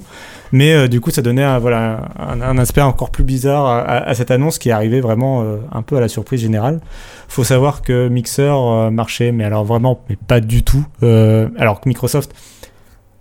Mais 0.54 0.72
euh, 0.72 0.88
du 0.88 1.02
coup, 1.02 1.10
ça 1.10 1.24
donnait 1.24 1.44
un, 1.44 1.58
voilà, 1.58 2.10
un, 2.16 2.58
aspect 2.60 2.82
encore 2.82 3.10
plus 3.10 3.24
bizarre 3.24 3.66
à, 3.66 4.14
cette 4.14 4.30
annonce 4.30 4.60
qui 4.60 4.70
arrivait 4.70 5.02
vraiment 5.02 5.42
euh, 5.42 5.58
un 5.72 5.82
peu 5.82 5.98
à 5.98 6.00
la 6.00 6.08
surprise 6.08 6.42
générale. 6.42 6.80
Faut 7.28 7.44
savoir 7.44 7.82
que 7.82 8.08
Mixer 8.08 8.54
euh, 8.54 8.92
marchait, 8.92 9.32
mais 9.32 9.46
alors 9.46 9.66
vraiment, 9.66 10.02
mais 10.08 10.16
pas 10.16 10.42
du 10.42 10.62
tout. 10.62 10.86
alors 11.02 11.82
que 11.82 11.90
Microsoft, 11.90 12.36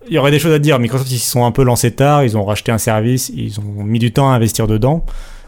il 0.09 0.13
y 0.13 0.19
aurait 0.19 0.31
des 0.31 0.39
choses 0.39 0.53
à 0.53 0.59
dire. 0.59 0.79
Microsoft, 0.79 1.11
ils 1.11 1.19
se 1.19 1.31
sont 1.31 1.47
un 1.47 1.53
peu 1.53 1.65
lancés 1.65 1.93
tard, 1.93 2.23
ils 2.23 2.37
ont 2.37 2.45
racheté 2.45 2.71
un 2.71 2.77
service, 2.77 3.33
ils 3.35 3.59
ont 3.61 3.83
mis 3.83 3.99
du 3.99 4.13
temps 4.13 4.31
à 4.31 4.35
investir 4.35 4.67
dedans. 4.67 5.03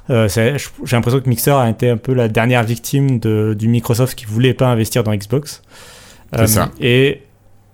j'ai 0.09 0.57
l'impression 0.90 1.20
que 1.20 1.29
Mixer 1.29 1.51
a 1.51 1.68
été 1.68 1.90
un 1.90 1.99
peu 1.99 2.14
la 2.14 2.29
dernière 2.29 2.64
victime 2.64 3.18
de, 3.18 3.55
du 3.59 3.68
Microsoft 3.68 4.14
qui 4.14 4.25
voulait 4.25 4.55
pas 4.55 4.68
investir 4.68 5.05
dans 5.05 5.14
Xbox. 5.14 5.61
C'est 6.35 6.47
ça. 6.47 6.70
Et 6.81 7.20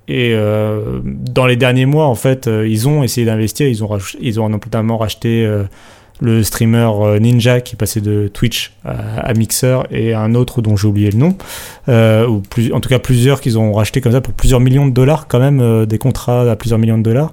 et 0.08 0.32
euh, 0.34 1.00
dans 1.04 1.46
les 1.46 1.54
derniers 1.54 1.86
mois, 1.86 2.06
en 2.06 2.16
fait, 2.16 2.48
euh, 2.48 2.66
ils 2.66 2.88
ont 2.88 3.04
essayé 3.04 3.24
d'investir. 3.24 3.68
Ils 3.68 3.84
ont, 3.84 3.96
ils 4.20 4.40
ont 4.40 4.48
notamment 4.48 4.98
racheté 4.98 5.46
euh, 5.46 5.62
le 6.20 6.42
streamer 6.42 7.18
Ninja 7.20 7.60
qui 7.60 7.76
passait 7.76 8.00
de 8.00 8.28
Twitch 8.28 8.72
à, 8.84 9.32
Mixer 9.34 9.84
et 9.90 10.12
un 10.12 10.34
autre 10.34 10.60
dont 10.60 10.76
j'ai 10.76 10.88
oublié 10.88 11.10
le 11.10 11.18
nom. 11.18 11.36
ou 12.28 12.40
plus, 12.40 12.72
en 12.74 12.80
tout 12.80 12.90
cas, 12.90 12.98
plusieurs 12.98 13.40
qu'ils 13.40 13.58
ont 13.58 13.72
racheté 13.72 14.02
comme 14.02 14.12
ça 14.12 14.20
pour 14.20 14.34
plusieurs 14.34 14.60
millions 14.60 14.86
de 14.86 14.92
dollars, 14.92 15.28
quand 15.28 15.38
même, 15.38 15.86
des 15.86 15.96
contrats 15.96 16.50
à 16.50 16.56
plusieurs 16.56 16.78
millions 16.78 16.98
de 16.98 17.04
dollars. 17.04 17.32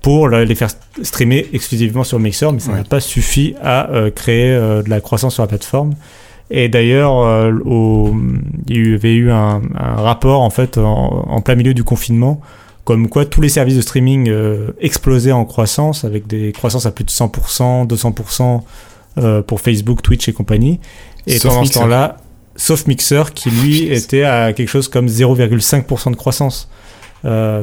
pour 0.00 0.28
les 0.30 0.54
faire 0.54 0.70
streamer 1.02 1.46
exclusivement 1.52 2.02
sur 2.02 2.18
Mixer, 2.18 2.50
mais 2.50 2.60
ça 2.60 2.72
n'a 2.72 2.84
pas 2.84 3.00
suffi 3.00 3.54
à 3.62 3.90
créer 4.14 4.48
de 4.48 4.88
la 4.88 5.02
croissance 5.02 5.34
sur 5.34 5.42
la 5.42 5.48
plateforme. 5.48 5.96
Et 6.50 6.68
d'ailleurs, 6.68 7.20
euh, 7.20 7.52
il 8.68 8.90
y 8.90 8.94
avait 8.94 9.14
eu 9.14 9.30
un, 9.30 9.60
rapport 9.76 10.40
en 10.40 10.50
fait 10.50 10.78
en, 10.78 11.40
plein 11.42 11.54
milieu 11.54 11.74
du 11.74 11.84
confinement, 11.84 12.40
comme 12.84 13.08
quoi 13.08 13.26
tous 13.26 13.40
les 13.40 13.50
services 13.50 13.76
de 13.76 13.82
streaming 13.82 14.28
euh, 14.30 14.70
explosaient 14.80 15.32
en 15.32 15.44
croissance, 15.44 16.04
avec 16.04 16.26
des 16.26 16.52
croissances 16.52 16.86
à 16.86 16.90
plus 16.90 17.04
de 17.04 17.10
100%, 17.10 17.86
200% 17.86 18.62
euh, 19.18 19.42
pour 19.42 19.60
Facebook, 19.60 20.02
Twitch 20.02 20.28
et 20.28 20.32
compagnie. 20.32 20.80
Et 21.26 21.38
pendant 21.38 21.64
ce 21.64 21.72
temps-là, 21.74 22.16
sauf 22.56 22.86
Mixer, 22.86 23.34
qui 23.34 23.50
lui 23.50 23.82
était 23.92 24.24
à 24.24 24.54
quelque 24.54 24.68
chose 24.68 24.88
comme 24.88 25.06
0,5% 25.06 26.12
de 26.12 26.16
croissance. 26.16 26.70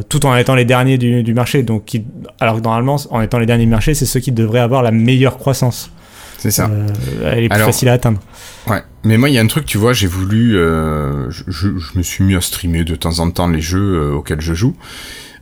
tout 0.10 0.26
en 0.28 0.36
étant 0.36 0.54
les 0.54 0.66
derniers 0.66 1.00
du, 1.00 1.34
marché. 1.34 1.64
Donc, 1.64 1.86
qui, 1.86 2.04
alors 2.40 2.58
que 2.58 2.62
normalement, 2.62 2.98
en 3.10 3.22
étant 3.22 3.40
les 3.40 3.48
derniers 3.48 3.66
du 3.66 3.72
marché, 3.72 3.96
c'est 3.96 4.06
ceux 4.06 4.20
qui 4.20 4.32
devraient 4.32 4.60
avoir 4.60 4.84
la 4.84 4.92
meilleure 4.92 5.40
croissance. 5.40 5.90
C'est 6.38 6.52
ça. 6.52 6.70
elle 7.24 7.46
est 7.46 7.50
plus 7.50 7.60
facile 7.60 7.90
à 7.90 7.94
atteindre. 7.94 8.20
Ouais, 8.68 8.84
mais 9.04 9.18
moi 9.18 9.30
il 9.30 9.36
y 9.36 9.38
a 9.38 9.42
un 9.42 9.48
truc, 9.48 9.66
tu 9.66 9.78
vois, 9.78 9.94
j'ai 9.94 10.08
voulu, 10.08 10.58
euh, 10.58 11.30
je, 11.30 11.44
je, 11.48 11.98
me 11.98 12.04
suis 12.04 12.24
mis 12.24 12.36
à 12.36 12.42
streamer 12.42 12.84
de 12.84 12.96
temps 12.96 13.20
en 13.20 13.30
temps 13.32 13.48
les 13.48 13.62
jeux 13.62 13.96
euh, 13.96 14.14
auxquels 14.14 14.42
je 14.42 14.54
joue. 14.54 14.76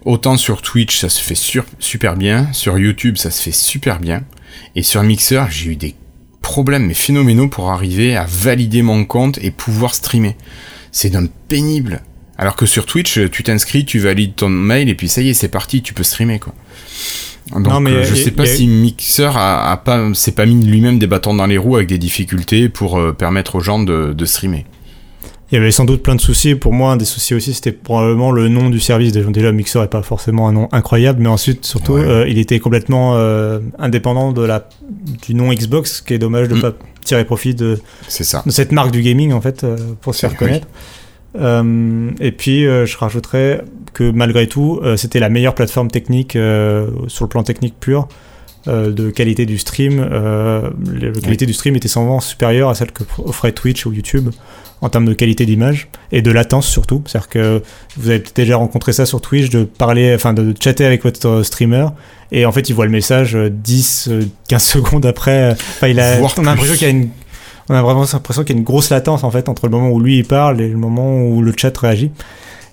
Autant 0.06 0.36
sur 0.36 0.62
Twitch 0.62 1.00
ça 1.00 1.10
se 1.10 1.22
fait 1.22 1.36
super 1.80 2.16
bien, 2.16 2.52
sur 2.52 2.78
YouTube 2.78 3.18
ça 3.18 3.32
se 3.32 3.42
fait 3.42 3.54
super 3.54 4.00
bien, 4.00 4.24
et 4.76 4.84
sur 4.84 5.02
Mixer 5.04 5.46
j'ai 5.50 5.72
eu 5.72 5.76
des 5.76 5.96
problèmes 6.42 6.88
mais 6.88 6.94
phénoménaux 6.94 7.48
pour 7.48 7.72
arriver 7.72 8.16
à 8.16 8.26
valider 8.30 8.82
mon 8.82 9.06
compte 9.06 9.40
et 9.42 9.52
pouvoir 9.52 9.96
streamer. 9.96 10.36
C'est 10.92 11.10
d'un 11.10 11.26
pénible. 11.48 12.02
Alors 12.44 12.58
que 12.58 12.66
sur 12.66 12.86
Twitch, 12.86 13.22
tu 13.32 13.42
t'inscris, 13.42 13.86
tu 13.86 14.00
valides 14.00 14.36
ton 14.36 14.50
mail 14.50 14.90
et 14.90 14.96
puis 14.96 15.08
ça 15.08 15.22
y 15.22 15.30
est, 15.30 15.34
c'est 15.34 15.48
parti, 15.48 15.82
tu 15.82 15.94
peux 15.94 16.04
streamer 16.04 16.40
quoi. 16.40 16.54
Donc, 17.52 17.68
non, 17.68 17.80
mais 17.80 17.92
euh, 17.92 18.04
je 18.04 18.16
sais 18.16 18.32
pas 18.32 18.46
si 18.46 18.68
Mixer 18.68 19.30
a, 19.34 19.78
pas, 19.78 20.14
s'est 20.14 20.34
pas 20.34 20.46
mis 20.46 20.62
lui-même 20.62 21.00
des 21.00 21.08
bâtons 21.08 21.34
dans 21.34 21.46
les 21.46 21.58
roues 21.58 21.78
avec 21.78 21.88
des 21.88 21.98
difficultés 21.98 22.68
pour 22.68 23.00
euh, 23.00 23.14
permettre 23.14 23.56
aux 23.56 23.62
gens 23.62 23.82
de, 23.82 24.12
de, 24.12 24.26
streamer. 24.26 24.66
Il 25.52 25.56
y 25.56 25.58
avait 25.58 25.72
sans 25.72 25.86
doute 25.86 26.04
plein 26.04 26.16
de 26.16 26.20
soucis. 26.20 26.56
Pour 26.56 26.74
moi, 26.74 26.92
un 26.92 26.98
des 26.98 27.06
soucis 27.06 27.34
aussi, 27.34 27.54
c'était 27.54 27.72
probablement 27.72 28.34
le 28.34 28.50
nom 28.50 28.70
du 28.70 28.82
service. 28.82 29.14
Déjà, 29.14 29.54
Mixer 29.54 29.80
n'est 29.80 29.88
pas 29.88 30.04
forcément 30.04 30.50
un 30.50 30.52
nom 30.52 30.68
incroyable, 30.74 31.22
mais 31.22 31.30
ensuite, 31.30 31.66
surtout, 31.66 31.96
euh, 31.96 32.26
il 32.28 32.40
était 32.40 32.60
complètement 32.60 33.16
indépendant 33.80 34.34
de 34.34 34.42
la, 34.42 34.68
du 35.26 35.34
nom 35.34 35.54
Xbox, 35.54 36.00
ce 36.00 36.02
qui 36.02 36.14
est 36.14 36.20
dommage 36.20 36.50
de 36.50 36.56
ne 36.56 36.60
mm. 36.60 36.62
pas 36.62 36.74
tirer 37.06 37.24
profit 37.24 37.56
de, 37.56 37.80
ça. 38.10 38.44
de 38.46 38.52
cette 38.52 38.74
marque 38.74 38.92
du 38.92 39.02
gaming, 39.02 39.32
en 39.32 39.40
fait, 39.40 39.66
pour 40.02 40.14
se 40.14 40.20
faire 40.28 40.36
connaître. 40.36 40.68
Euh, 41.36 42.12
et 42.20 42.32
puis, 42.32 42.66
euh, 42.66 42.86
je 42.86 42.98
rajouterais 42.98 43.64
que 43.94 44.12
malgré 44.12 44.48
tout, 44.48 44.80
euh, 44.84 44.98
c'était 44.98 45.20
la 45.20 45.30
meilleure 45.30 45.56
plateforme 45.56 45.90
technique 45.90 46.34
sur 46.34 47.26
le 47.26 47.30
plan 47.30 47.44
technique 47.44 47.80
pur 47.80 48.08
de 48.66 49.10
qualité 49.10 49.46
du 49.46 49.58
stream. 49.58 50.00
la 50.00 51.12
qualité 51.22 51.46
du 51.46 51.52
stream 51.52 51.76
était 51.76 51.90
souvent 51.90 52.22
supérieure 52.22 52.70
à 52.70 52.76
celle 52.76 52.92
que 52.94 53.04
offrait 53.18 53.52
Twitch 53.52 53.86
ou 53.86 53.92
YouTube 53.92 54.30
en 54.80 54.88
termes 54.88 55.06
de 55.06 55.14
qualité 55.14 55.46
d'image 55.46 55.90
et 56.14 56.22
de 56.22 56.32
latence 56.32 56.66
surtout. 56.66 57.04
C'est-à-dire 57.06 57.28
que 57.28 57.62
vous 57.98 58.10
avez 58.10 58.24
déjà 58.34 58.56
rencontré 58.56 58.94
ça 58.94 59.06
sur 59.06 59.20
Twitch, 59.20 59.50
de 59.50 59.66
parler, 59.66 60.16
enfin 60.16 60.34
de 60.34 60.54
chatter 60.58 60.86
avec 60.86 61.04
votre 61.04 61.44
streamer 61.44 61.88
et 62.32 62.46
en 62.46 62.54
fait 62.54 62.70
il 62.70 62.74
voit 62.74 62.86
le 62.86 62.92
message 62.92 63.36
10, 63.36 64.10
15 64.48 64.64
secondes 64.64 65.06
après. 65.06 65.52
Enfin, 65.52 65.90
il 65.90 66.00
a, 66.00 66.22
on 66.22 66.26
a 66.26 66.44
l'impression 66.44 66.76
qu'il 66.76 66.88
y 66.88 66.92
a 66.92 66.94
une 66.94 67.10
on 67.70 67.76
a 67.76 67.82
vraiment 67.82 68.06
l'impression 68.12 68.44
qu'il 68.44 68.56
y 68.56 68.58
a 68.58 68.60
une 68.60 68.66
grosse 68.66 68.90
latence 68.90 69.24
en 69.24 69.32
fait 69.32 69.50
entre 69.50 69.68
le 69.68 69.72
moment 69.72 69.90
où 69.90 70.00
lui 70.00 70.18
il 70.18 70.26
parle 70.26 70.62
et 70.62 70.68
le 70.68 70.78
moment 70.78 71.24
où 71.24 71.42
le 71.42 71.54
chat 71.56 71.76
réagit. 71.78 72.12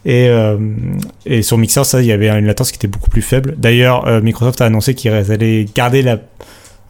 Et, 0.04 0.28
euh, 0.28 0.56
et 1.26 1.42
sur 1.42 1.58
Mixer, 1.58 1.84
ça, 1.84 2.00
il 2.00 2.06
y 2.06 2.12
avait 2.12 2.28
une 2.30 2.46
latence 2.46 2.70
qui 2.70 2.76
était 2.76 2.88
beaucoup 2.88 3.10
plus 3.10 3.22
faible. 3.22 3.54
D'ailleurs, 3.58 4.06
euh, 4.06 4.22
Microsoft 4.22 4.60
a 4.60 4.66
annoncé 4.66 4.94
qu'ils 4.94 5.10
allaient 5.10 5.66
garder 5.74 6.02
la, 6.02 6.18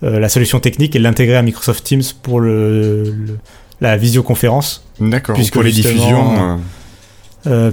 euh, 0.05 0.21
la 0.21 0.29
solution 0.29 0.61
technique 0.61 0.95
et 0.95 1.01
l'intégrer 1.01 1.37
à 1.37 1.43
Microsoft 1.43 1.85
Teams 1.85 2.03
pour 2.23 2.41
le, 2.41 3.13
la 3.81 3.97
visioconférence. 3.97 4.85
D'accord. 5.01 5.37
Pour 5.53 5.63
les 5.63 5.73
diffusions. 5.73 6.61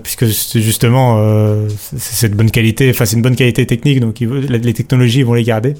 puisque 0.02 0.26
justement 0.26 1.22
c'est 1.98 2.30
de 2.30 2.36
bonne 2.36 2.52
qualité, 2.52 2.90
enfin 2.90 3.06
c'est 3.06 3.18
une 3.18 3.22
bonne 3.22 3.36
qualité 3.36 3.66
technique, 3.66 4.00
donc 4.00 4.20
les 4.20 4.74
technologies 4.74 5.24
vont 5.24 5.34
les 5.34 5.44
garder. 5.44 5.76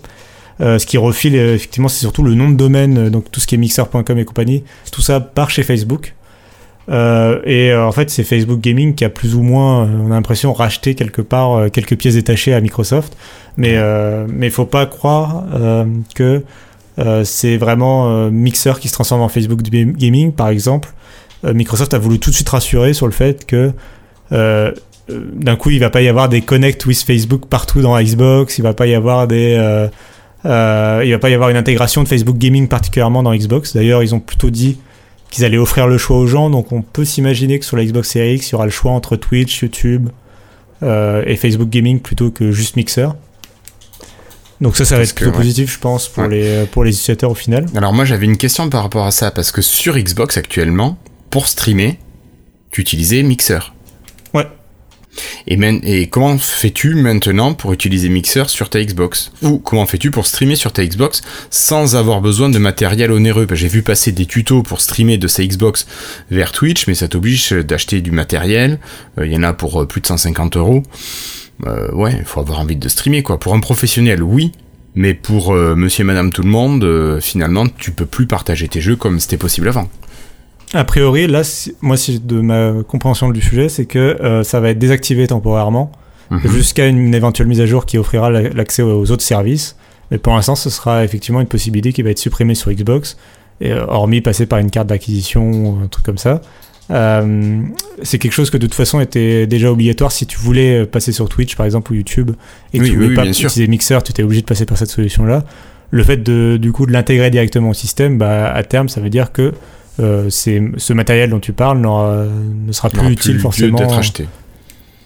Euh, 0.60 0.80
ce 0.80 0.86
qui 0.86 0.98
refile, 0.98 1.36
euh, 1.36 1.56
effectivement, 1.56 1.88
c'est 1.88 2.00
surtout 2.00 2.24
le 2.24 2.34
nom 2.34 2.50
de 2.50 2.56
domaine, 2.56 2.98
euh, 2.98 3.10
donc 3.10 3.30
tout 3.32 3.40
ce 3.40 3.48
qui 3.48 3.56
est 3.56 3.58
mixer.com 3.58 4.18
et 4.18 4.26
compagnie. 4.26 4.64
Tout 4.92 5.02
ça 5.02 5.20
part 5.20 5.50
chez 5.50 5.64
Facebook. 5.64 6.14
et 6.90 7.74
en 7.76 7.92
fait, 7.92 8.10
c'est 8.10 8.24
Facebook 8.24 8.62
Gaming 8.62 8.96
qui 8.96 9.04
a 9.04 9.10
plus 9.10 9.36
ou 9.36 9.42
moins, 9.42 9.84
on 9.84 10.08
a 10.08 10.16
l'impression, 10.16 10.54
racheté 10.54 10.96
quelque 10.96 11.22
part 11.22 11.70
quelques 11.70 11.98
pièces 11.98 12.14
détachées 12.14 12.54
à 12.54 12.62
Microsoft. 12.62 13.18
Mais 13.58 13.76
mais 14.30 14.50
faut 14.50 14.66
pas 14.66 14.86
croire 14.86 15.44
que 16.16 16.44
c'est 17.26 17.58
vraiment 17.58 18.32
Mixer 18.32 18.80
qui 18.80 18.88
se 18.88 18.94
transforme 18.94 19.22
en 19.22 19.28
Facebook 19.28 19.62
Gaming, 19.64 20.32
par 20.32 20.48
exemple. 20.48 20.94
Microsoft 21.44 21.94
a 21.94 21.98
voulu 21.98 22.20
tout 22.20 22.30
de 22.30 22.36
suite 22.36 22.48
rassurer 22.48 22.94
sur 22.94 23.06
le 23.06 23.12
fait 23.12 23.46
que 23.46 23.74
d'un 24.32 25.56
coup, 25.58 25.72
il 25.72 25.82
va 25.82 25.90
pas 25.90 26.02
y 26.02 26.08
avoir 26.08 26.30
des 26.30 26.40
connect 26.40 26.86
with 26.86 27.04
Facebook 27.04 27.48
partout 27.50 27.82
dans 27.82 28.02
Xbox, 28.02 28.60
il 28.60 28.62
va 28.62 28.74
pas 28.74 28.88
y 28.88 28.96
avoir 28.96 29.28
des 29.28 29.90
euh, 30.48 31.02
il 31.06 31.12
va 31.12 31.20
pas 31.20 31.30
y 31.30 31.34
avoir 31.34 31.50
une 31.50 31.58
intégration 31.58 32.02
de 32.04 32.08
Facebook 32.08 32.38
Gaming 32.38 32.68
particulièrement 32.68 33.22
dans 33.22 33.36
Xbox. 33.36 33.76
D'ailleurs, 33.76 34.02
ils 34.02 34.16
ont 34.16 34.20
plutôt 34.20 34.50
dit 34.50 34.78
qu'ils 35.30 35.46
allaient 35.46 35.58
offrir 35.58 35.88
le 35.88 35.98
choix 35.98 36.18
aux 36.18 36.28
gens. 36.28 36.50
Donc, 36.50 36.72
on 36.72 36.82
peut 36.82 37.06
s'imaginer 37.06 37.60
que 37.60 37.66
sur 37.66 37.78
la 37.78 37.86
Xbox 37.86 38.10
Series 38.10 38.36
X, 38.36 38.50
il 38.50 38.52
y 38.54 38.56
aura 38.56 38.66
le 38.66 38.72
choix 38.72 38.92
entre 38.92 39.16
Twitch, 39.16 39.62
YouTube, 39.62 40.10
et 40.82 41.36
Facebook 41.36 41.70
Gaming 41.70 42.00
plutôt 42.00 42.30
que 42.32 42.52
juste 42.52 42.76
Mixer. 42.76 43.10
Donc 44.60 44.76
ça, 44.76 44.86
ça 44.86 44.98
va 44.98 45.04
être 45.04 45.14
plutôt 45.14 45.32
positif, 45.32 45.72
je 45.72 45.80
pense, 45.80 46.08
pour, 46.08 46.24
les, 46.24 46.66
pour 46.72 46.84
les 46.84 46.92
utilisateurs 46.92 47.32
au 47.32 47.36
final. 47.36 47.68
Alors 47.76 47.94
moi, 47.94 48.06
j'avais 48.06 48.26
une 48.26 48.38
question 48.38 48.70
par 48.70 48.84
rapport 48.84 49.06
à 49.06 49.12
ça, 49.12 49.30
parce 49.32 49.52
que 49.52 49.62
sur 49.62 49.98
Xbox 49.98 50.38
actuellement, 50.38 50.98
pour 51.30 51.48
streamer, 51.48 52.00
tu 52.72 52.82
utilisais 52.82 53.22
Mixer. 53.22 53.74
Et, 55.48 56.08
comment 56.08 56.38
fais-tu 56.38 56.96
maintenant 56.96 57.54
pour 57.54 57.74
utiliser 57.74 58.10
Mixer 58.10 58.50
sur 58.50 58.70
ta 58.70 58.84
Xbox? 58.84 59.32
Ou 59.42 59.60
comment 59.60 59.86
fais-tu 59.86 60.12
pour 60.12 60.26
streamer 60.26 60.56
sur 60.56 60.72
ta 60.72 60.86
Xbox 60.86 61.22
sans 61.50 61.96
avoir 61.96 62.22
besoin 62.22 62.50
de 62.50 62.58
matériel 62.58 63.12
onéreux? 63.12 63.48
J'ai 63.52 63.68
vu 63.68 63.82
passer 63.82 64.12
des 64.12 64.26
tutos 64.26 64.64
pour 64.64 64.82
streamer 64.82 65.18
de 65.18 65.28
sa 65.28 65.44
Xbox 65.46 65.88
vers 66.32 66.52
Twitch, 66.52 66.88
mais 66.88 66.96
ça 66.96 67.08
t'oblige 67.08 67.52
d'acheter 67.52 68.02
du 68.02 68.12
matériel. 68.12 68.80
Euh, 69.18 69.26
il 69.26 69.34
y 69.34 69.38
en 69.38 69.44
a 69.44 69.54
pour 69.54 69.82
euh, 69.82 69.88
plus 69.88 70.02
de 70.02 70.08
150 70.08 70.58
euros. 70.58 70.84
Euh, 71.66 71.92
ouais, 71.94 72.16
il 72.20 72.26
faut 72.26 72.40
avoir 72.40 72.60
envie 72.60 72.76
de 72.76 72.90
streamer 72.90 73.24
quoi. 73.24 73.40
Pour 73.40 73.54
un 73.54 73.60
professionnel, 73.60 74.22
oui, 74.22 74.52
mais 74.96 75.14
pour 75.14 75.54
monsieur 75.54 76.02
et 76.02 76.06
madame 76.06 76.32
tout 76.32 76.42
le 76.42 76.50
monde, 76.50 77.20
finalement, 77.22 77.68
tu 77.68 77.92
peux 77.92 78.06
plus 78.06 78.26
partager 78.26 78.68
tes 78.68 78.82
jeux 78.82 78.96
comme 78.96 79.20
c'était 79.20 79.38
possible 79.38 79.68
avant. 79.68 79.90
A 80.74 80.84
priori, 80.84 81.28
là, 81.28 81.44
moi, 81.82 81.96
si 81.98 82.20
de 82.20 82.42
ma 82.42 82.74
compréhension 82.88 83.30
du 83.30 83.42
sujet, 83.42 83.70
c'est 83.70 83.86
que 83.86 84.42
ça 84.44 84.60
va 84.60 84.70
être 84.70 84.80
désactivé 84.80 85.28
temporairement 85.28 85.92
mhm. 86.30 86.42
jusqu'à 86.50 86.88
une 86.88 87.16
éventuelle 87.16 87.48
mise 87.48 87.62
à 87.62 87.66
jour 87.66 87.86
qui 87.86 87.98
offrira 87.98 88.30
l'accès 88.30 88.82
aux 88.82 89.12
autres 89.12 89.24
services. 89.24 89.78
Mais 90.12 90.18
pour 90.18 90.34
l'instant, 90.34 90.56
ce 90.56 90.70
sera 90.70 91.04
effectivement 91.04 91.42
une 91.42 91.48
possibilité 91.48 91.94
qui 91.94 92.02
va 92.02 92.10
être 92.10 92.20
supprimée 92.20 92.56
sur 92.56 92.72
Xbox, 92.72 93.18
et, 93.62 93.74
hormis 93.74 94.22
passer 94.22 94.46
par 94.46 94.60
une 94.60 94.70
carte 94.70 94.88
d'acquisition 94.88 95.52
ou 95.52 95.80
un 95.84 95.88
truc 95.88 96.06
comme 96.06 96.18
ça. 96.18 96.42
Euh, 96.90 97.62
c'est 98.02 98.18
quelque 98.18 98.32
chose 98.32 98.50
que 98.50 98.56
de 98.56 98.66
toute 98.66 98.76
façon 98.76 99.02
était 99.02 99.46
déjà 99.46 99.70
obligatoire 99.70 100.10
si 100.10 100.26
tu 100.26 100.38
voulais 100.38 100.86
passer 100.86 101.12
sur 101.12 101.28
Twitch 101.28 101.58
par 101.58 101.66
exemple 101.66 101.92
ou 101.92 101.96
YouTube 101.96 102.32
et 102.74 102.80
que 102.80 102.86
tu 102.86 102.96
voulais 102.96 103.14
pas 103.14 103.26
utiliser 103.26 103.68
Mixer, 103.68 104.02
tu 104.04 104.12
étais 104.12 104.24
obligé 104.24 104.42
de 104.42 104.46
passer 104.46 104.66
par 104.66 104.78
cette 104.78 104.90
solution 104.90 105.26
là. 105.26 105.44
Le 105.92 106.02
fait 106.04 106.18
de 106.18 106.56
du 106.56 106.72
coup 106.72 106.86
de 106.86 106.94
l'intégrer 106.94 107.30
directement 107.30 107.72
au 107.72 107.74
système, 107.74 108.18
bah, 108.18 108.50
à 108.54 108.64
terme 108.64 108.88
ça 108.88 109.02
veut 109.02 109.10
dire 109.10 109.34
que 109.34 109.54
euh, 110.00 110.30
ce 110.30 110.94
matériel 110.94 111.30
dont 111.30 111.40
tu 111.40 111.54
parles 111.54 111.80
ne 111.80 112.72
sera 112.72 112.90
plus 112.90 113.12
utile 113.12 113.40
forcément 113.40 113.78
d'être 113.78 113.98
acheté. 113.98 114.28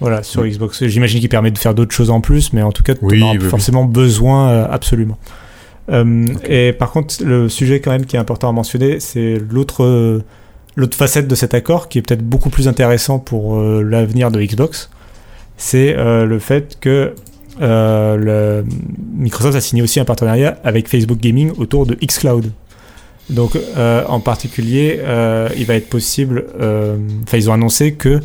Voilà, 0.00 0.24
sur 0.24 0.44
Xbox. 0.44 0.84
J'imagine 0.86 1.20
qu'il 1.20 1.28
permet 1.28 1.52
de 1.52 1.58
faire 1.58 1.74
d'autres 1.74 1.94
choses 1.94 2.10
en 2.10 2.20
plus, 2.20 2.52
mais 2.52 2.62
en 2.62 2.72
tout 2.72 2.82
cas, 2.82 2.94
tu 2.94 3.04
oui, 3.04 3.22
forcément 3.38 3.84
besoin 3.84 4.50
euh, 4.50 4.66
absolument. 4.68 5.16
Euh, 5.90 6.26
et 6.44 6.72
par 6.72 6.90
contre, 6.90 7.22
le 7.24 7.48
sujet 7.48 7.80
quand 7.80 7.92
même 7.92 8.04
qui 8.04 8.16
est 8.16 8.18
important 8.18 8.48
à 8.48 8.52
mentionner, 8.52 8.98
c'est 8.98 9.40
l'autre 9.50 10.22
L'autre 10.74 10.96
facette 10.96 11.28
de 11.28 11.34
cet 11.34 11.52
accord, 11.52 11.88
qui 11.88 11.98
est 11.98 12.02
peut-être 12.02 12.26
beaucoup 12.26 12.48
plus 12.48 12.66
intéressant 12.66 13.18
pour 13.18 13.56
euh, 13.56 13.82
l'avenir 13.82 14.30
de 14.30 14.40
Xbox, 14.40 14.88
c'est 15.58 15.94
euh, 15.96 16.24
le 16.24 16.38
fait 16.38 16.78
que 16.80 17.14
euh, 17.60 18.16
le... 18.16 18.64
Microsoft 19.14 19.54
a 19.54 19.60
signé 19.60 19.82
aussi 19.82 20.00
un 20.00 20.06
partenariat 20.06 20.58
avec 20.64 20.88
Facebook 20.88 21.18
Gaming 21.18 21.52
autour 21.58 21.84
de 21.84 21.94
xCloud. 21.94 22.52
Donc, 23.32 23.58
en 23.76 24.20
particulier, 24.20 25.00
il 25.56 25.64
va 25.66 25.74
être 25.74 25.88
possible. 25.88 26.44
Enfin, 26.56 27.36
ils 27.36 27.50
ont 27.50 27.52
annoncé 27.52 27.94
que 27.94 28.20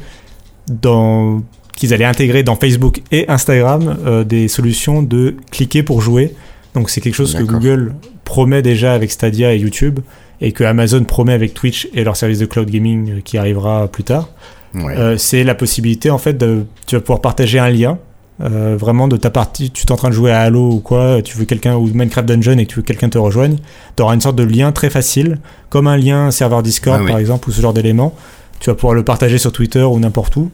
dans 0.69 1.41
qu'ils 1.75 1.93
allaient 1.93 2.05
intégrer 2.05 2.43
dans 2.43 2.55
Facebook 2.55 3.01
et 3.11 3.29
Instagram 3.29 4.23
des 4.27 4.47
solutions 4.47 5.01
de 5.01 5.35
cliquer 5.51 5.83
pour 5.83 6.01
jouer. 6.01 6.33
Donc 6.73 6.89
c'est 6.89 7.01
quelque 7.01 7.15
chose 7.15 7.33
que 7.33 7.43
Google 7.43 7.95
promet 8.23 8.61
déjà 8.61 8.93
avec 8.93 9.09
Stadia 9.09 9.53
et 9.53 9.57
YouTube 9.57 9.99
et 10.41 10.51
que 10.51 10.63
Amazon 10.63 11.03
promet 11.03 11.33
avec 11.33 11.53
Twitch 11.53 11.87
et 11.93 12.03
leur 12.03 12.15
service 12.15 12.39
de 12.39 12.45
cloud 12.45 12.69
gaming 12.69 13.11
euh, 13.11 13.21
qui 13.21 13.37
arrivera 13.37 13.87
plus 13.87 14.03
tard, 14.03 14.29
euh, 14.75 15.17
c'est 15.17 15.43
la 15.43 15.55
possibilité 15.55 16.11
en 16.11 16.17
fait 16.17 16.33
de 16.33 16.65
tu 16.85 16.95
vas 16.95 17.01
pouvoir 17.01 17.21
partager 17.21 17.57
un 17.57 17.69
lien 17.69 17.97
euh, 18.41 18.76
vraiment 18.78 19.08
de 19.08 19.17
ta 19.17 19.30
partie, 19.30 19.71
tu 19.71 19.86
es 19.86 19.91
en 19.91 19.95
train 19.95 20.10
de 20.10 20.13
jouer 20.13 20.32
à 20.32 20.41
Halo 20.41 20.71
ou 20.71 20.80
quoi, 20.80 21.21
tu 21.21 21.38
veux 21.38 21.45
quelqu'un 21.45 21.76
ou 21.76 21.88
Minecraft 21.88 22.28
Dungeon 22.28 22.58
et 22.58 22.65
que 22.65 22.71
tu 22.71 22.76
veux 22.78 22.84
quelqu'un 22.84 23.10
te 23.10 23.17
rejoigne, 23.17 23.58
tu 23.95 24.04
auras 24.04 24.13
une 24.13 24.21
sorte 24.21 24.36
de 24.36 24.43
lien 24.43 24.71
très 24.71 24.89
facile, 24.89 25.39
comme 25.69 25.88
un 25.88 25.97
lien 25.97 26.32
serveur 26.32 26.63
Discord 26.63 27.06
par 27.08 27.17
exemple 27.17 27.50
ou 27.50 27.52
ce 27.52 27.62
genre 27.62 27.73
d'élément. 27.73 28.15
Tu 28.60 28.69
vas 28.69 28.76
pouvoir 28.76 28.93
le 28.93 29.04
partager 29.04 29.38
sur 29.38 29.52
Twitter 29.52 29.84
ou 29.84 30.00
n'importe 30.00 30.36
où 30.36 30.50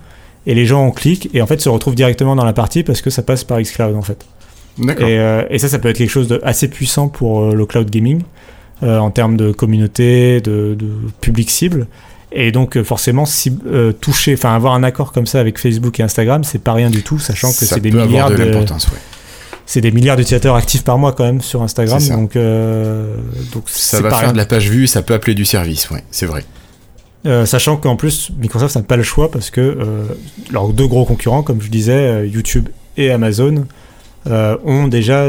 et 0.46 0.54
les 0.54 0.66
gens 0.66 0.86
en 0.86 0.92
cliquent 0.92 1.30
et 1.34 1.42
en 1.42 1.48
fait 1.48 1.62
se 1.62 1.70
retrouvent 1.70 1.96
directement 1.96 2.36
dans 2.36 2.44
la 2.44 2.52
partie 2.52 2.84
parce 2.84 3.02
que 3.02 3.10
ça 3.10 3.22
passe 3.22 3.46
par 3.46 3.62
xCloud 3.62 3.96
en 3.96 4.02
fait. 4.02 4.26
Et, 5.00 5.20
et, 5.50 5.60
ça, 5.60 5.70
ça 5.70 5.78
peut 5.78 5.90
être 5.90 5.98
quelque 5.98 6.10
chose 6.10 6.28
d'assez 6.28 6.68
puissant 6.68 7.08
pour 7.08 7.54
le 7.54 7.66
cloud 7.66 7.90
gaming. 7.90 8.24
Euh, 8.84 8.98
en 8.98 9.12
termes 9.12 9.38
de 9.38 9.52
communauté, 9.52 10.42
de, 10.42 10.76
public 11.22 11.50
cible. 11.50 11.88
Et 12.34 12.52
donc 12.52 12.78
euh, 12.78 12.84
forcément, 12.84 13.26
si, 13.26 13.58
euh, 13.68 13.92
toucher, 13.92 14.34
enfin 14.34 14.56
avoir 14.56 14.74
un 14.74 14.84
accord 14.84 15.12
comme 15.12 15.28
ça 15.28 15.40
avec 15.40 15.60
Facebook 15.60 16.00
et 16.00 16.04
Instagram, 16.04 16.44
c'est 16.44 16.62
pas 16.62 16.74
rien 16.74 16.90
du 16.90 17.04
tout, 17.04 17.20
sachant 17.20 17.50
que 17.50 17.66
c'est 17.66 17.80
des 17.80 17.92
milliards 17.92 18.32
de, 18.32 18.66
c'est 19.66 19.82
des 19.82 19.92
milliards 19.92 20.18
d'utilisateurs 20.18 20.56
actifs 20.56 20.84
par 20.84 20.98
mois 20.98 21.14
quand 21.14 21.24
même 21.24 21.42
sur 21.42 21.62
Instagram. 21.62 22.02
Donc, 22.10 22.34
donc 22.34 23.64
ça 23.68 24.02
va 24.02 24.12
faire 24.12 24.34
de 24.34 24.38
la 24.38 24.46
page 24.46 24.70
vue, 24.70 24.88
ça 24.88 25.04
peut 25.04 25.14
appeler 25.14 25.36
du 25.36 25.46
service, 25.46 25.90
ouais, 25.92 26.04
c'est 26.10 26.26
vrai. 26.26 26.44
sachant 27.46 27.78
qu'en 27.78 27.96
plus, 27.96 28.32
Microsoft 28.38 28.76
n'a 28.76 28.82
pas 28.82 28.98
le 28.98 29.04
choix 29.04 29.30
parce 29.32 29.52
que 29.52 29.78
leurs 30.52 30.70
deux 30.70 30.88
gros 30.88 31.06
concurrents, 31.06 31.44
comme 31.44 31.62
je 31.62 31.70
disais, 31.70 32.28
YouTube 32.28 32.68
et 32.98 33.12
Amazon, 33.12 33.66
ont 34.26 34.88
déjà 34.88 35.28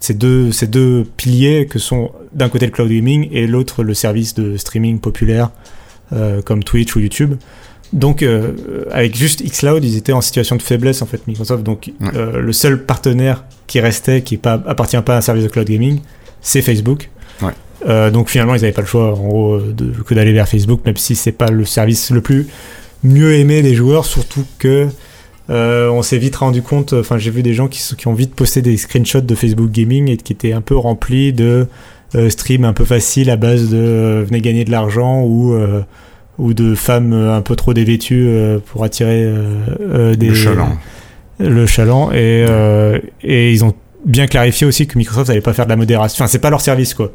ces 0.00 0.14
deux, 0.14 0.52
ces 0.52 0.66
deux 0.66 1.06
piliers 1.16 1.66
que 1.66 1.78
sont 1.78 2.12
d'un 2.32 2.48
côté 2.48 2.66
le 2.66 2.72
cloud 2.72 2.90
gaming 2.90 3.28
et 3.32 3.46
l'autre 3.46 3.82
le 3.82 3.94
service 3.94 4.34
de 4.34 4.56
streaming 4.56 5.00
populaire 5.00 5.46
euh, 5.46 5.77
comme 6.44 6.64
Twitch 6.64 6.96
ou 6.96 7.00
YouTube. 7.00 7.34
Donc 7.92 8.22
euh, 8.22 8.84
avec 8.90 9.16
juste 9.16 9.42
xCloud, 9.42 9.84
ils 9.84 9.96
étaient 9.96 10.12
en 10.12 10.20
situation 10.20 10.56
de 10.56 10.62
faiblesse 10.62 11.00
en 11.00 11.06
fait 11.06 11.26
Microsoft. 11.26 11.62
Donc 11.62 11.90
euh, 12.14 12.40
le 12.40 12.52
seul 12.52 12.84
partenaire 12.84 13.44
qui 13.66 13.80
restait, 13.80 14.22
qui 14.22 14.36
pas, 14.36 14.62
appartient 14.66 15.00
pas 15.00 15.14
à 15.14 15.18
un 15.18 15.20
service 15.20 15.44
de 15.44 15.48
cloud 15.48 15.68
gaming, 15.68 16.00
c'est 16.40 16.62
Facebook. 16.62 17.10
Ouais. 17.40 18.10
donc 18.10 18.28
finalement, 18.28 18.54
ils 18.54 18.60
n'avaient 18.60 18.72
pas 18.72 18.82
le 18.82 18.86
choix 18.86 19.14
en 19.14 19.28
gros 19.28 19.60
de, 19.60 19.92
que 20.02 20.14
d'aller 20.14 20.32
vers 20.32 20.48
Facebook, 20.48 20.80
même 20.84 20.96
si 20.96 21.14
c'est 21.14 21.32
pas 21.32 21.50
le 21.50 21.64
service 21.64 22.10
le 22.10 22.20
plus 22.20 22.48
mieux 23.04 23.34
aimé 23.34 23.62
des 23.62 23.74
joueurs, 23.74 24.04
surtout 24.04 24.44
que 24.58 24.88
euh, 25.50 25.88
on 25.88 26.02
s'est 26.02 26.18
vite 26.18 26.36
rendu 26.36 26.62
compte, 26.62 26.92
enfin 26.92 27.16
j'ai 27.16 27.30
vu 27.30 27.42
des 27.42 27.54
gens 27.54 27.68
qui, 27.68 27.80
qui, 27.96 28.08
ont 28.08 28.12
vite 28.12 28.34
posté 28.34 28.60
des 28.60 28.76
screenshots 28.76 29.22
de 29.22 29.34
Facebook 29.34 29.70
Gaming 29.70 30.10
et 30.10 30.16
qui 30.16 30.32
étaient 30.32 30.52
un 30.52 30.60
peu 30.60 30.76
remplis 30.76 31.32
de 31.32 31.68
euh, 32.14 32.30
streams 32.30 32.64
un 32.64 32.72
peu 32.72 32.84
faciles 32.84 33.30
à 33.30 33.36
base 33.36 33.70
de 33.70 33.76
euh, 33.76 34.24
venez 34.26 34.40
gagner 34.40 34.64
de 34.64 34.70
l'argent 34.70 35.22
ou, 35.22 35.56
ou 36.38 36.54
de 36.54 36.74
femmes 36.74 37.12
un 37.12 37.42
peu 37.42 37.56
trop 37.56 37.74
dévêtues 37.74 38.28
pour 38.66 38.84
attirer 38.84 39.32
des, 40.16 40.28
le 40.28 40.34
chaland. 40.34 40.78
Le 41.40 41.66
chaland 41.66 42.10
et, 42.12 42.44
et 43.22 43.52
ils 43.52 43.64
ont 43.64 43.74
bien 44.04 44.26
clarifié 44.26 44.66
aussi 44.66 44.86
que 44.86 44.96
Microsoft 44.96 45.28
n'allait 45.28 45.40
pas 45.40 45.52
faire 45.52 45.66
de 45.66 45.70
la 45.70 45.76
modération. 45.76 46.24
Enfin 46.24 46.30
c'est 46.30 46.38
pas 46.38 46.50
leur 46.50 46.60
service 46.60 46.94
quoi. 46.94 47.12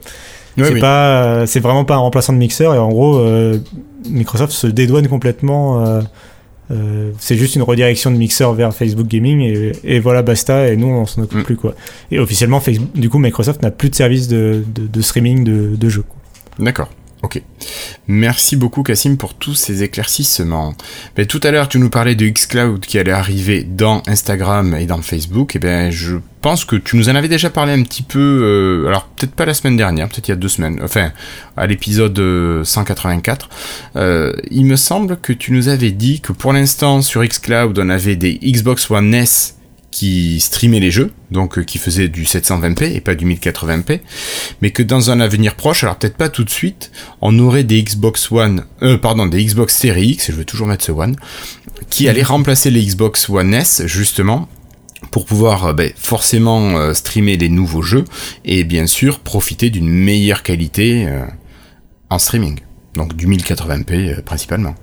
c'est 0.57 0.79
pas, 0.79 1.45
c'est 1.47 1.59
vraiment 1.59 1.85
pas 1.85 1.95
un 1.95 1.99
remplaçant 1.99 2.33
de 2.33 2.37
Mixer 2.37 2.65
et 2.65 2.77
en 2.77 2.89
gros 2.89 3.19
Microsoft 4.09 4.53
se 4.53 4.67
dédouane 4.67 5.07
complètement 5.07 5.85
euh, 5.85 6.01
c'est 7.19 7.37
juste 7.37 7.55
une 7.55 7.61
redirection 7.61 8.11
de 8.11 8.17
mixeur 8.17 8.53
vers 8.53 8.73
Facebook 8.73 9.07
Gaming 9.07 9.71
et, 9.83 9.99
voilà 9.99 10.21
basta 10.23 10.69
et 10.69 10.75
nous 10.75 10.87
on 10.87 11.05
s'en 11.05 11.21
occupe 11.23 11.39
mm. 11.39 11.43
plus 11.43 11.55
quoi. 11.55 11.75
Et 12.11 12.19
officiellement 12.19 12.59
Facebook, 12.59 12.89
du 12.95 13.09
coup 13.09 13.19
Microsoft 13.19 13.61
n'a 13.61 13.71
plus 13.71 13.89
de 13.89 13.95
service 13.95 14.27
de, 14.27 14.63
streaming 15.01 15.43
de, 15.43 15.75
de 15.75 15.89
jeux. 15.89 16.05
D'accord. 16.59 16.89
Ok. 17.23 17.41
Merci 18.07 18.57
beaucoup 18.57 18.83
Cassim 18.83 19.15
pour 19.15 19.33
tous 19.33 19.55
ces 19.55 19.81
éclaircissements. 19.81 20.75
Mais 21.17 21.25
tout 21.25 21.39
à 21.43 21.51
l'heure 21.51 21.69
tu 21.69 21.79
nous 21.79 21.89
parlais 21.89 22.15
de 22.15 22.27
xCloud 22.27 22.81
qui 22.81 22.99
allait 22.99 23.13
arriver 23.13 23.63
dans 23.63 24.03
Instagram 24.07 24.75
et 24.75 24.85
dans 24.85 25.01
Facebook. 25.01 25.55
Et 25.55 25.57
eh 25.57 25.59
ben 25.59 25.89
je 25.89 26.17
pense 26.41 26.65
que 26.65 26.75
tu 26.75 26.97
nous 26.97 27.07
en 27.07 27.15
avais 27.15 27.29
déjà 27.29 27.49
parlé 27.49 27.71
un 27.71 27.81
petit 27.83 28.03
peu. 28.03 28.19
Euh, 28.19 28.89
alors 28.89 29.05
peut-être 29.05 29.35
pas 29.35 29.45
la 29.45 29.53
semaine 29.53 29.77
dernière, 29.77 30.09
peut-être 30.09 30.27
il 30.27 30.31
y 30.31 30.33
a 30.33 30.37
deux 30.37 30.49
semaines. 30.49 30.81
Enfin 30.83 31.13
à 31.55 31.65
l'épisode 31.65 32.19
184. 32.65 33.49
Euh, 33.95 34.01
euh, 34.03 34.33
il 34.51 34.65
me 34.65 34.75
semble 34.75 35.15
que 35.15 35.31
tu 35.31 35.53
nous 35.53 35.69
avais 35.69 35.91
dit 35.91 36.19
que 36.19 36.33
pour 36.33 36.51
l'instant 36.51 37.01
sur 37.01 37.23
xCloud 37.23 37.79
on 37.79 37.89
avait 37.89 38.17
des 38.17 38.37
Xbox 38.43 38.91
One 38.91 39.13
S 39.13 39.55
qui 39.93 40.39
streamait 40.39 40.79
les 40.79 40.89
jeux, 40.89 41.11
donc 41.29 41.59
euh, 41.59 41.63
qui 41.63 41.77
faisait 41.77 42.07
du 42.07 42.23
720p 42.23 42.95
et 42.95 42.99
pas 42.99 43.13
du 43.13 43.27
1080p, 43.27 43.99
mais 44.63 44.71
que 44.71 44.81
dans 44.81 45.11
un 45.11 45.19
avenir 45.19 45.53
proche, 45.53 45.83
alors 45.83 45.97
peut-être 45.97 46.17
pas 46.17 46.29
tout 46.29 46.43
de 46.43 46.49
suite, 46.49 46.91
on 47.21 47.37
aurait 47.37 47.63
des 47.63 47.83
Xbox 47.83 48.31
One, 48.31 48.65
euh, 48.81 48.97
pardon, 48.97 49.27
des 49.27 49.45
Xbox 49.45 49.75
Series 49.77 50.13
X, 50.13 50.31
je 50.31 50.35
vais 50.35 50.45
toujours 50.45 50.65
mettre 50.65 50.83
ce 50.83 50.91
One, 50.91 51.15
qui 51.91 52.09
allaient 52.09 52.23
remplacer 52.23 52.71
les 52.71 52.83
Xbox 52.83 53.29
One 53.29 53.53
S 53.53 53.83
justement 53.85 54.49
pour 55.11 55.25
pouvoir 55.25 55.67
euh, 55.67 55.73
ben, 55.73 55.91
forcément 55.95 56.75
euh, 56.75 56.95
streamer 56.95 57.37
les 57.37 57.49
nouveaux 57.49 57.83
jeux 57.83 58.05
et 58.45 58.63
bien 58.63 58.87
sûr 58.87 59.19
profiter 59.19 59.69
d'une 59.69 59.89
meilleure 59.89 60.41
qualité 60.41 61.07
en 62.09 62.17
streaming, 62.17 62.61
donc 62.95 63.15
du 63.15 63.27
1080p 63.27 64.23
principalement. 64.23 64.73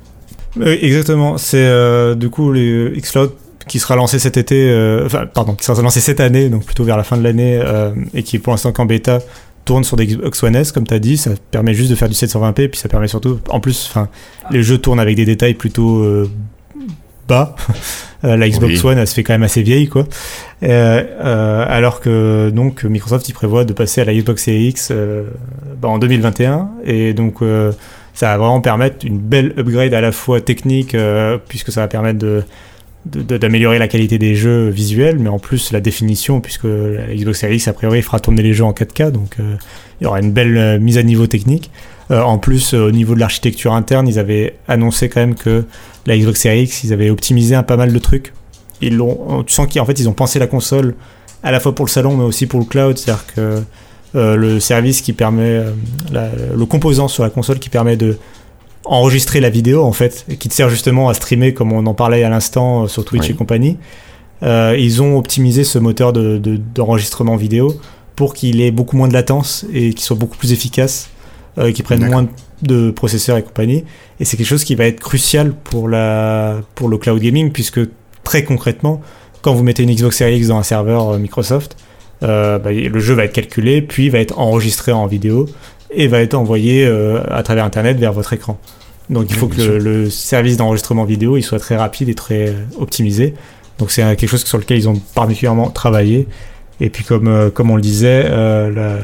exactement, 0.64 1.36
c'est 1.36 2.14
du 2.14 2.30
coup 2.30 2.52
les 2.52 2.92
Xcloud 2.96 3.32
qui 3.70 3.78
sera 3.78 3.94
lancé 3.94 4.18
cet 4.18 4.36
été, 4.36 4.68
euh, 4.68 5.06
enfin, 5.06 5.26
pardon, 5.32 5.54
qui 5.54 5.64
sera 5.64 5.80
lancé 5.80 6.00
cette 6.00 6.18
année, 6.18 6.48
donc 6.48 6.64
plutôt 6.64 6.82
vers 6.82 6.96
la 6.96 7.04
fin 7.04 7.16
de 7.16 7.22
l'année, 7.22 7.60
euh, 7.62 7.92
et 8.14 8.24
qui 8.24 8.34
est 8.34 8.38
pour 8.40 8.52
l'instant 8.52 8.72
qu'en 8.72 8.84
bêta, 8.84 9.20
tourne 9.64 9.84
sur 9.84 9.96
des 9.96 10.08
Xbox 10.08 10.42
One 10.42 10.56
S, 10.56 10.72
comme 10.72 10.88
tu 10.88 10.92
as 10.92 10.98
dit, 10.98 11.16
ça 11.16 11.30
permet 11.52 11.72
juste 11.72 11.88
de 11.88 11.94
faire 11.94 12.08
du 12.08 12.16
720p, 12.16 12.62
et 12.62 12.68
puis 12.68 12.80
ça 12.80 12.88
permet 12.88 13.06
surtout, 13.06 13.38
en 13.48 13.60
plus, 13.60 13.86
enfin, 13.88 14.08
les 14.50 14.64
jeux 14.64 14.78
tournent 14.78 14.98
avec 14.98 15.14
des 15.14 15.24
détails 15.24 15.54
plutôt 15.54 16.00
euh, 16.00 16.28
bas. 17.28 17.54
la 18.24 18.48
Xbox 18.48 18.82
One, 18.82 18.98
elle 18.98 19.06
se 19.06 19.14
fait 19.14 19.22
quand 19.22 19.34
même 19.34 19.44
assez 19.44 19.62
vieille, 19.62 19.86
quoi. 19.86 20.04
alors 20.60 22.00
que 22.00 22.50
donc 22.52 22.82
Microsoft, 22.82 23.28
il 23.28 23.34
prévoit 23.34 23.64
de 23.64 23.72
passer 23.72 24.00
à 24.00 24.04
la 24.04 24.12
Xbox 24.12 24.42
Series 24.42 24.66
X 24.70 24.92
bah, 25.80 25.88
en 25.88 25.98
2021, 26.00 26.70
et 26.84 27.14
donc 27.14 27.36
ça 28.14 28.26
va 28.26 28.36
vraiment 28.36 28.60
permettre 28.60 29.06
une 29.06 29.18
belle 29.18 29.54
upgrade 29.56 29.94
à 29.94 30.00
la 30.00 30.10
fois 30.10 30.40
technique, 30.40 30.96
puisque 31.46 31.70
ça 31.70 31.82
va 31.82 31.86
permettre 31.86 32.18
de 32.18 32.42
d'améliorer 33.06 33.78
la 33.78 33.88
qualité 33.88 34.18
des 34.18 34.34
jeux 34.34 34.68
visuels, 34.68 35.18
mais 35.18 35.30
en 35.30 35.38
plus 35.38 35.72
la 35.72 35.80
définition, 35.80 36.40
puisque 36.40 36.64
la 36.64 37.14
Xbox 37.14 37.40
Series 37.40 37.62
a 37.66 37.72
priori, 37.72 38.02
fera 38.02 38.20
tourner 38.20 38.42
les 38.42 38.52
jeux 38.52 38.64
en 38.64 38.72
4K, 38.72 39.10
donc 39.10 39.36
euh, 39.40 39.56
il 40.00 40.04
y 40.04 40.06
aura 40.06 40.20
une 40.20 40.32
belle 40.32 40.56
euh, 40.56 40.78
mise 40.78 40.98
à 40.98 41.02
niveau 41.02 41.26
technique. 41.26 41.70
Euh, 42.10 42.20
en 42.20 42.38
plus, 42.38 42.74
au 42.74 42.90
niveau 42.90 43.14
de 43.14 43.20
l'architecture 43.20 43.72
interne, 43.72 44.06
ils 44.06 44.18
avaient 44.18 44.56
annoncé 44.68 45.08
quand 45.08 45.20
même 45.20 45.34
que 45.34 45.64
la 46.06 46.18
Xbox 46.18 46.40
Series 46.40 46.64
X, 46.64 46.84
ils 46.84 46.92
avaient 46.92 47.08
optimisé 47.08 47.54
un 47.54 47.62
pas 47.62 47.76
mal 47.76 47.92
de 47.92 47.98
trucs. 47.98 48.34
Ils 48.82 48.96
l'ont, 48.96 49.44
tu 49.46 49.54
sens 49.54 49.66
qu'en 49.72 49.84
fait, 49.86 49.98
ils 49.98 50.08
ont 50.08 50.12
pensé 50.12 50.38
la 50.38 50.46
console 50.46 50.94
à 51.42 51.52
la 51.52 51.60
fois 51.60 51.74
pour 51.74 51.86
le 51.86 51.90
salon, 51.90 52.16
mais 52.16 52.24
aussi 52.24 52.46
pour 52.46 52.60
le 52.60 52.66
cloud, 52.66 52.98
c'est-à-dire 52.98 53.24
que 53.34 53.62
le 54.14 54.58
service 54.58 55.02
qui 55.02 55.12
permet, 55.12 55.62
le 56.12 56.64
composant 56.64 57.06
sur 57.06 57.22
la 57.22 57.30
console 57.30 57.60
qui 57.60 57.68
permet 57.68 57.96
de 57.96 58.18
enregistrer 58.84 59.40
la 59.40 59.50
vidéo 59.50 59.84
en 59.84 59.92
fait, 59.92 60.24
et 60.28 60.36
qui 60.36 60.48
te 60.48 60.54
sert 60.54 60.70
justement 60.70 61.08
à 61.08 61.14
streamer 61.14 61.54
comme 61.54 61.72
on 61.72 61.86
en 61.86 61.94
parlait 61.94 62.22
à 62.22 62.28
l'instant 62.28 62.84
euh, 62.84 62.86
sur 62.86 63.04
Twitch 63.04 63.28
et 63.30 63.34
compagnie. 63.34 63.76
Euh, 64.42 64.74
ils 64.78 65.02
ont 65.02 65.18
optimisé 65.18 65.64
ce 65.64 65.78
moteur 65.78 66.12
d'enregistrement 66.12 67.36
de, 67.36 67.40
vidéo 67.40 67.74
pour 68.16 68.32
qu'il 68.32 68.60
ait 68.60 68.70
beaucoup 68.70 68.96
moins 68.96 69.08
de 69.08 69.12
latence 69.12 69.66
et 69.72 69.90
qu'il 69.90 70.00
soit 70.00 70.16
beaucoup 70.16 70.36
plus 70.36 70.52
efficace, 70.52 71.10
euh, 71.58 71.72
qu'il 71.72 71.84
prenne 71.84 72.06
moins 72.06 72.26
de 72.62 72.90
processeurs 72.90 73.36
et 73.36 73.42
compagnie. 73.42 73.84
Et 74.18 74.24
c'est 74.24 74.36
quelque 74.36 74.46
chose 74.46 74.64
qui 74.64 74.74
va 74.74 74.86
être 74.86 75.00
crucial 75.00 75.52
pour, 75.52 75.88
la, 75.88 76.60
pour 76.74 76.88
le 76.88 76.96
cloud 76.96 77.20
gaming, 77.20 77.52
puisque 77.52 77.80
très 78.24 78.44
concrètement, 78.44 79.02
quand 79.42 79.54
vous 79.54 79.62
mettez 79.62 79.82
une 79.82 79.94
Xbox 79.94 80.16
Series 80.16 80.38
X 80.38 80.48
dans 80.48 80.56
un 80.56 80.62
serveur 80.62 81.18
Microsoft, 81.18 81.76
bah, 82.22 82.60
le 82.66 82.98
jeu 83.00 83.14
va 83.14 83.24
être 83.24 83.32
calculé, 83.32 83.80
puis 83.80 84.10
va 84.10 84.18
être 84.18 84.38
enregistré 84.38 84.92
en 84.92 85.06
vidéo 85.06 85.46
et 85.92 86.06
va 86.08 86.20
être 86.20 86.34
envoyé 86.34 86.86
à 87.30 87.42
travers 87.42 87.64
Internet 87.64 87.98
vers 87.98 88.12
votre 88.12 88.32
écran. 88.32 88.58
Donc 89.10 89.26
il 89.28 89.34
faut 89.34 89.48
que 89.48 89.60
le, 89.60 90.08
service 90.08 90.56
d'enregistrement 90.56 91.04
vidéo 91.04 91.36
il 91.36 91.42
soit 91.42 91.58
très 91.58 91.76
rapide 91.76 92.08
et 92.08 92.14
très 92.14 92.54
optimisé. 92.78 93.34
Donc 93.78 93.90
c'est 93.90 94.02
quelque 94.16 94.28
chose 94.28 94.44
sur 94.44 94.58
lequel 94.58 94.78
ils 94.78 94.88
ont 94.88 95.00
particulièrement 95.14 95.70
travaillé. 95.70 96.28
Et 96.80 96.88
puis 96.88 97.04
comme, 97.04 97.28
euh, 97.28 97.50
comme 97.50 97.70
on 97.70 97.76
le 97.76 97.82
disait, 97.82 98.24
euh, 98.26 99.00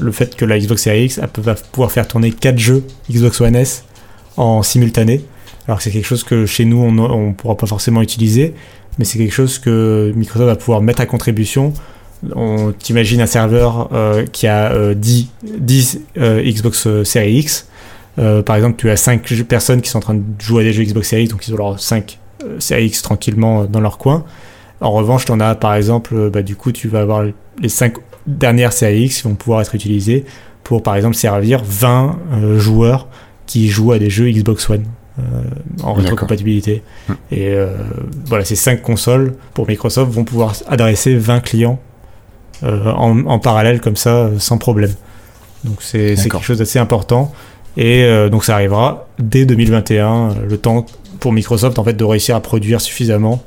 le 0.00 0.12
fait 0.12 0.34
que 0.34 0.44
la 0.44 0.58
Xbox 0.58 0.82
Series 0.82 1.04
X 1.04 1.20
va 1.20 1.54
pouvoir 1.54 1.92
faire 1.92 2.08
tourner 2.08 2.32
4 2.32 2.58
jeux 2.58 2.84
Xbox 3.10 3.40
One 3.40 3.54
S 3.54 3.84
en 4.36 4.62
simultané. 4.62 5.24
Alors 5.68 5.78
que 5.78 5.84
c'est 5.84 5.92
quelque 5.92 6.06
chose 6.06 6.24
que 6.24 6.46
chez 6.46 6.64
nous 6.64 6.78
on 6.78 6.90
ne 6.92 7.32
pourra 7.32 7.56
pas 7.56 7.66
forcément 7.66 8.02
utiliser, 8.02 8.54
mais 8.98 9.04
c'est 9.04 9.18
quelque 9.18 9.34
chose 9.34 9.58
que 9.58 10.12
Microsoft 10.16 10.48
va 10.48 10.56
pouvoir 10.56 10.80
mettre 10.80 11.00
à 11.00 11.06
contribution. 11.06 11.72
On 12.34 12.72
t'imagine 12.72 13.20
un 13.20 13.26
serveur 13.26 13.88
euh, 13.92 14.24
qui 14.26 14.46
a 14.46 14.94
10, 14.94 15.28
10 15.58 16.00
Xbox 16.16 17.02
Series 17.04 17.38
X 17.38 17.66
euh, 18.18 18.42
par 18.42 18.56
exemple, 18.56 18.76
tu 18.76 18.90
as 18.90 18.96
5 18.96 19.22
personnes 19.44 19.80
qui 19.80 19.90
sont 19.90 19.98
en 19.98 20.02
train 20.02 20.14
de 20.14 20.22
jouer 20.38 20.62
à 20.62 20.64
des 20.64 20.72
jeux 20.72 20.84
Xbox 20.84 21.08
Series 21.08 21.24
X, 21.24 21.32
donc 21.32 21.46
ils 21.46 21.54
ont 21.54 21.56
leurs 21.56 21.80
5 21.80 22.18
euh, 22.44 22.60
Series 22.60 22.86
X 22.86 23.02
tranquillement 23.02 23.64
dans 23.64 23.80
leur 23.80 23.98
coin. 23.98 24.24
En 24.80 24.90
revanche, 24.92 25.24
tu 25.24 25.32
en 25.32 25.40
as 25.40 25.54
par 25.54 25.74
exemple, 25.74 26.14
euh, 26.14 26.30
bah, 26.30 26.42
du 26.42 26.56
coup, 26.56 26.72
tu 26.72 26.88
vas 26.88 27.00
avoir 27.00 27.24
les 27.60 27.68
5 27.68 27.94
dernières 28.26 28.72
Series 28.72 29.04
X 29.04 29.18
qui 29.18 29.28
vont 29.28 29.34
pouvoir 29.34 29.62
être 29.62 29.74
utilisées 29.74 30.24
pour 30.62 30.82
par 30.82 30.94
exemple 30.94 31.16
servir 31.16 31.62
20 31.64 32.18
joueurs 32.56 33.08
qui 33.46 33.68
jouent 33.68 33.92
à 33.92 33.98
des 33.98 34.10
jeux 34.10 34.30
Xbox 34.30 34.70
One. 34.70 34.84
en 35.82 35.92
rétrocompatibilité. 35.92 36.84
Hum. 37.08 37.16
Et 37.32 37.52
voilà, 38.26 38.44
ces 38.44 38.54
5 38.54 38.80
consoles 38.80 39.34
pour 39.54 39.66
Microsoft 39.66 40.12
vont 40.12 40.22
pouvoir 40.22 40.54
adresser 40.68 41.16
20 41.16 41.40
clients 41.40 41.80
en, 42.62 43.26
en, 43.26 43.38
parallèle 43.38 43.80
comme 43.80 43.96
ça, 43.96 44.30
sans 44.38 44.58
problème. 44.58 44.94
Donc 45.64 45.82
c'est 45.82 46.14
quelque 46.16 46.42
chose 46.42 46.58
d'assez 46.58 46.78
important. 46.78 47.32
Et 47.76 48.04
euh, 48.04 48.28
donc 48.28 48.44
ça 48.44 48.54
arrivera 48.54 49.08
dès 49.18 49.46
2021, 49.46 50.30
euh, 50.30 50.34
le 50.48 50.58
temps 50.58 50.86
pour 51.20 51.32
Microsoft 51.32 51.78
en 51.78 51.84
fait 51.84 51.94
de 51.94 52.04
réussir 52.04 52.36
à 52.36 52.40
produire 52.40 52.80
suffisamment 52.80 53.42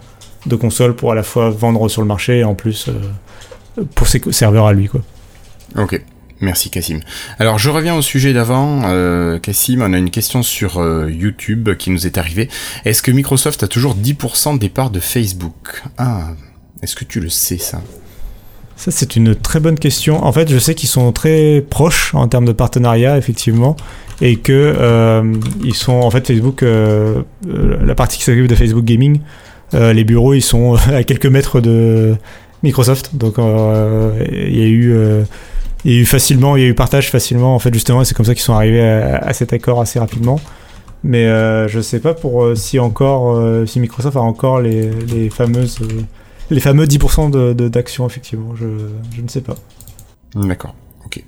de 0.46 0.56
consoles 0.56 0.96
pour 0.96 1.12
à 1.12 1.16
la 1.16 1.24
fois 1.24 1.50
vendre 1.50 1.88
sur 1.90 2.02
le 2.02 2.08
marché 2.08 2.40
et 2.40 2.44
en 2.44 2.56
plus 2.56 2.90
euh, 2.90 3.84
pour 3.94 4.08
ses 4.08 4.22
serveurs 4.32 4.66
à 4.66 4.74
lui 4.74 4.88
quoi. 4.88 5.02
Ok. 5.78 6.02
Merci 6.42 6.70
Cassim. 6.70 7.00
Alors 7.40 7.60
je 7.60 7.70
reviens 7.70 7.96
au 7.96 8.02
sujet 8.02 8.34
d'avant. 8.34 8.82
Euh, 8.86 9.40
Cassim, 9.40 9.82
on 9.82 9.94
a 9.94 9.98
une 9.98 10.10
question 10.10 10.44
sur 10.44 10.84
YouTube 11.08 11.76
qui 11.78 11.92
nous 11.92 12.06
est 12.06 12.18
arrivée. 12.18 12.50
Est-ce 12.84 13.02
que 13.02 13.12
Microsoft 13.12 13.64
a 13.64 13.68
toujours 13.68 13.96
10% 13.96 14.58
des 14.58 14.68
parts 14.70 14.90
de 14.90 15.00
Facebook? 15.00 15.84
Ah, 15.98 16.32
est-ce 16.82 16.96
que 16.96 17.06
tu 17.06 17.22
le 17.22 17.30
sais 17.30 17.58
ça? 17.58 17.82
Ça 18.76 18.92
c'est 18.92 19.16
une 19.16 19.36
très 19.36 19.60
bonne 19.60 19.80
question. 19.80 20.24
En 20.24 20.32
fait 20.32 20.50
je 20.50 20.58
sais 20.58 20.76
qu'ils 20.76 20.90
sont 20.90 21.12
très 21.12 21.66
proches 21.70 22.14
en 22.14 22.28
termes 22.28 22.46
de 22.46 22.52
partenariat 22.52 23.18
effectivement 23.18 23.76
et 24.22 24.38
que 24.38 24.76
euh, 24.78 25.34
ils 25.64 25.74
sont 25.74 25.94
en 25.94 26.10
fait 26.10 26.26
Facebook, 26.28 26.64
euh, 26.64 27.22
euh, 27.48 27.78
la 27.86 27.96
partie 27.96 28.18
qui 28.18 28.24
s'occupe 28.24 28.48
de 28.48 28.56
Facebook 28.56 28.86
Gaming, 28.86 29.20
les 29.74 30.04
bureaux 30.06 30.34
ils 30.34 30.42
sont 30.42 30.76
à 30.88 31.04
quelques 31.04 31.26
mètres 31.26 31.60
de 31.60 32.16
Microsoft, 32.64 33.16
donc 33.16 33.36
il 33.38 34.58
y 34.58 34.64
a 34.64 34.68
eu 34.68 34.96
y 35.84 35.98
a 35.98 36.00
eu 36.00 36.06
facilement, 36.06 36.56
il 36.56 36.64
y 36.64 36.66
a 36.66 36.70
eu 36.70 36.74
partage 36.74 37.12
facilement 37.12 37.56
en 37.56 37.60
fait 37.60 37.74
justement, 37.74 38.04
c'est 38.04 38.16
comme 38.16 38.26
ça 38.26 38.34
qu'ils 38.34 38.44
sont 38.44 38.54
arrivés 38.54 38.82
à, 38.82 39.34
cet 39.34 39.54
accord 39.54 39.82
assez 39.82 40.00
rapidement. 40.00 40.40
Mais 41.04 41.28
je 41.68 41.82
sais 41.82 42.00
pas 42.00 42.14
pour 42.14 42.48
si 42.56 42.80
encore 42.80 43.38
si 43.68 43.80
Microsoft 43.80 44.16
a 44.16 44.22
encore 44.22 44.62
les 44.62 45.30
fameuses 45.30 45.80
les 46.50 46.60
fameux 46.60 46.86
10% 46.86 47.54
d'actions 47.70 48.08
effectivement, 48.08 48.56
je, 48.56 48.66
je 49.16 49.22
ne 49.22 49.28
sais 49.28 49.42
pas. 49.42 49.56
D'accord. 50.36 50.76
Ok. 51.06 51.24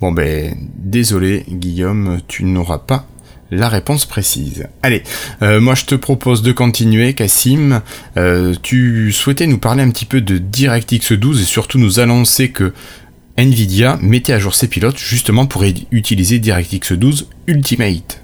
Bon 0.00 0.12
ben, 0.12 0.54
désolé 0.76 1.44
Guillaume, 1.48 2.20
tu 2.28 2.44
n'auras 2.44 2.78
pas 2.78 3.06
la 3.52 3.68
réponse 3.68 4.06
précise. 4.06 4.66
Allez, 4.82 5.02
euh, 5.42 5.60
moi 5.60 5.74
je 5.74 5.84
te 5.84 5.94
propose 5.94 6.42
de 6.42 6.52
continuer, 6.52 7.12
Cassim. 7.12 7.82
Euh, 8.16 8.54
tu 8.62 9.12
souhaitais 9.12 9.46
nous 9.46 9.58
parler 9.58 9.82
un 9.82 9.90
petit 9.90 10.06
peu 10.06 10.22
de 10.22 10.38
DirectX 10.38 11.12
12 11.12 11.42
et 11.42 11.44
surtout 11.44 11.78
nous 11.78 12.00
annoncer 12.00 12.50
que 12.50 12.72
Nvidia 13.36 13.98
mettait 14.00 14.32
à 14.32 14.38
jour 14.38 14.54
ses 14.54 14.68
pilotes 14.68 14.98
justement 14.98 15.46
pour 15.46 15.64
utiliser 15.90 16.38
DirectX 16.38 16.92
12 16.92 17.28
Ultimate. 17.46 18.21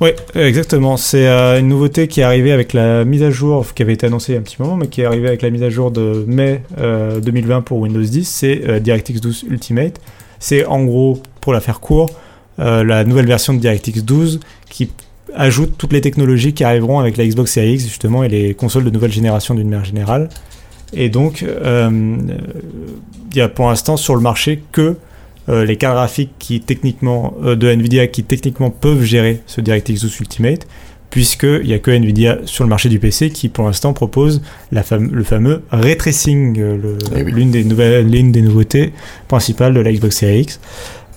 Oui, 0.00 0.10
exactement. 0.34 0.96
C'est 0.96 1.26
euh, 1.26 1.58
une 1.58 1.68
nouveauté 1.68 2.06
qui 2.06 2.20
est 2.20 2.24
arrivée 2.24 2.52
avec 2.52 2.72
la 2.72 3.04
mise 3.04 3.22
à 3.22 3.30
jour, 3.30 3.66
qui 3.74 3.82
avait 3.82 3.94
été 3.94 4.06
annoncée 4.06 4.32
il 4.32 4.34
y 4.34 4.38
a 4.38 4.40
un 4.40 4.44
petit 4.44 4.60
moment, 4.60 4.76
mais 4.76 4.86
qui 4.86 5.00
est 5.00 5.04
arrivée 5.04 5.28
avec 5.28 5.42
la 5.42 5.50
mise 5.50 5.62
à 5.62 5.70
jour 5.70 5.90
de 5.90 6.24
mai 6.26 6.62
2020 6.76 7.62
pour 7.62 7.78
Windows 7.78 8.00
10, 8.00 8.24
c'est 8.24 8.80
DirectX 8.80 9.20
12 9.20 9.46
Ultimate. 9.50 10.00
C'est 10.38 10.64
en 10.64 10.84
gros, 10.84 11.20
pour 11.40 11.52
la 11.52 11.60
faire 11.60 11.80
court, 11.80 12.10
euh, 12.60 12.82
la 12.82 13.04
nouvelle 13.04 13.26
version 13.26 13.54
de 13.54 13.58
DirectX 13.58 14.02
12 14.02 14.40
qui 14.68 14.90
ajoute 15.34 15.74
toutes 15.78 15.92
les 15.92 16.00
technologies 16.00 16.54
qui 16.54 16.64
arriveront 16.64 16.98
avec 16.98 17.16
la 17.16 17.26
Xbox 17.26 17.52
Series 17.52 17.74
X 17.74 17.84
justement 17.84 18.24
et 18.24 18.28
les 18.28 18.54
consoles 18.54 18.84
de 18.84 18.90
nouvelle 18.90 19.12
génération 19.12 19.54
d'une 19.54 19.68
manière 19.68 19.84
générale. 19.84 20.28
Et 20.92 21.08
donc, 21.08 21.42
euh, 21.42 21.90
il 23.30 23.34
n'y 23.34 23.42
a 23.42 23.48
pour 23.48 23.68
l'instant 23.68 23.96
sur 23.96 24.16
le 24.16 24.22
marché 24.22 24.62
que 24.72 24.96
euh, 25.48 25.64
les 25.64 25.76
cartes 25.76 25.94
graphiques 25.94 26.32
qui 26.38 26.60
techniquement 26.60 27.34
de 27.42 27.68
Nvidia 27.68 28.06
qui 28.06 28.24
techniquement 28.24 28.70
peuvent 28.70 29.02
gérer 29.02 29.40
ce 29.46 29.60
DirectX 29.60 30.00
12 30.00 30.20
Ultimate 30.20 30.66
puisqu'il 31.10 31.64
n'y 31.64 31.72
a 31.72 31.78
que 31.78 31.90
Nvidia 31.90 32.38
sur 32.44 32.64
le 32.64 32.70
marché 32.70 32.88
du 32.88 32.98
PC 32.98 33.30
qui 33.30 33.48
pour 33.48 33.64
l'instant 33.64 33.92
propose 33.92 34.42
la 34.72 34.82
le 34.98 35.24
fameux 35.24 35.62
ray 35.70 35.96
tracing, 35.96 36.58
euh, 36.58 36.98
eh 37.16 37.24
l'une 37.24 37.50
des, 37.50 37.64
nouvelles, 37.64 38.10
des 38.10 38.42
nouveautés 38.42 38.92
principales 39.26 39.74
de 39.74 39.80
la 39.80 39.92
Xbox 39.92 40.16
Series 40.16 40.40
X. 40.40 40.60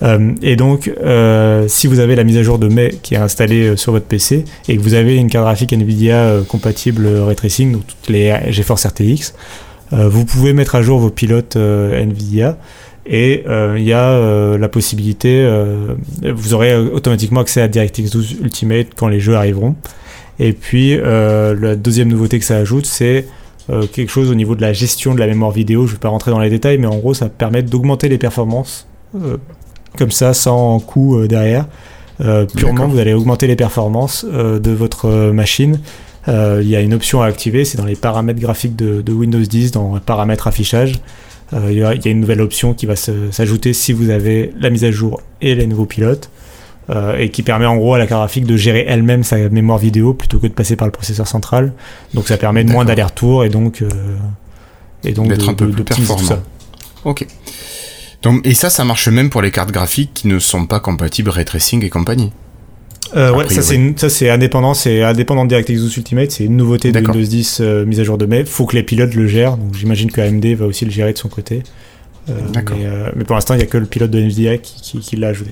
Euh, 0.02 0.32
et 0.42 0.56
donc, 0.56 0.90
euh, 1.02 1.66
si 1.68 1.86
vous 1.86 2.00
avez 2.00 2.16
la 2.16 2.24
mise 2.24 2.36
à 2.36 2.42
jour 2.42 2.58
de 2.58 2.66
mai 2.66 2.98
qui 3.02 3.14
est 3.14 3.18
installée 3.18 3.76
sur 3.76 3.92
votre 3.92 4.06
PC 4.06 4.44
et 4.68 4.76
que 4.76 4.82
vous 4.82 4.94
avez 4.94 5.16
une 5.16 5.28
carte 5.28 5.44
graphique 5.44 5.72
Nvidia 5.72 6.38
compatible 6.48 7.06
ray 7.06 7.36
tracing, 7.36 7.72
donc 7.72 7.86
toutes 7.86 8.08
les 8.08 8.34
GeForce 8.50 8.86
RTX, 8.86 9.34
vous 9.92 10.24
pouvez 10.24 10.54
mettre 10.54 10.74
à 10.74 10.82
jour 10.82 10.98
vos 10.98 11.10
pilotes 11.10 11.56
Nvidia 11.56 12.56
et 13.04 13.44
euh, 13.48 13.76
il 13.78 13.84
y 13.84 13.92
a 13.92 14.10
euh, 14.10 14.56
la 14.58 14.68
possibilité, 14.68 15.42
euh, 15.44 15.94
vous 16.22 16.54
aurez 16.54 16.76
automatiquement 16.76 17.40
accès 17.40 17.60
à 17.60 17.68
DirectX 17.68 18.10
12 18.10 18.36
Ultimate 18.42 18.88
quand 18.96 19.08
les 19.08 19.20
jeux 19.20 19.34
arriveront. 19.34 19.74
Et 20.38 20.52
puis 20.52 20.96
la 20.96 21.76
deuxième 21.76 22.08
nouveauté 22.08 22.38
que 22.38 22.44
ça 22.44 22.56
ajoute, 22.56 22.86
c'est 22.86 23.26
quelque 23.92 24.10
chose 24.10 24.30
au 24.30 24.34
niveau 24.34 24.56
de 24.56 24.62
la 24.62 24.72
gestion 24.72 25.14
de 25.14 25.20
la 25.20 25.26
mémoire 25.26 25.52
vidéo. 25.52 25.86
Je 25.86 25.92
ne 25.92 25.96
vais 25.96 26.00
pas 26.00 26.08
rentrer 26.08 26.30
dans 26.30 26.40
les 26.40 26.50
détails, 26.50 26.78
mais 26.78 26.86
en 26.86 26.96
gros, 26.96 27.14
ça 27.14 27.28
permet 27.28 27.62
d'augmenter 27.62 28.08
les 28.08 28.18
performances 28.18 28.88
comme 29.98 30.10
ça, 30.10 30.34
sans 30.34 30.80
coût 30.80 31.26
derrière. 31.28 31.66
purement, 32.56 32.88
vous 32.88 32.98
allez 32.98 33.12
augmenter 33.12 33.46
les 33.46 33.56
performances 33.56 34.24
de 34.24 34.70
votre 34.72 35.30
machine. 35.30 35.78
Il 36.26 36.68
y 36.68 36.74
a 36.74 36.80
une 36.80 36.94
option 36.94 37.22
à 37.22 37.26
activer, 37.26 37.64
c'est 37.64 37.78
dans 37.78 37.84
les 37.84 37.94
paramètres 37.94 38.40
graphiques 38.40 38.74
de, 38.74 39.00
de 39.00 39.12
Windows 39.12 39.38
10, 39.38 39.70
dans 39.70 40.00
paramètres 40.00 40.48
affichage. 40.48 41.00
Euh, 41.52 41.70
il 41.70 41.78
y, 41.78 41.84
a 41.84 42.10
une 42.10 42.20
nouvelle 42.20 42.40
option 42.40 42.72
qui 42.72 42.86
va 42.86 42.96
s'ajouter 42.96 43.72
si 43.72 43.92
vous 43.92 44.10
avez 44.10 44.52
la 44.58 44.70
mise 44.70 44.84
à 44.84 44.90
jour 44.90 45.20
et 45.40 45.54
les 45.54 45.66
nouveaux 45.66 45.86
pilotes. 45.86 46.30
euh, 46.90 47.16
et 47.16 47.30
qui 47.30 47.42
permet 47.42 47.66
en 47.66 47.76
gros 47.76 47.94
à 47.94 47.98
la 47.98 48.06
carte 48.06 48.20
graphique 48.20 48.46
de 48.46 48.56
gérer 48.56 48.84
elle-même 48.88 49.22
sa 49.22 49.36
mémoire 49.48 49.78
vidéo 49.78 50.14
plutôt 50.14 50.38
que 50.38 50.46
de 50.46 50.52
passer 50.52 50.76
par 50.76 50.86
le 50.86 50.92
processeur 50.92 51.28
central. 51.28 51.72
Donc 52.14 52.26
ça 52.28 52.36
permet 52.36 52.64
de 52.64 52.70
moins 52.70 52.84
d'aller-retour 52.84 53.44
et 53.44 53.48
donc, 53.48 53.82
euh, 53.82 53.88
et 55.04 55.12
donc 55.12 55.28
d'être 55.28 55.48
un 55.48 55.54
peu 55.54 55.70
plus 55.70 55.84
performant. 55.84 56.42
Ok. 57.04 57.26
Donc, 58.22 58.46
et 58.46 58.54
ça, 58.54 58.70
ça 58.70 58.84
marche 58.84 59.08
même 59.08 59.30
pour 59.30 59.42
les 59.42 59.50
cartes 59.50 59.72
graphiques 59.72 60.12
qui 60.14 60.28
ne 60.28 60.38
sont 60.38 60.66
pas 60.66 60.80
compatibles 60.80 61.30
ray 61.30 61.44
tracing 61.44 61.84
et 61.84 61.90
compagnie. 61.90 62.32
Euh, 63.16 63.32
ouais, 63.34 63.48
ça 63.48 63.62
c'est 63.62 63.94
ça 63.96 64.08
c'est 64.08 64.30
indépendant, 64.30 64.74
c'est 64.74 65.02
indépendant 65.02 65.44
de 65.44 65.50
DirectX 65.50 65.96
Ultimate, 65.96 66.30
c'est 66.30 66.44
une 66.44 66.56
nouveauté 66.56 66.92
de 66.92 66.98
Windows 66.98 67.20
10 67.20 67.58
euh, 67.60 67.84
mise 67.84 68.00
à 68.00 68.04
jour 68.04 68.16
de 68.16 68.26
mai. 68.26 68.44
Faut 68.44 68.64
que 68.64 68.74
les 68.74 68.82
pilotes 68.82 69.14
le 69.14 69.26
gèrent, 69.26 69.56
donc 69.56 69.74
j'imagine 69.74 70.10
que 70.10 70.20
AMD 70.20 70.44
va 70.56 70.66
aussi 70.66 70.84
le 70.84 70.90
gérer 70.90 71.12
de 71.12 71.18
son 71.18 71.28
côté. 71.28 71.62
Euh, 72.30 72.34
mais, 72.54 72.86
euh, 72.86 73.10
mais, 73.16 73.24
pour 73.24 73.34
l'instant, 73.34 73.54
il 73.54 73.58
n'y 73.58 73.64
a 73.64 73.66
que 73.66 73.78
le 73.78 73.86
pilote 73.86 74.10
de 74.10 74.20
NVIDIA 74.20 74.58
qui, 74.58 74.80
qui, 74.80 75.00
qui 75.00 75.16
l'a 75.16 75.28
ajouté. 75.28 75.50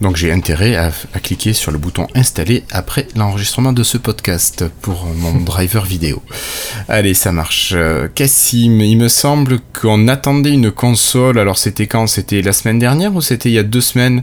Donc 0.00 0.16
j'ai 0.16 0.32
intérêt 0.32 0.76
à, 0.76 0.90
cliquer 1.22 1.52
sur 1.52 1.72
le 1.72 1.78
bouton 1.78 2.06
installer 2.14 2.64
après 2.70 3.06
l'enregistrement 3.16 3.72
de 3.72 3.82
ce 3.82 3.96
podcast 3.96 4.64
pour 4.82 5.06
mon 5.06 5.40
driver 5.40 5.84
vidéo. 5.84 6.22
Allez, 6.88 7.14
ça 7.14 7.32
marche. 7.32 7.72
Euh, 7.74 8.08
Cassim, 8.14 8.80
il 8.80 8.98
me 8.98 9.08
semble 9.08 9.60
qu'on 9.72 10.08
attendait 10.08 10.52
une 10.52 10.70
console. 10.70 11.38
Alors 11.38 11.56
c'était 11.56 11.86
quand? 11.86 12.06
C'était 12.06 12.42
la 12.42 12.52
semaine 12.52 12.78
dernière 12.78 13.14
ou 13.14 13.20
c'était 13.20 13.48
il 13.48 13.54
y 13.54 13.58
a 13.58 13.62
deux 13.62 13.80
semaines? 13.80 14.22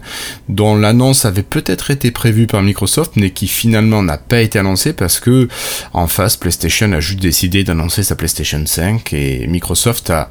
Dont 0.50 0.76
l'annonce 0.76 1.26
avait 1.26 1.44
peut-être 1.44 1.92
été 1.92 2.12
prévue 2.12 2.48
par 2.48 2.62
Microsoft 2.62 3.14
mais 3.16 3.32
qui 3.32 3.48
finalement 3.48 4.04
n'a 4.04 4.18
pas 4.18 4.42
été 4.42 4.60
annoncée 4.60 4.94
parce 4.94 5.20
que 5.20 5.48
en 5.94 6.08
face 6.08 6.38
PlayStation 6.38 6.92
a 6.94 7.00
juste 7.00 7.20
décidé 7.22 7.64
d'annoncer 7.64 8.04
sa 8.04 8.16
PlayStation 8.16 8.62
5 8.66 9.14
et 9.14 9.48
Microsoft 9.48 10.10
a 10.10 10.30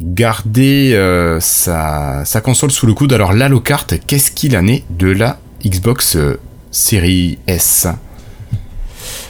garder 0.00 0.92
euh, 0.94 1.38
sa, 1.40 2.24
console 2.42 2.70
sous 2.70 2.86
le 2.86 2.94
coude. 2.94 3.12
Alors 3.12 3.32
l'Alocart, 3.32 3.86
qu'est-ce 4.06 4.30
qu'il 4.30 4.56
en 4.56 4.66
est 4.66 4.84
de 4.90 5.10
la 5.10 5.38
Xbox 5.64 6.16
euh, 6.16 6.38
Series 6.70 7.38
S? 7.46 7.86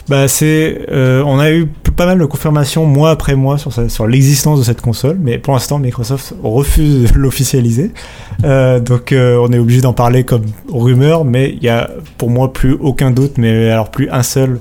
Bah 0.09 0.29
c'est, 0.29 0.87
euh, 0.93 1.23
on 1.27 1.41
a 1.41 1.51
eu 1.51 1.67
pas 1.97 2.07
mal 2.07 2.19
de 2.19 2.25
confirmations 2.27 2.87
mois 2.87 3.11
après 3.11 3.35
mois 3.35 3.59
sur, 3.59 4.07
l'existence 4.07 4.61
de 4.61 4.65
cette 4.65 4.81
console, 4.81 5.19
mais 5.21 5.39
pour 5.39 5.55
l'instant 5.55 5.81
Microsoft 5.81 6.35
refuse 6.43 7.11
de 7.11 7.19
l'officialiser. 7.19 7.91
donc 8.43 9.13
on 9.13 9.53
est 9.53 9.59
obligé 9.59 9.81
d'en 9.81 9.95
parler 9.95 10.23
comme 10.23 10.45
rumeur, 10.73 11.25
mais 11.25 11.51
il 11.51 11.63
y 11.63 11.69
a 11.69 11.91
pour 12.19 12.31
moi 12.31 12.53
plus 12.53 12.75
aucun 12.75 13.11
doute, 13.11 13.33
mais 13.37 13.71
alors 13.71 13.91
plus 13.91 14.09
un 14.11 14.23
seul 14.23 14.61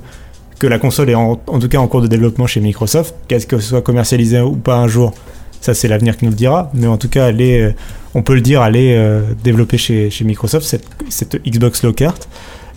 que 0.58 0.66
la 0.66 0.80
console 0.80 1.10
est 1.10 1.16
en, 1.16 1.39
en 1.45 1.60
tout 1.60 1.68
cas 1.68 1.78
en 1.78 1.88
cours 1.88 2.01
de 2.01 2.08
développement 2.08 2.47
chez 2.47 2.62
Microsoft. 2.62 3.14
Qu'est-ce 3.28 3.45
que 3.45 3.60
ce 3.60 3.70
soit 3.70 3.82
commercialisé 3.82 4.39
ou 4.39 4.56
pas 4.56 4.78
un 4.78 4.88
jour, 4.88 5.14
ça, 5.62 5.74
c'est 5.74 5.88
l'avenir 5.88 6.18
qui 6.18 6.26
nous 6.26 6.32
le 6.32 6.38
dira. 6.38 6.70
Mais 6.74 6.88
en 6.88 6.97
tout 6.97 7.10
cas, 7.10 7.32
euh, 7.32 7.72
on 8.14 8.22
peut 8.22 8.36
le 8.36 8.41
dire, 8.41 8.62
aller 8.62 8.93
euh, 8.95 9.22
développer 9.43 9.78
chez, 9.78 10.10
chez, 10.10 10.24
Microsoft 10.24 10.66
cette, 10.66 10.86
cette 11.10 11.43
Xbox 11.43 11.84
Lockhart. 11.84 12.20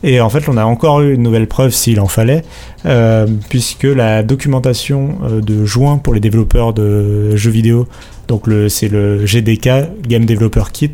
Et 0.05 0.21
en 0.21 0.31
fait, 0.31 0.49
on 0.49 0.57
a 0.57 0.65
encore 0.65 1.01
eu 1.01 1.15
une 1.15 1.23
nouvelle 1.23 1.49
preuve 1.49 1.73
s'il 1.73 2.01
en 2.01 2.07
fallait, 2.07 2.45
euh, 2.87 3.27
puisque 3.49 3.83
la 3.83 4.23
documentation 4.23 5.19
de 5.43 5.65
juin 5.65 5.99
pour 5.99 6.15
les 6.15 6.21
développeurs 6.21 6.73
de 6.73 7.35
jeux 7.35 7.51
vidéo, 7.51 7.89
donc 8.29 8.45
c'est 8.69 8.87
le 8.87 9.27
GDK, 9.27 9.69
Game 10.07 10.25
Developer 10.25 10.63
Kit, 10.73 10.93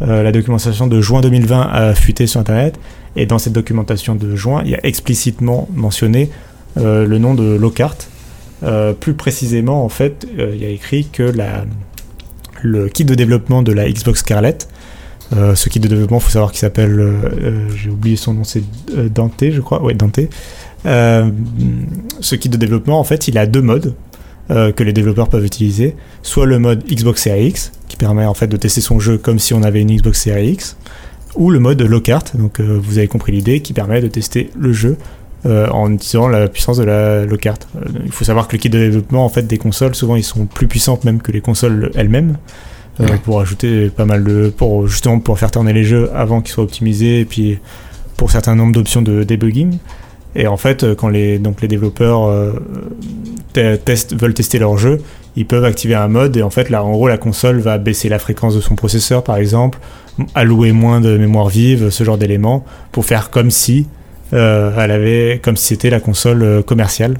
la 0.00 0.30
documentation 0.30 0.86
de 0.86 1.00
juin 1.00 1.22
2020 1.22 1.60
a 1.60 1.94
fuité 1.96 2.28
sur 2.28 2.38
Internet, 2.38 2.78
et 3.16 3.26
dans 3.26 3.40
cette 3.40 3.54
documentation 3.54 4.14
de 4.14 4.36
juin, 4.36 4.62
il 4.64 4.70
y 4.70 4.74
a 4.76 4.86
explicitement 4.86 5.68
mentionné 5.74 6.30
le 6.76 7.18
nom 7.18 7.34
de 7.34 7.56
Lockhart, 7.56 7.96
euh, 8.62 8.92
plus 8.92 9.14
précisément, 9.14 9.84
en 9.84 9.88
fait, 9.88 10.26
euh, 10.38 10.52
il 10.54 10.62
y 10.62 10.64
a 10.64 10.70
écrit 10.70 11.06
que 11.06 11.32
le 12.62 12.88
kit 12.88 13.04
de 13.04 13.14
développement 13.14 13.62
de 13.62 13.72
la 13.72 13.90
Xbox 13.90 14.20
Scarlett, 14.20 14.68
euh, 15.36 15.54
ce 15.54 15.68
kit 15.68 15.80
de 15.80 15.88
développement, 15.88 16.18
il 16.18 16.22
faut 16.22 16.30
savoir 16.30 16.52
qu'il 16.52 16.60
s'appelle, 16.60 17.04
j'ai 17.74 17.90
oublié 17.90 18.16
son 18.16 18.34
nom, 18.34 18.44
c'est 18.44 18.62
Dante, 19.12 19.44
je 19.50 19.60
crois, 19.60 19.82
ouais, 19.82 19.94
Dante. 19.94 20.20
ce 20.84 22.34
kit 22.34 22.48
de 22.48 22.56
développement, 22.56 22.98
en 22.98 23.04
fait, 23.04 23.28
il 23.28 23.36
a 23.38 23.46
deux 23.46 23.62
modes 23.62 23.94
que 24.48 24.82
les 24.84 24.92
développeurs 24.92 25.28
peuvent 25.28 25.44
utiliser. 25.44 25.96
Soit 26.22 26.46
le 26.46 26.60
mode 26.60 26.84
Xbox 26.86 27.22
Series 27.22 27.48
X, 27.48 27.72
qui 27.88 27.96
permet 27.96 28.24
en 28.24 28.34
fait 28.34 28.46
de 28.46 28.56
tester 28.56 28.80
son 28.80 29.00
jeu 29.00 29.18
comme 29.18 29.40
si 29.40 29.54
on 29.54 29.62
avait 29.64 29.80
une 29.82 29.94
Xbox 29.94 30.22
Series 30.22 30.50
X, 30.50 30.76
ou 31.34 31.50
le 31.50 31.58
mode 31.58 31.82
Lockhart, 31.82 32.24
donc 32.34 32.60
vous 32.60 32.98
avez 32.98 33.08
compris 33.08 33.32
l'idée, 33.32 33.60
qui 33.60 33.74
permet 33.74 34.00
de 34.00 34.08
tester 34.08 34.50
le 34.56 34.72
jeu 34.72 34.96
euh, 35.46 35.68
en 35.70 35.92
utilisant 35.92 36.26
la 36.26 36.48
puissance 36.48 36.76
de 36.76 36.82
la 36.82 37.24
carte. 37.36 37.68
Euh, 37.76 37.88
il 38.04 38.10
faut 38.10 38.24
savoir 38.24 38.48
que 38.48 38.56
le 38.56 38.58
kit 38.58 38.68
de 38.68 38.78
développement 38.78 39.24
en 39.24 39.28
fait 39.28 39.42
des 39.42 39.58
consoles, 39.58 39.94
souvent 39.94 40.16
ils 40.16 40.24
sont 40.24 40.46
plus 40.46 40.66
puissantes 40.66 41.04
même 41.04 41.22
que 41.22 41.30
les 41.30 41.40
consoles 41.40 41.92
elles-mêmes. 41.94 42.36
Euh, 43.00 43.06
pour 43.24 43.40
ajouter 43.40 43.90
pas 43.90 44.06
mal 44.06 44.24
de 44.24 44.48
pour 44.48 44.88
justement 44.88 45.20
pour 45.20 45.38
faire 45.38 45.50
tourner 45.50 45.74
les 45.74 45.84
jeux 45.84 46.10
avant 46.14 46.40
qu'ils 46.40 46.52
soient 46.52 46.64
optimisés 46.64 47.20
et 47.20 47.24
puis 47.26 47.58
pour 48.16 48.30
certains 48.30 48.54
nombres 48.54 48.72
d'options 48.72 49.02
de 49.02 49.22
debugging 49.22 49.76
et 50.34 50.46
en 50.46 50.56
fait 50.56 50.94
quand 50.94 51.10
les 51.10 51.38
donc 51.38 51.60
les 51.60 51.68
développeurs 51.68 52.30
veulent 53.54 54.34
tester 54.34 54.58
leur 54.58 54.78
jeu 54.78 55.02
ils 55.36 55.44
peuvent 55.44 55.66
activer 55.66 55.94
un 55.94 56.08
mode 56.08 56.38
et 56.38 56.42
en 56.42 56.48
fait 56.48 56.70
là 56.70 56.82
en 56.82 56.92
gros 56.92 57.06
la 57.06 57.18
console 57.18 57.58
va 57.58 57.76
baisser 57.76 58.08
la 58.08 58.18
fréquence 58.18 58.56
de 58.56 58.62
son 58.62 58.76
processeur 58.76 59.22
par 59.22 59.36
exemple 59.36 59.78
allouer 60.34 60.72
moins 60.72 61.02
de 61.02 61.18
mémoire 61.18 61.48
vive 61.48 61.90
ce 61.90 62.02
genre 62.02 62.16
d'éléments 62.16 62.64
pour 62.92 63.04
faire 63.04 63.28
comme 63.28 63.50
si 63.50 63.80
euh, 63.80 63.90
elle 64.32 64.90
avait 64.90 65.40
comme 65.42 65.56
si 65.56 65.68
c'était 65.68 65.90
la 65.90 66.00
console 66.00 66.42
euh, 66.42 66.62
commerciale. 66.62 67.16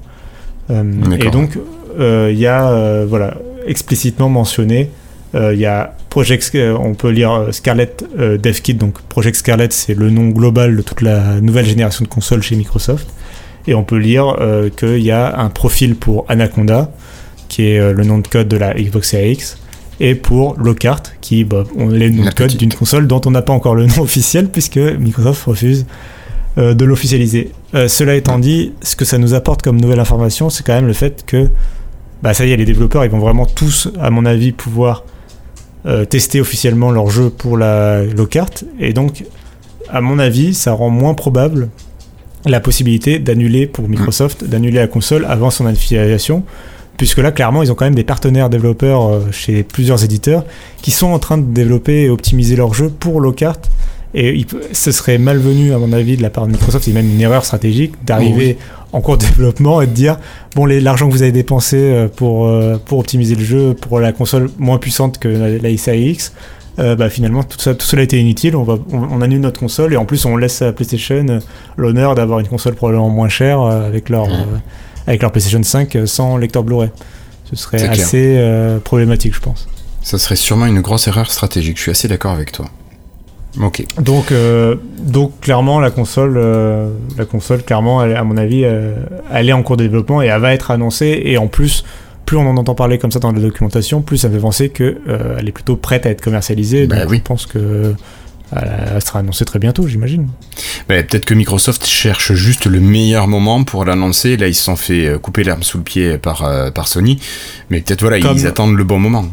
Euh, 0.70 0.82
et 1.20 1.30
donc, 1.30 1.58
il 1.98 2.38
y 2.38 2.46
a 2.46 3.04
voilà, 3.04 3.34
explicitement 3.66 4.28
mentionné 4.28 4.90
il 5.34 5.58
y 5.58 5.66
a 5.66 5.94
Project, 6.08 6.56
on 6.78 6.94
peut 6.94 7.10
lire 7.10 7.48
Scarlett 7.50 8.02
DevKit, 8.16 8.74
donc 8.74 9.02
Project 9.02 9.36
Scarlett, 9.36 9.70
c'est 9.70 9.92
le 9.92 10.08
nom 10.08 10.28
global 10.28 10.74
de 10.74 10.80
toute 10.80 11.02
la 11.02 11.42
nouvelle 11.42 11.66
génération 11.66 12.04
de 12.04 12.08
consoles 12.08 12.42
chez 12.42 12.56
Microsoft. 12.56 13.06
Et 13.66 13.74
on 13.74 13.84
peut 13.84 13.98
lire 13.98 14.34
qu'il 14.78 15.02
y 15.02 15.10
a 15.10 15.38
un 15.38 15.50
profil 15.50 15.94
pour 15.94 16.24
Anaconda, 16.28 16.90
qui 17.48 17.68
est 17.68 17.92
le 17.92 18.04
nom 18.04 18.18
de 18.18 18.28
code 18.28 18.48
de 18.48 18.56
la 18.56 18.72
Xbox 18.72 19.10
Series 19.10 19.32
X, 19.32 19.58
et 20.00 20.14
pour 20.14 20.58
Lockhart, 20.58 21.02
qui 21.20 21.44
bah, 21.44 21.64
on 21.76 21.92
est 21.94 21.98
le 21.98 22.10
nom 22.10 22.24
de 22.24 22.30
code 22.30 22.56
d'une 22.56 22.72
console 22.72 23.06
dont 23.06 23.20
on 23.26 23.30
n'a 23.30 23.42
pas 23.42 23.52
encore 23.52 23.74
le 23.74 23.84
nom 23.84 23.98
officiel, 24.00 24.48
puisque 24.48 24.78
Microsoft 24.78 25.44
refuse 25.44 25.86
euh, 26.58 26.72
de 26.72 26.86
l'officialiser. 26.86 27.52
Euh, 27.74 27.86
cela 27.86 28.14
étant 28.14 28.38
dit, 28.38 28.72
ce 28.80 28.96
que 28.96 29.04
ça 29.04 29.18
nous 29.18 29.34
apporte 29.34 29.60
comme 29.60 29.78
nouvelle 29.78 30.00
information, 30.00 30.48
c'est 30.48 30.64
quand 30.64 30.72
même 30.72 30.86
le 30.86 30.94
fait 30.94 31.22
que, 31.26 31.50
bah 32.22 32.32
ça 32.32 32.46
y 32.46 32.52
est, 32.52 32.56
les 32.56 32.64
développeurs, 32.64 33.04
ils 33.04 33.10
vont 33.10 33.18
vraiment 33.18 33.44
tous, 33.44 33.90
à 34.00 34.08
mon 34.08 34.24
avis, 34.24 34.52
pouvoir 34.52 35.04
euh, 35.84 36.06
tester 36.06 36.40
officiellement 36.40 36.90
leur 36.90 37.10
jeu 37.10 37.28
pour 37.28 37.58
la 37.58 38.02
Lockhart. 38.04 38.64
Et 38.80 38.94
donc, 38.94 39.24
à 39.90 40.00
mon 40.00 40.18
avis, 40.18 40.54
ça 40.54 40.72
rend 40.72 40.88
moins 40.88 41.12
probable 41.12 41.68
la 42.46 42.60
possibilité 42.60 43.18
d'annuler 43.18 43.66
pour 43.66 43.86
Microsoft, 43.86 44.44
d'annuler 44.44 44.78
la 44.78 44.88
console 44.88 45.26
avant 45.28 45.50
son 45.50 45.66
officialisation 45.66 46.42
puisque 46.96 47.18
là, 47.18 47.30
clairement, 47.30 47.62
ils 47.62 47.70
ont 47.70 47.74
quand 47.74 47.84
même 47.84 47.94
des 47.94 48.04
partenaires 48.04 48.48
développeurs 48.48 49.30
chez 49.30 49.62
plusieurs 49.62 50.02
éditeurs 50.02 50.46
qui 50.80 50.90
sont 50.90 51.08
en 51.08 51.18
train 51.18 51.36
de 51.36 51.44
développer 51.44 52.04
et 52.04 52.08
optimiser 52.08 52.56
leur 52.56 52.72
jeu 52.72 52.88
pour 52.88 53.20
Lockhart 53.20 53.60
et 54.14 54.46
ce 54.72 54.92
serait 54.92 55.18
malvenu, 55.18 55.74
à 55.74 55.78
mon 55.78 55.92
avis, 55.92 56.16
de 56.16 56.22
la 56.22 56.30
part 56.30 56.46
de 56.46 56.52
Microsoft, 56.52 56.84
c'est 56.84 56.92
même 56.92 57.10
une 57.10 57.20
erreur 57.20 57.44
stratégique 57.44 57.92
d'arriver 58.04 58.56
en 58.92 59.00
cours 59.00 59.18
de 59.18 59.24
développement 59.26 59.82
et 59.82 59.86
de 59.86 59.92
dire 59.92 60.18
bon, 60.54 60.64
l'argent 60.64 61.08
que 61.08 61.12
vous 61.12 61.22
avez 61.22 61.32
dépensé 61.32 61.76
euh, 61.76 62.08
pour, 62.08 62.46
euh, 62.46 62.76
pour 62.82 62.98
optimiser 62.98 63.34
le 63.34 63.44
jeu 63.44 63.74
pour 63.74 64.00
la 64.00 64.12
console 64.12 64.50
moins 64.58 64.78
puissante 64.78 65.18
que 65.18 65.28
la, 65.28 65.72
XAX, 65.72 66.32
euh, 66.78 66.94
bah, 66.96 67.10
finalement, 67.10 67.42
tout, 67.42 67.58
ça, 67.58 67.74
tout 67.74 67.86
cela 67.86 68.02
était 68.02 68.18
inutile. 68.18 68.56
On, 68.56 68.62
va, 68.62 68.78
on, 68.92 69.20
annule 69.22 69.40
notre 69.40 69.60
console 69.60 69.92
et 69.92 69.96
en 69.96 70.04
plus, 70.04 70.24
on 70.24 70.36
laisse 70.36 70.62
à 70.62 70.72
PlayStation 70.72 71.40
l'honneur 71.76 72.14
d'avoir 72.14 72.40
une 72.40 72.48
console 72.48 72.74
probablement 72.74 73.10
moins 73.10 73.28
chère 73.28 73.60
avec 73.60 74.08
leur, 74.08 74.28
avec 75.06 75.22
leur 75.22 75.32
PlayStation 75.32 75.62
5 75.62 75.98
sans 76.06 76.36
lecteur 76.36 76.62
Blu-ray. 76.62 76.90
Ce 77.44 77.56
serait 77.56 77.86
assez 77.86 78.40
problématique, 78.84 79.34
je 79.34 79.40
pense. 79.40 79.68
Ça 80.02 80.18
serait 80.18 80.36
sûrement 80.36 80.66
une 80.66 80.80
grosse 80.80 81.08
erreur 81.08 81.30
stratégique. 81.30 81.76
Je 81.76 81.82
suis 81.82 81.90
assez 81.90 82.08
d'accord 82.08 82.32
avec 82.32 82.52
toi. 82.52 82.66
Ok. 83.60 83.84
Donc, 84.00 84.32
euh, 84.32 84.76
donc 84.98 85.40
clairement, 85.40 85.80
la 85.80 85.90
console, 85.90 86.34
euh, 86.36 86.90
la 87.16 87.24
console, 87.24 87.62
clairement, 87.62 88.00
à 88.00 88.22
mon 88.24 88.36
avis, 88.36 88.62
euh, 88.64 88.94
elle 89.32 89.48
est 89.48 89.52
en 89.52 89.62
cours 89.62 89.76
de 89.76 89.84
développement 89.84 90.22
et 90.22 90.26
elle 90.26 90.40
va 90.40 90.52
être 90.52 90.70
annoncée. 90.70 91.22
Et 91.24 91.38
en 91.38 91.46
plus, 91.46 91.84
plus 92.24 92.36
on 92.36 92.46
en 92.46 92.56
entend 92.56 92.74
parler 92.74 92.98
comme 92.98 93.12
ça 93.12 93.18
dans 93.18 93.32
la 93.32 93.40
documentation, 93.40 94.02
plus 94.02 94.18
ça 94.18 94.28
me 94.28 94.34
fait 94.34 94.40
penser 94.40 94.68
qu'elle 94.70 94.98
elle 95.38 95.48
est 95.48 95.52
plutôt 95.52 95.76
prête 95.76 96.06
à 96.06 96.10
être 96.10 96.20
commercialisée. 96.20 96.86
Bah 96.86 97.00
donc 97.00 97.10
oui. 97.10 97.16
je 97.18 97.22
pense 97.22 97.46
que 97.46 97.94
elle 98.52 99.02
sera 99.02 99.18
annoncée 99.18 99.44
très 99.44 99.58
bientôt, 99.58 99.88
j'imagine. 99.88 100.28
Bah, 100.88 101.02
peut-être 101.02 101.24
que 101.24 101.34
Microsoft 101.34 101.84
cherche 101.84 102.32
juste 102.32 102.66
le 102.66 102.78
meilleur 102.78 103.26
moment 103.26 103.64
pour 103.64 103.84
l'annoncer. 103.84 104.36
Là, 104.36 104.46
ils 104.46 104.54
se 104.54 104.62
sont 104.62 104.76
fait 104.76 105.18
couper 105.20 105.42
l'herbe 105.42 105.64
sous 105.64 105.78
le 105.78 105.84
pied 105.84 106.16
par, 106.16 106.48
par 106.72 106.86
Sony. 106.86 107.18
Mais 107.70 107.80
peut-être 107.80 108.02
voilà, 108.02 108.18
ils 108.18 108.46
attendent 108.46 108.76
le 108.76 108.84
bon 108.84 109.00
moment. 109.00 109.24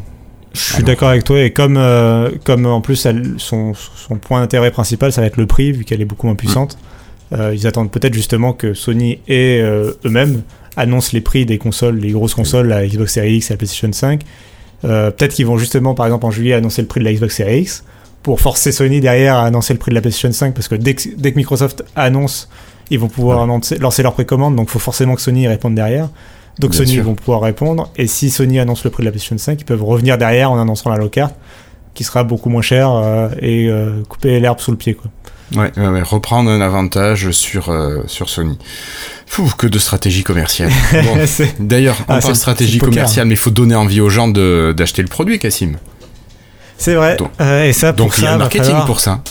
Je 0.54 0.60
suis 0.60 0.84
d'accord 0.84 1.10
avec 1.10 1.24
toi 1.24 1.42
et 1.42 1.52
comme 1.52 1.78
euh, 1.78 2.30
comme 2.44 2.68
en 2.68 2.80
plus 2.80 3.08
son, 3.38 3.74
son 3.74 4.16
point 4.18 4.40
d'intérêt 4.42 4.70
principal 4.70 5.12
ça 5.12 5.22
va 5.22 5.28
être 5.28 5.38
le 5.38 5.48
prix 5.48 5.72
vu 5.72 5.84
qu'elle 5.84 6.02
est 6.02 6.06
beaucoup 6.06 6.28
moins 6.28 6.36
puissante. 6.36 6.78
Euh, 7.34 7.54
ils 7.56 7.66
attendent 7.66 7.90
peut-être 7.90 8.14
justement 8.14 8.54
que 8.54 8.76
Sony 8.76 9.20
et 9.28 9.60
euh, 9.62 9.94
eux-mêmes 10.06 10.44
annoncent 10.76 11.10
les 11.14 11.22
prix 11.22 11.48
des 11.48 11.58
consoles, 11.58 11.98
les 11.98 12.12
grosses 12.12 12.36
consoles, 12.36 12.68
la 12.68 12.86
Xbox 12.86 13.14
Series 13.14 13.38
X 13.38 13.50
et 13.50 13.54
la 13.54 13.58
PlayStation 13.58 13.92
5. 13.92 14.22
peut-être 14.82 15.34
qu'ils 15.34 15.48
vont 15.48 15.58
justement 15.58 15.96
par 15.96 16.06
exemple 16.06 16.26
en 16.28 16.32
juillet 16.32 16.54
annoncer 16.54 16.84
le 16.84 16.88
prix 16.88 17.00
de 17.00 17.06
la 17.06 17.14
Xbox 17.14 17.36
Series 17.36 17.62
X 17.62 17.84
pour 18.22 18.40
forcer 18.40 18.72
Sony 18.72 19.02
derrière 19.02 19.36
à 19.36 19.46
annoncer 19.46 19.74
le 19.74 19.80
prix 19.80 19.90
de 19.90 19.96
la 19.96 20.02
PlayStation 20.02 20.32
5 20.32 20.54
parce 20.54 20.68
que 20.68 20.76
dès 20.76 20.94
que, 20.94 21.10
dès 21.18 21.32
que 21.32 21.38
Microsoft 21.38 21.84
annonce, 21.96 22.48
ils 22.92 23.00
vont 23.00 23.10
pouvoir 23.10 23.42
annoncer, 23.42 23.78
lancer 23.80 24.04
leur 24.04 24.14
précommande, 24.14 24.56
donc 24.56 24.68
il 24.70 24.72
faut 24.72 24.80
forcément 24.80 25.16
que 25.16 25.22
Sony 25.22 25.48
réponde 25.48 25.74
derrière. 25.74 26.10
Donc 26.60 26.72
Bien 26.72 26.80
Sony 26.80 26.92
sûr. 26.94 27.04
vont 27.04 27.16
pouvoir 27.16 27.42
répondre 27.42 27.90
et 27.96 28.06
si 28.08 28.30
Sony 28.30 28.60
annonce 28.60 28.84
le 28.84 28.90
prix 28.92 29.02
de 29.02 29.06
la 29.06 29.12
PlayStation 29.12 29.38
5, 29.38 29.60
ils 29.62 29.66
peuvent 29.66 29.84
revenir 29.84 30.18
derrière 30.18 30.52
en 30.52 30.60
annonçant 30.62 30.90
la 30.92 30.98
low 30.98 31.10
carte 31.10 31.36
qui 31.96 32.04
sera 32.04 32.24
beaucoup 32.24 32.50
moins 32.50 32.62
cher 32.62 32.92
euh, 32.92 33.30
et 33.42 33.68
euh, 33.70 34.04
couper 34.08 34.40
l'herbe 34.40 34.60
sous 34.60 34.72
le 34.72 34.78
pied 34.78 34.94
quoi. 34.94 35.10
Ouais, 35.56 35.72
ouais, 35.78 35.88
ouais, 35.88 36.02
reprendre 36.02 36.50
un 36.50 36.62
avantage 36.62 37.30
sur, 37.32 37.70
euh, 37.70 38.02
sur 38.08 38.30
Sony. 38.30 38.58
Fou, 39.28 39.52
que 39.58 39.68
de 39.68 39.78
stratégie 39.78 40.24
commerciale. 40.24 40.72
Bon, 40.94 41.46
D'ailleurs, 41.60 41.96
on 42.08 42.14
Ah, 42.14 42.20
parle 42.20 42.36
stratégie 42.36 42.80
commerciale, 42.80 43.28
mais 43.28 43.36
il 43.36 43.38
faut 43.38 43.52
donner 43.52 43.76
envie 43.76 44.02
aux 44.02 44.10
gens 44.10 44.28
d'acheter 44.28 45.04
le 45.04 45.08
produit, 45.10 45.38
Cassim. 45.38 45.74
C'est 46.78 46.96
vrai. 46.96 47.18
Donc- 47.18 47.30
et 47.40 47.72
ça, 47.74 47.94
pour 47.94 48.06
Donc 48.08 48.16
il 48.18 48.22
y 48.22 48.24
ça, 48.24 48.30
a 48.30 48.32
va 48.34 48.38
marketing 48.40 48.66
falloir- 48.66 48.86
pour 48.86 49.00
ça. 49.00 49.22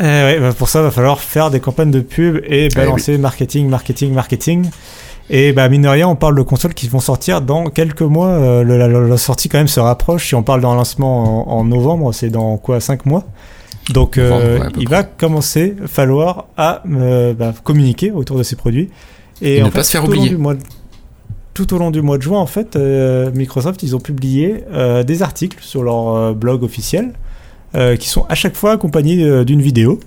Eh 0.00 0.02
ouais, 0.02 0.40
bah 0.40 0.52
pour 0.52 0.68
ça, 0.68 0.82
va 0.82 0.90
falloir 0.90 1.20
faire 1.20 1.50
des 1.50 1.60
campagnes 1.60 1.90
de 1.92 2.00
pub 2.00 2.42
et 2.46 2.66
Eh 2.66 2.68
balancer 2.74 3.16
marketing, 3.16 3.68
marketing, 3.68 4.12
marketing. 4.12 4.68
Et 5.30 5.52
bah, 5.52 5.68
mine 5.68 5.82
de 5.82 5.88
rien, 5.88 6.06
on 6.08 6.16
parle 6.16 6.36
de 6.36 6.42
consoles 6.42 6.74
qui 6.74 6.86
vont 6.88 7.00
sortir 7.00 7.40
dans 7.40 7.64
quelques 7.66 8.02
mois. 8.02 8.28
Euh, 8.28 8.62
le- 8.62 9.08
la, 9.08 9.16
sortie, 9.16 9.48
quand 9.48 9.58
même, 9.58 9.68
se 9.68 9.80
rapproche. 9.80 10.28
Si 10.28 10.34
on 10.34 10.42
parle 10.42 10.60
d'un 10.60 10.74
lancement 10.74 11.50
en, 11.50 11.60
en 11.60 11.64
novembre, 11.64 12.12
c'est 12.12 12.28
dans 12.28 12.56
quoi 12.58 12.78
5 12.80 13.06
mois? 13.06 13.24
Donc, 13.90 14.18
euh, 14.18 14.58
ouais, 14.60 14.66
il 14.78 14.84
près. 14.86 14.96
va 14.96 15.02
commencer 15.02 15.76
falloir 15.86 16.46
à, 16.56 16.82
euh, 16.90 17.32
bah, 17.34 17.52
communiquer 17.64 18.10
autour 18.12 18.36
de 18.38 18.42
ces 18.42 18.56
produits. 18.56 18.90
Et 19.42 19.62
en 19.62 19.66
ne 19.66 19.70
pas 19.70 19.82
se 19.82 19.92
faire 19.92 20.02
tout 20.04 20.10
au 20.10 20.12
long 20.14 20.18
oublier. 20.20 20.30
du 20.36 20.36
mois 20.40 20.54
de- 20.54 20.60
tout 21.54 21.72
au 21.74 21.78
long 21.78 21.90
du 21.90 22.02
mois 22.02 22.18
de 22.18 22.22
juin, 22.22 22.38
en 22.38 22.46
fait, 22.46 22.76
euh, 22.76 23.30
Microsoft, 23.34 23.82
ils 23.82 23.94
ont 23.96 24.00
publié 24.00 24.64
des 25.06 25.22
articles 25.22 25.58
sur 25.60 25.82
leur 25.84 26.34
blog 26.34 26.62
officiel 26.64 27.12
qui 27.98 28.08
sont 28.08 28.24
à 28.28 28.34
chaque 28.34 28.54
fois 28.56 28.72
accompagnés 28.72 29.44
d'une 29.44 29.62
vidéo 29.62 30.00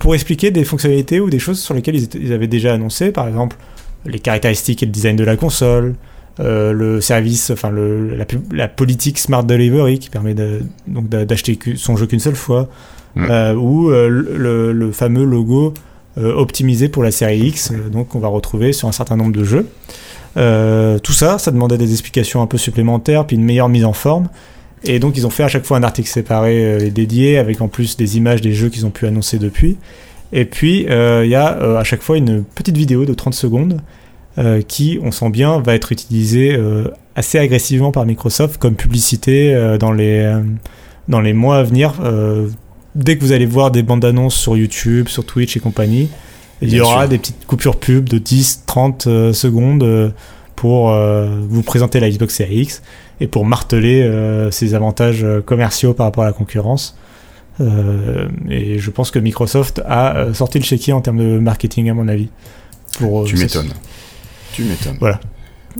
pour 0.00 0.14
expliquer 0.14 0.50
des 0.50 0.64
fonctionnalités 0.64 1.20
ou 1.20 1.30
des 1.30 1.38
choses 1.38 1.60
sur 1.60 1.72
lesquelles 1.74 1.96
ils, 1.96 2.04
étaient- 2.04 2.18
ils 2.20 2.32
avaient 2.32 2.46
déjà 2.48 2.72
annoncé, 2.74 3.12
par 3.12 3.28
exemple 3.28 3.56
les 4.04 4.18
caractéristiques 4.18 4.82
et 4.82 4.86
le 4.86 4.92
design 4.92 5.16
de 5.16 5.24
la 5.24 5.36
console, 5.36 5.94
euh, 6.40 6.72
le 6.72 7.00
service, 7.00 7.50
enfin 7.50 7.70
le, 7.70 8.16
la, 8.52 8.68
politique 8.68 9.18
Smart 9.18 9.42
Delivery 9.42 9.98
qui 9.98 10.10
permet 10.10 10.34
de- 10.34 10.60
donc 10.86 11.08
d'a- 11.08 11.24
d'acheter 11.24 11.58
son 11.76 11.96
jeu 11.96 12.06
qu'une 12.06 12.20
seule 12.20 12.36
fois, 12.36 12.68
Mm. 13.14 13.26
euh, 13.30 13.54
ou 13.54 13.90
euh, 13.90 14.08
le, 14.08 14.72
le 14.72 14.92
fameux 14.92 15.24
logo 15.24 15.72
optimisé 16.18 16.88
pour 16.88 17.02
la 17.02 17.10
série 17.10 17.38
X, 17.48 17.72
donc 17.92 18.08
qu'on 18.08 18.18
va 18.20 18.28
retrouver 18.28 18.72
sur 18.72 18.88
un 18.88 18.92
certain 18.92 19.16
nombre 19.16 19.32
de 19.32 19.44
jeux. 19.44 19.66
Tout 20.34 21.12
ça, 21.12 21.38
ça 21.38 21.50
demandait 21.50 21.78
des 21.78 21.90
explications 21.92 22.42
un 22.42 22.46
peu 22.46 22.58
supplémentaires, 22.58 23.26
puis 23.26 23.36
une 23.36 23.44
meilleure 23.44 23.68
mise 23.68 23.84
en 23.84 23.92
forme. 23.92 24.28
Et 24.84 24.98
donc 24.98 25.16
ils 25.16 25.26
ont 25.26 25.30
fait 25.30 25.42
à 25.42 25.48
chaque 25.48 25.64
fois 25.64 25.76
un 25.78 25.82
article 25.82 26.08
séparé 26.08 26.86
et 26.86 26.90
dédié, 26.90 27.38
avec 27.38 27.60
en 27.60 27.68
plus 27.68 27.96
des 27.96 28.16
images 28.16 28.40
des 28.40 28.52
jeux 28.52 28.68
qu'ils 28.68 28.86
ont 28.86 28.90
pu 28.90 29.06
annoncer 29.06 29.38
depuis. 29.38 29.76
Et 30.32 30.44
puis 30.44 30.86
euh, 30.88 31.24
il 31.24 31.30
y 31.30 31.34
a 31.34 31.56
euh, 31.56 31.76
à 31.76 31.84
chaque 31.84 32.02
fois 32.02 32.16
une 32.16 32.44
petite 32.44 32.76
vidéo 32.76 33.04
de 33.04 33.14
30 33.14 33.34
secondes 33.34 33.80
euh, 34.38 34.60
qui, 34.60 34.98
on 35.02 35.10
sent 35.10 35.30
bien, 35.30 35.60
va 35.60 35.74
être 35.74 35.92
utilisée 35.92 36.58
assez 37.14 37.38
agressivement 37.38 37.92
par 37.92 38.04
Microsoft 38.04 38.58
comme 38.58 38.74
publicité 38.74 39.76
dans, 39.80 39.92
les, 39.92 40.30
dans 41.08 41.20
les 41.20 41.32
mois 41.32 41.58
à 41.58 41.62
venir. 41.62 41.94
Dès 42.94 43.16
que 43.16 43.22
vous 43.22 43.32
allez 43.32 43.46
voir 43.46 43.70
des 43.70 43.82
bandes 43.82 44.04
annonces 44.04 44.34
sur 44.34 44.56
YouTube, 44.56 45.08
sur 45.08 45.24
Twitch 45.24 45.56
et 45.56 45.60
compagnie, 45.60 46.08
il 46.62 46.72
y 46.72 46.80
aura 46.80 47.02
sûr. 47.02 47.08
des 47.08 47.18
petites 47.18 47.46
coupures 47.46 47.76
pub 47.76 48.08
de 48.08 48.18
10-30 48.18 49.08
euh, 49.08 49.32
secondes 49.32 50.12
pour 50.54 50.90
vous 50.90 51.62
présenter 51.62 52.00
la 52.00 52.08
Xbox 52.08 52.34
Series 52.34 52.62
X 52.62 52.82
et 53.20 53.26
pour 53.26 53.44
marteler 53.44 54.10
ses 54.50 54.74
avantages 54.74 55.24
commerciaux 55.44 55.92
par 55.92 56.06
rapport 56.06 56.24
à 56.24 56.26
la 56.26 56.32
concurrence. 56.32 56.96
Euh, 57.60 58.28
et 58.48 58.78
je 58.78 58.90
pense 58.90 59.10
que 59.10 59.18
Microsoft 59.18 59.80
a 59.86 60.16
euh, 60.16 60.34
sorti 60.34 60.58
le 60.58 60.64
chéquier 60.64 60.92
en 60.92 61.00
termes 61.00 61.18
de 61.18 61.38
marketing, 61.38 61.88
à 61.90 61.94
mon 61.94 62.08
avis. 62.08 62.28
Pour, 62.98 63.22
euh, 63.22 63.24
Tu 63.24 63.36
m'étonnes. 63.36 63.72
Tu 64.52 64.64
m'étonnes. 64.64 64.98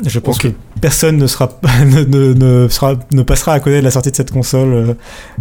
Je 0.04 0.18
pense 0.18 0.38
que 0.38 0.48
personne 0.80 1.16
ne, 1.16 1.26
sera, 1.26 1.58
ne, 1.84 2.04
ne, 2.04 2.34
ne 2.34 2.68
sera, 2.68 2.94
ne 3.12 3.22
passera 3.22 3.54
à 3.54 3.60
côté 3.60 3.76
de 3.78 3.84
la 3.84 3.90
sortie 3.90 4.10
de 4.10 4.16
cette 4.16 4.30
console 4.30 4.96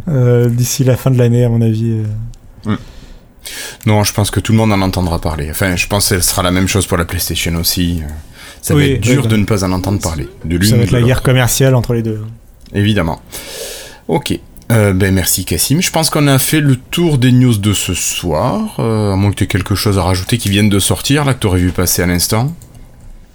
euh, 0.08 0.50
d'ici 0.50 0.84
la 0.84 0.96
fin 0.96 1.12
de 1.12 1.18
l'année, 1.18 1.44
à 1.44 1.50
mon 1.50 1.62
avis. 1.62 2.02
euh. 2.68 2.76
Non, 3.86 4.04
je 4.04 4.14
pense 4.14 4.32
que 4.32 4.40
tout 4.40 4.54
le 4.54 4.58
monde 4.58 4.72
en 4.72 4.82
entendra 4.82 5.20
parler. 5.20 5.50
Enfin, 5.52 5.76
je 5.76 5.88
pense 5.88 6.10
que 6.10 6.20
ce 6.20 6.30
sera 6.30 6.42
la 6.42 6.52
même 6.52 6.68
chose 6.68 6.88
pour 6.88 6.98
la 6.98 7.06
PlayStation 7.06 7.54
aussi. 7.56 8.02
Ça 8.62 8.74
va 8.74 8.84
être 8.84 9.02
dur 9.02 9.28
de 9.28 9.38
ne 9.38 9.46
pas 9.46 9.64
en 9.64 9.72
entendre 9.72 10.00
parler. 10.00 10.28
De 10.44 10.64
Ça 10.64 10.78
va 10.78 10.84
être 10.84 10.92
la 10.92 11.02
guerre 11.02 11.22
commerciale 11.22 11.76
entre 11.76 11.94
les 11.94 12.02
deux. 12.02 12.22
Évidemment. 12.74 13.22
Ok. 14.08 14.40
Euh, 14.72 14.94
ben 14.94 15.14
merci 15.14 15.46
Cassim. 15.46 15.80
Je 15.82 15.92
pense 15.92 16.10
qu'on 16.10 16.28
a 16.28 16.40
fait 16.40 16.60
le 16.60 16.76
tour 16.76 17.18
des 17.18 17.32
news 17.32 17.58
de 17.58 17.74
ce 17.74 17.94
soir. 17.94 18.76
Euh, 18.80 19.14
à 19.14 19.16
moins 19.16 19.32
que 19.32 19.36
tu 19.36 19.44
aies 19.44 19.48
quelque 19.48 19.76
chose 19.76 19.98
à 20.00 20.04
rajouter 20.04 20.38
qui 20.38 20.50
vienne 20.50 20.70
de 20.70 20.80
sortir, 20.80 21.24
là, 21.26 21.34
que 21.34 21.40
tu 21.42 21.48
aurais 21.48 21.60
vu 21.60 21.72
passer 21.72 22.02
à 22.02 22.08
l'instant. 22.08 22.52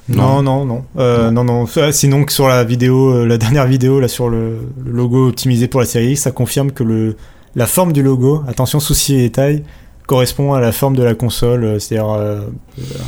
Non, 0.08 0.42
non, 0.42 0.64
non. 0.64 0.84
Euh, 0.98 1.30
non, 1.30 1.44
non. 1.44 1.66
Ça, 1.66 1.92
Sinon, 1.92 2.24
que 2.24 2.32
sur 2.32 2.48
la 2.48 2.64
vidéo, 2.64 3.14
euh, 3.14 3.26
la 3.26 3.38
dernière 3.38 3.66
vidéo, 3.66 4.00
là, 4.00 4.08
sur 4.08 4.28
le, 4.28 4.58
le 4.84 4.90
logo 4.90 5.28
optimisé 5.28 5.68
pour 5.68 5.80
la 5.80 5.86
série 5.86 6.12
X, 6.12 6.22
ça 6.22 6.30
confirme 6.32 6.72
que 6.72 6.82
le, 6.82 7.16
la 7.54 7.66
forme 7.66 7.92
du 7.92 8.02
logo, 8.02 8.42
attention, 8.48 8.80
souci 8.80 9.20
et 9.20 9.30
taille, 9.30 9.62
correspond 10.06 10.54
à 10.54 10.60
la 10.60 10.72
forme 10.72 10.96
de 10.96 11.04
la 11.04 11.14
console, 11.14 11.64
euh, 11.64 11.78
c'est-à-dire 11.78 12.10
euh, 12.10 12.40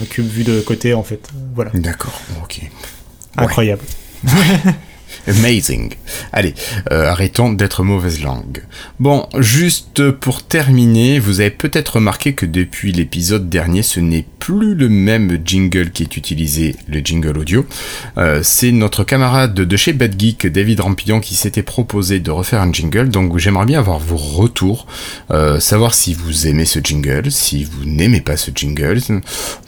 un 0.01 0.05
cube 0.05 0.29
vu 0.29 0.45
de 0.45 0.61
côté, 0.61 0.95
en 0.95 1.03
fait. 1.03 1.29
Voilà. 1.55 1.71
D'accord, 1.75 2.21
ok. 2.43 2.61
Ouais. 4.25 4.57
Amazing. 5.29 5.95
Allez, 6.33 6.55
euh, 6.91 7.09
arrêtons 7.09 7.53
d'être 7.53 7.85
mauvaise 7.85 8.23
langue. 8.23 8.65
Bon, 8.99 9.29
juste 9.39 10.11
pour 10.11 10.43
terminer, 10.43 11.19
vous 11.19 11.41
avez 11.41 11.51
peut-être 11.51 11.97
remarqué 11.97 12.35
que 12.35 12.47
depuis 12.47 12.93
l'épisode 12.93 13.49
dernier, 13.49 13.83
ce 13.83 14.01
n'est 14.01 14.27
plus 14.43 14.75
le 14.75 14.89
même 14.89 15.39
jingle 15.45 15.93
qui 15.93 16.03
est 16.03 16.17
utilisé, 16.17 16.75
le 16.89 16.99
jingle 16.99 17.39
audio. 17.39 17.65
Euh, 18.19 18.41
c'est 18.43 18.73
notre 18.73 19.05
camarade 19.05 19.55
de 19.55 19.77
chez 19.77 19.93
Bad 19.93 20.21
Geek, 20.21 20.49
David 20.49 20.81
Rampillon, 20.81 21.21
qui 21.21 21.37
s'était 21.37 21.63
proposé 21.63 22.19
de 22.19 22.33
refaire 22.33 22.61
un 22.61 22.73
jingle. 22.73 23.09
Donc 23.09 23.39
j'aimerais 23.39 23.67
bien 23.67 23.79
avoir 23.79 24.01
vos 24.01 24.17
retours, 24.17 24.89
euh, 25.31 25.61
savoir 25.61 25.95
si 25.95 26.13
vous 26.13 26.49
aimez 26.49 26.65
ce 26.65 26.81
jingle, 26.83 27.31
si 27.31 27.63
vous 27.63 27.85
n'aimez 27.85 28.21
pas 28.21 28.37
ce 28.37 28.51
jingle. 28.53 28.99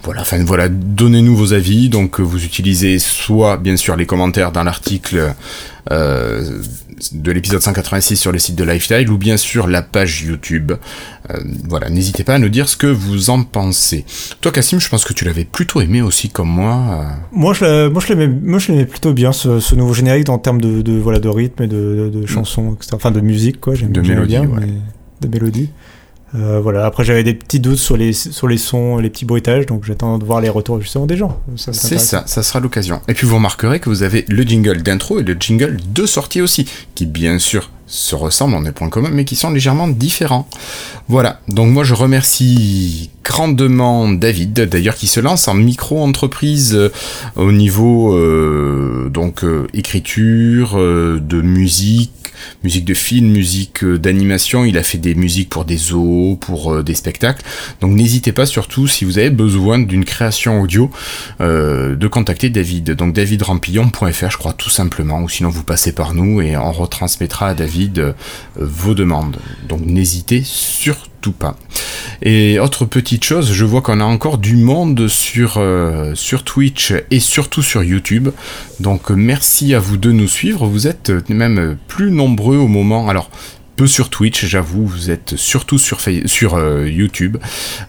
Voilà, 0.02 0.22
enfin 0.22 0.42
voilà, 0.42 0.68
donnez-nous 0.68 1.36
vos 1.36 1.52
avis. 1.52 1.88
Donc 1.88 2.18
vous 2.18 2.44
utilisez 2.44 2.98
soit 2.98 3.58
bien 3.58 3.76
sûr 3.76 3.94
les 3.94 4.06
commentaires 4.06 4.50
dans 4.50 4.64
l'article 4.64 5.34
de 5.90 7.32
l'épisode 7.32 7.60
186 7.60 8.16
sur 8.16 8.32
le 8.32 8.38
site 8.38 8.56
de 8.56 8.64
Lifestyle 8.64 9.10
ou 9.10 9.18
bien 9.18 9.36
sûr 9.36 9.66
la 9.66 9.82
page 9.82 10.22
YouTube. 10.22 10.72
Euh, 11.30 11.38
voilà, 11.68 11.90
n'hésitez 11.90 12.24
pas 12.24 12.34
à 12.34 12.38
nous 12.38 12.48
dire 12.48 12.68
ce 12.68 12.76
que 12.76 12.86
vous 12.86 13.30
en 13.30 13.42
pensez. 13.42 14.04
Toi, 14.40 14.52
Cassim, 14.52 14.78
je 14.78 14.88
pense 14.88 15.04
que 15.04 15.12
tu 15.12 15.24
l'avais 15.24 15.44
plutôt 15.44 15.80
aimé 15.80 16.02
aussi 16.02 16.28
comme 16.30 16.48
moi. 16.48 16.74
euh. 16.74 17.04
Moi, 17.32 17.52
je, 17.54 18.12
l'aimais, 18.12 18.84
plutôt 18.86 19.12
bien, 19.12 19.32
ce, 19.32 19.60
ce 19.60 19.74
nouveau 19.74 19.94
générique 19.94 20.28
en 20.28 20.38
termes 20.38 20.60
de, 20.60 20.82
de, 20.82 20.92
voilà, 20.98 21.18
de 21.18 21.28
rythme 21.28 21.62
et 21.64 21.66
de, 21.68 22.10
de, 22.12 22.20
de 22.20 22.26
chansons, 22.26 22.74
etc. 22.74 22.92
Enfin, 22.94 23.10
de 23.10 23.20
musique, 23.20 23.60
quoi. 23.60 23.74
J'aime 23.74 23.92
De 23.92 24.02
j'aimais 24.02 24.14
mélodie, 24.26 24.30
bien, 24.38 24.42
ouais. 24.48 24.60
mais- 24.66 24.72
de 25.20 25.28
mélodie. 25.28 25.70
Euh, 26.34 26.60
voilà. 26.60 26.84
Après, 26.86 27.04
j'avais 27.04 27.22
des 27.22 27.34
petits 27.34 27.60
doutes 27.60 27.78
sur 27.78 27.96
les, 27.96 28.12
sur 28.12 28.48
les 28.48 28.58
sons, 28.58 28.98
les 28.98 29.10
petits 29.10 29.24
bruitages, 29.24 29.66
donc 29.66 29.84
j'attends 29.84 30.18
de 30.18 30.24
voir 30.24 30.40
les 30.40 30.48
retours 30.48 30.80
justement 30.80 31.06
des 31.06 31.16
gens. 31.16 31.40
C'est 31.56 31.98
ça, 31.98 32.24
ça 32.26 32.42
sera 32.42 32.60
l'occasion. 32.60 33.00
Et 33.08 33.14
puis 33.14 33.26
vous 33.26 33.36
remarquerez 33.36 33.80
que 33.80 33.88
vous 33.88 34.02
avez 34.02 34.24
le 34.28 34.42
jingle 34.42 34.82
d'intro 34.82 35.20
et 35.20 35.22
le 35.22 35.36
jingle 35.38 35.78
de 35.92 36.06
sortie 36.06 36.40
aussi, 36.40 36.68
qui 36.94 37.06
bien 37.06 37.38
sûr 37.38 37.70
se 37.86 38.14
ressemblent, 38.14 38.54
on 38.54 38.64
est 38.64 38.72
point 38.72 38.88
commun, 38.88 39.10
mais 39.12 39.24
qui 39.24 39.36
sont 39.36 39.50
légèrement 39.50 39.88
différents. 39.88 40.48
Voilà, 41.08 41.40
donc 41.48 41.70
moi 41.70 41.84
je 41.84 41.94
remercie 41.94 43.10
grandement 43.22 44.08
David, 44.08 44.52
d'ailleurs 44.68 44.94
qui 44.94 45.06
se 45.06 45.20
lance 45.20 45.48
en 45.48 45.54
micro-entreprise 45.54 46.74
euh, 46.74 46.90
au 47.36 47.52
niveau 47.52 48.14
euh, 48.14 49.08
donc 49.10 49.44
euh, 49.44 49.66
écriture, 49.74 50.76
de 50.76 51.42
musique, 51.42 52.23
musique 52.62 52.84
de 52.84 52.94
film, 52.94 53.28
musique 53.28 53.84
euh, 53.84 53.98
d'animation, 53.98 54.64
il 54.64 54.78
a 54.78 54.82
fait 54.82 54.98
des 54.98 55.14
musiques 55.14 55.48
pour 55.50 55.64
des 55.64 55.76
zoos, 55.76 56.36
pour 56.40 56.72
euh, 56.72 56.82
des 56.82 56.94
spectacles, 56.94 57.42
donc 57.80 57.92
n'hésitez 57.92 58.32
pas 58.32 58.46
surtout 58.46 58.86
si 58.86 59.04
vous 59.04 59.18
avez 59.18 59.30
besoin 59.30 59.78
d'une 59.78 60.04
création 60.04 60.60
audio 60.60 60.90
euh, 61.40 61.96
de 61.96 62.08
contacter 62.08 62.50
David. 62.50 62.92
Donc 62.92 63.14
davidrampillon.fr, 63.14 64.30
je 64.30 64.38
crois 64.38 64.52
tout 64.52 64.70
simplement, 64.70 65.22
ou 65.22 65.28
sinon 65.28 65.48
vous 65.48 65.64
passez 65.64 65.92
par 65.92 66.14
nous 66.14 66.40
et 66.40 66.56
on 66.56 66.72
retransmettra 66.72 67.48
à 67.48 67.54
David 67.54 68.14
vos 68.56 68.94
demandes. 68.94 69.38
Donc 69.68 69.80
n'hésitez 69.84 70.42
surtout 70.44 71.13
pas. 71.32 71.56
Et 72.22 72.58
autre 72.58 72.84
petite 72.84 73.24
chose, 73.24 73.52
je 73.52 73.64
vois 73.64 73.82
qu'on 73.82 74.00
a 74.00 74.04
encore 74.04 74.38
du 74.38 74.56
monde 74.56 75.08
sur, 75.08 75.54
euh, 75.58 76.14
sur 76.14 76.44
Twitch 76.44 76.94
et 77.10 77.20
surtout 77.20 77.62
sur 77.62 77.82
YouTube. 77.82 78.30
Donc 78.80 79.10
euh, 79.10 79.14
merci 79.14 79.74
à 79.74 79.78
vous 79.78 79.96
de 79.96 80.12
nous 80.12 80.28
suivre. 80.28 80.66
Vous 80.66 80.86
êtes 80.86 81.10
euh, 81.10 81.20
même 81.28 81.76
plus 81.88 82.10
nombreux 82.10 82.56
au 82.56 82.68
moment. 82.68 83.08
Alors 83.08 83.30
peu 83.76 83.86
sur 83.86 84.08
Twitch, 84.08 84.44
j'avoue, 84.46 84.86
vous 84.86 85.10
êtes 85.10 85.34
surtout 85.36 85.78
sur, 85.78 85.98
sur 86.26 86.86
YouTube. 86.86 87.38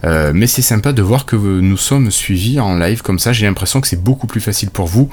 Mais 0.02 0.48
c'est 0.48 0.60
sympa 0.60 0.92
de 0.92 1.00
voir 1.00 1.26
que 1.26 1.36
nous 1.36 1.76
sommes 1.76 2.10
suivis 2.10 2.58
en 2.58 2.76
live 2.76 3.02
comme 3.02 3.20
ça. 3.20 3.32
J'ai 3.32 3.46
l'impression 3.46 3.80
que 3.80 3.86
c'est 3.86 4.02
beaucoup 4.02 4.26
plus 4.26 4.40
facile 4.40 4.70
pour 4.70 4.88
vous 4.88 5.08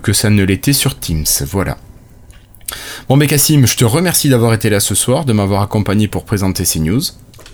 que 0.00 0.12
ça 0.12 0.30
ne 0.30 0.44
l'était 0.44 0.74
sur 0.74 0.96
Teams. 0.96 1.24
Voilà. 1.50 1.76
Bon, 3.08 3.16
mais 3.16 3.26
Cassim, 3.26 3.66
je 3.66 3.76
te 3.76 3.84
remercie 3.84 4.28
d'avoir 4.28 4.54
été 4.54 4.70
là 4.70 4.80
ce 4.80 4.94
soir, 4.94 5.24
de 5.24 5.32
m'avoir 5.32 5.62
accompagné 5.62 6.08
pour 6.08 6.24
présenter 6.24 6.64
ces 6.64 6.80
news. 6.80 7.02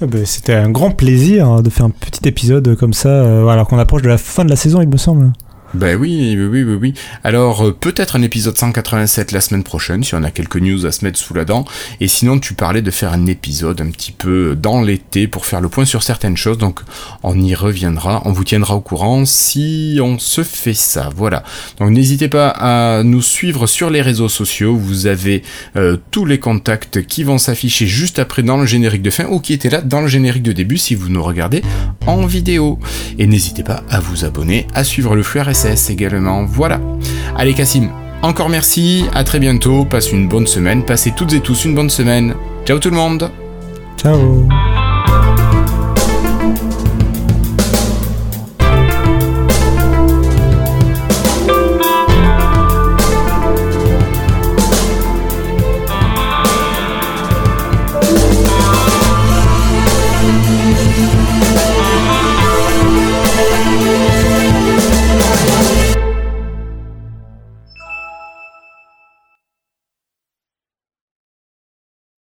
Ah 0.01 0.07
bah, 0.07 0.18
C'était 0.24 0.55
un 0.55 0.70
grand 0.70 0.90
plaisir 0.90 1.49
hein, 1.49 1.62
de 1.62 1.70
faire 1.70 1.86
un 1.86 1.90
petit 1.90 2.28
épisode 2.28 2.76
comme 2.76 2.92
ça, 2.92 3.09
euh, 3.09 3.46
alors 3.49 3.66
qu'on 3.66 3.78
approche 3.78 4.03
de 4.03 4.09
la 4.09 4.18
fin 4.18 4.44
de 4.44 4.51
la 4.51 4.57
saison, 4.57 4.80
il 4.80 4.88
me 4.88 4.96
semble. 4.96 5.32
Ben 5.75 5.99
oui, 6.01 6.35
oui, 6.39 6.62
oui, 6.62 6.79
oui. 6.81 6.95
Alors 7.25 7.66
euh, 7.66 7.73
peut-être 7.73 8.16
un 8.16 8.23
épisode 8.23 8.57
187 8.57 9.33
la 9.33 9.43
semaine 9.43 9.62
prochaine, 9.62 10.03
si 10.03 10.14
on 10.14 10.23
a 10.23 10.31
quelques 10.31 10.57
news 10.57 10.87
à 10.87 10.93
se 10.93 11.05
mettre 11.05 11.19
sous 11.19 11.35
la 11.35 11.45
dent. 11.45 11.66
Et 12.01 12.09
sinon, 12.09 12.39
tu 12.39 12.55
parlais 12.55 12.81
de 12.81 12.91
faire 12.91 13.12
un 13.12 13.27
épisode 13.27 13.81
un 13.83 13.91
petit 13.91 14.12
peu 14.12 14.57
dans 14.57 14.81
l'été 14.81 15.29
pour 15.29 15.45
faire 15.45 15.61
le 15.61 15.69
point 15.69 15.85
sur 15.85 16.03
certaines 16.03 16.39
choses. 16.39 16.57
Donc 16.57 16.81
on 17.23 17.39
y 17.39 17.55
reviendra, 17.55 18.23
on 18.25 18.33
vous 18.33 18.45
tiendra 18.45 18.77
au 18.77 18.81
courant 18.81 19.27
si 19.27 19.99
on 20.03 20.19
se 20.19 20.43
fait 20.43 20.75
ça. 20.75 21.11
Voilà. 21.14 21.43
Donc 21.79 21.91
n'hésitez 21.91 22.29
pas 22.29 22.49
à 22.49 23.03
nous 23.03 23.23
suivre 23.23 23.66
sur 23.66 23.91
les 23.91 24.01
réseaux 24.01 24.31
sociaux. 24.31 24.75
Vous 24.75 25.07
avez 25.07 25.43
euh, 25.77 25.99
tous 26.11 26.25
les 26.25 26.39
contacts 26.39 27.07
qui 27.07 27.25
vont 27.25 27.39
s'afficher 27.39 27.87
juste 27.87 28.19
après 28.19 28.43
dans 28.43 28.57
le 28.57 28.66
générique 28.66 29.03
de 29.03 29.11
fin 29.11 29.27
ou 29.27 29.39
qui 29.39 29.53
étaient 29.53 29.71
là 29.71 29.83
dans 29.83 30.01
le 30.01 30.09
générique 30.09 30.43
de 30.43 30.53
début 30.53 30.79
si 30.79 30.95
vous 30.95 31.11
nous 31.11 31.23
regardez 31.23 31.62
en 32.07 32.25
vidéo. 32.25 32.79
Et 33.19 33.27
n'hésitez 33.27 33.62
pas 33.62 33.83
à 33.91 34.01
vous 34.01 34.25
abonner, 34.25 34.66
à 34.75 34.83
suivre 34.83 35.14
le 35.14 35.23
flux 35.23 35.41
Également. 35.65 36.45
Voilà. 36.45 36.81
Allez 37.37 37.55
Cassim, 37.55 37.89
encore 38.23 38.49
merci, 38.49 39.05
à 39.15 39.25
très 39.25 39.39
bientôt, 39.39 39.85
passe 39.85 40.13
une 40.13 40.29
bonne 40.29 40.47
semaine, 40.47 40.85
passez 40.85 41.13
toutes 41.17 41.33
et 41.33 41.41
tous 41.41 41.65
une 41.65 41.75
bonne 41.75 41.91
semaine. 41.91 42.35
Ciao 42.65 42.79
tout 42.79 42.91
le 42.91 42.97
monde 42.97 43.31
Ciao 43.97 44.49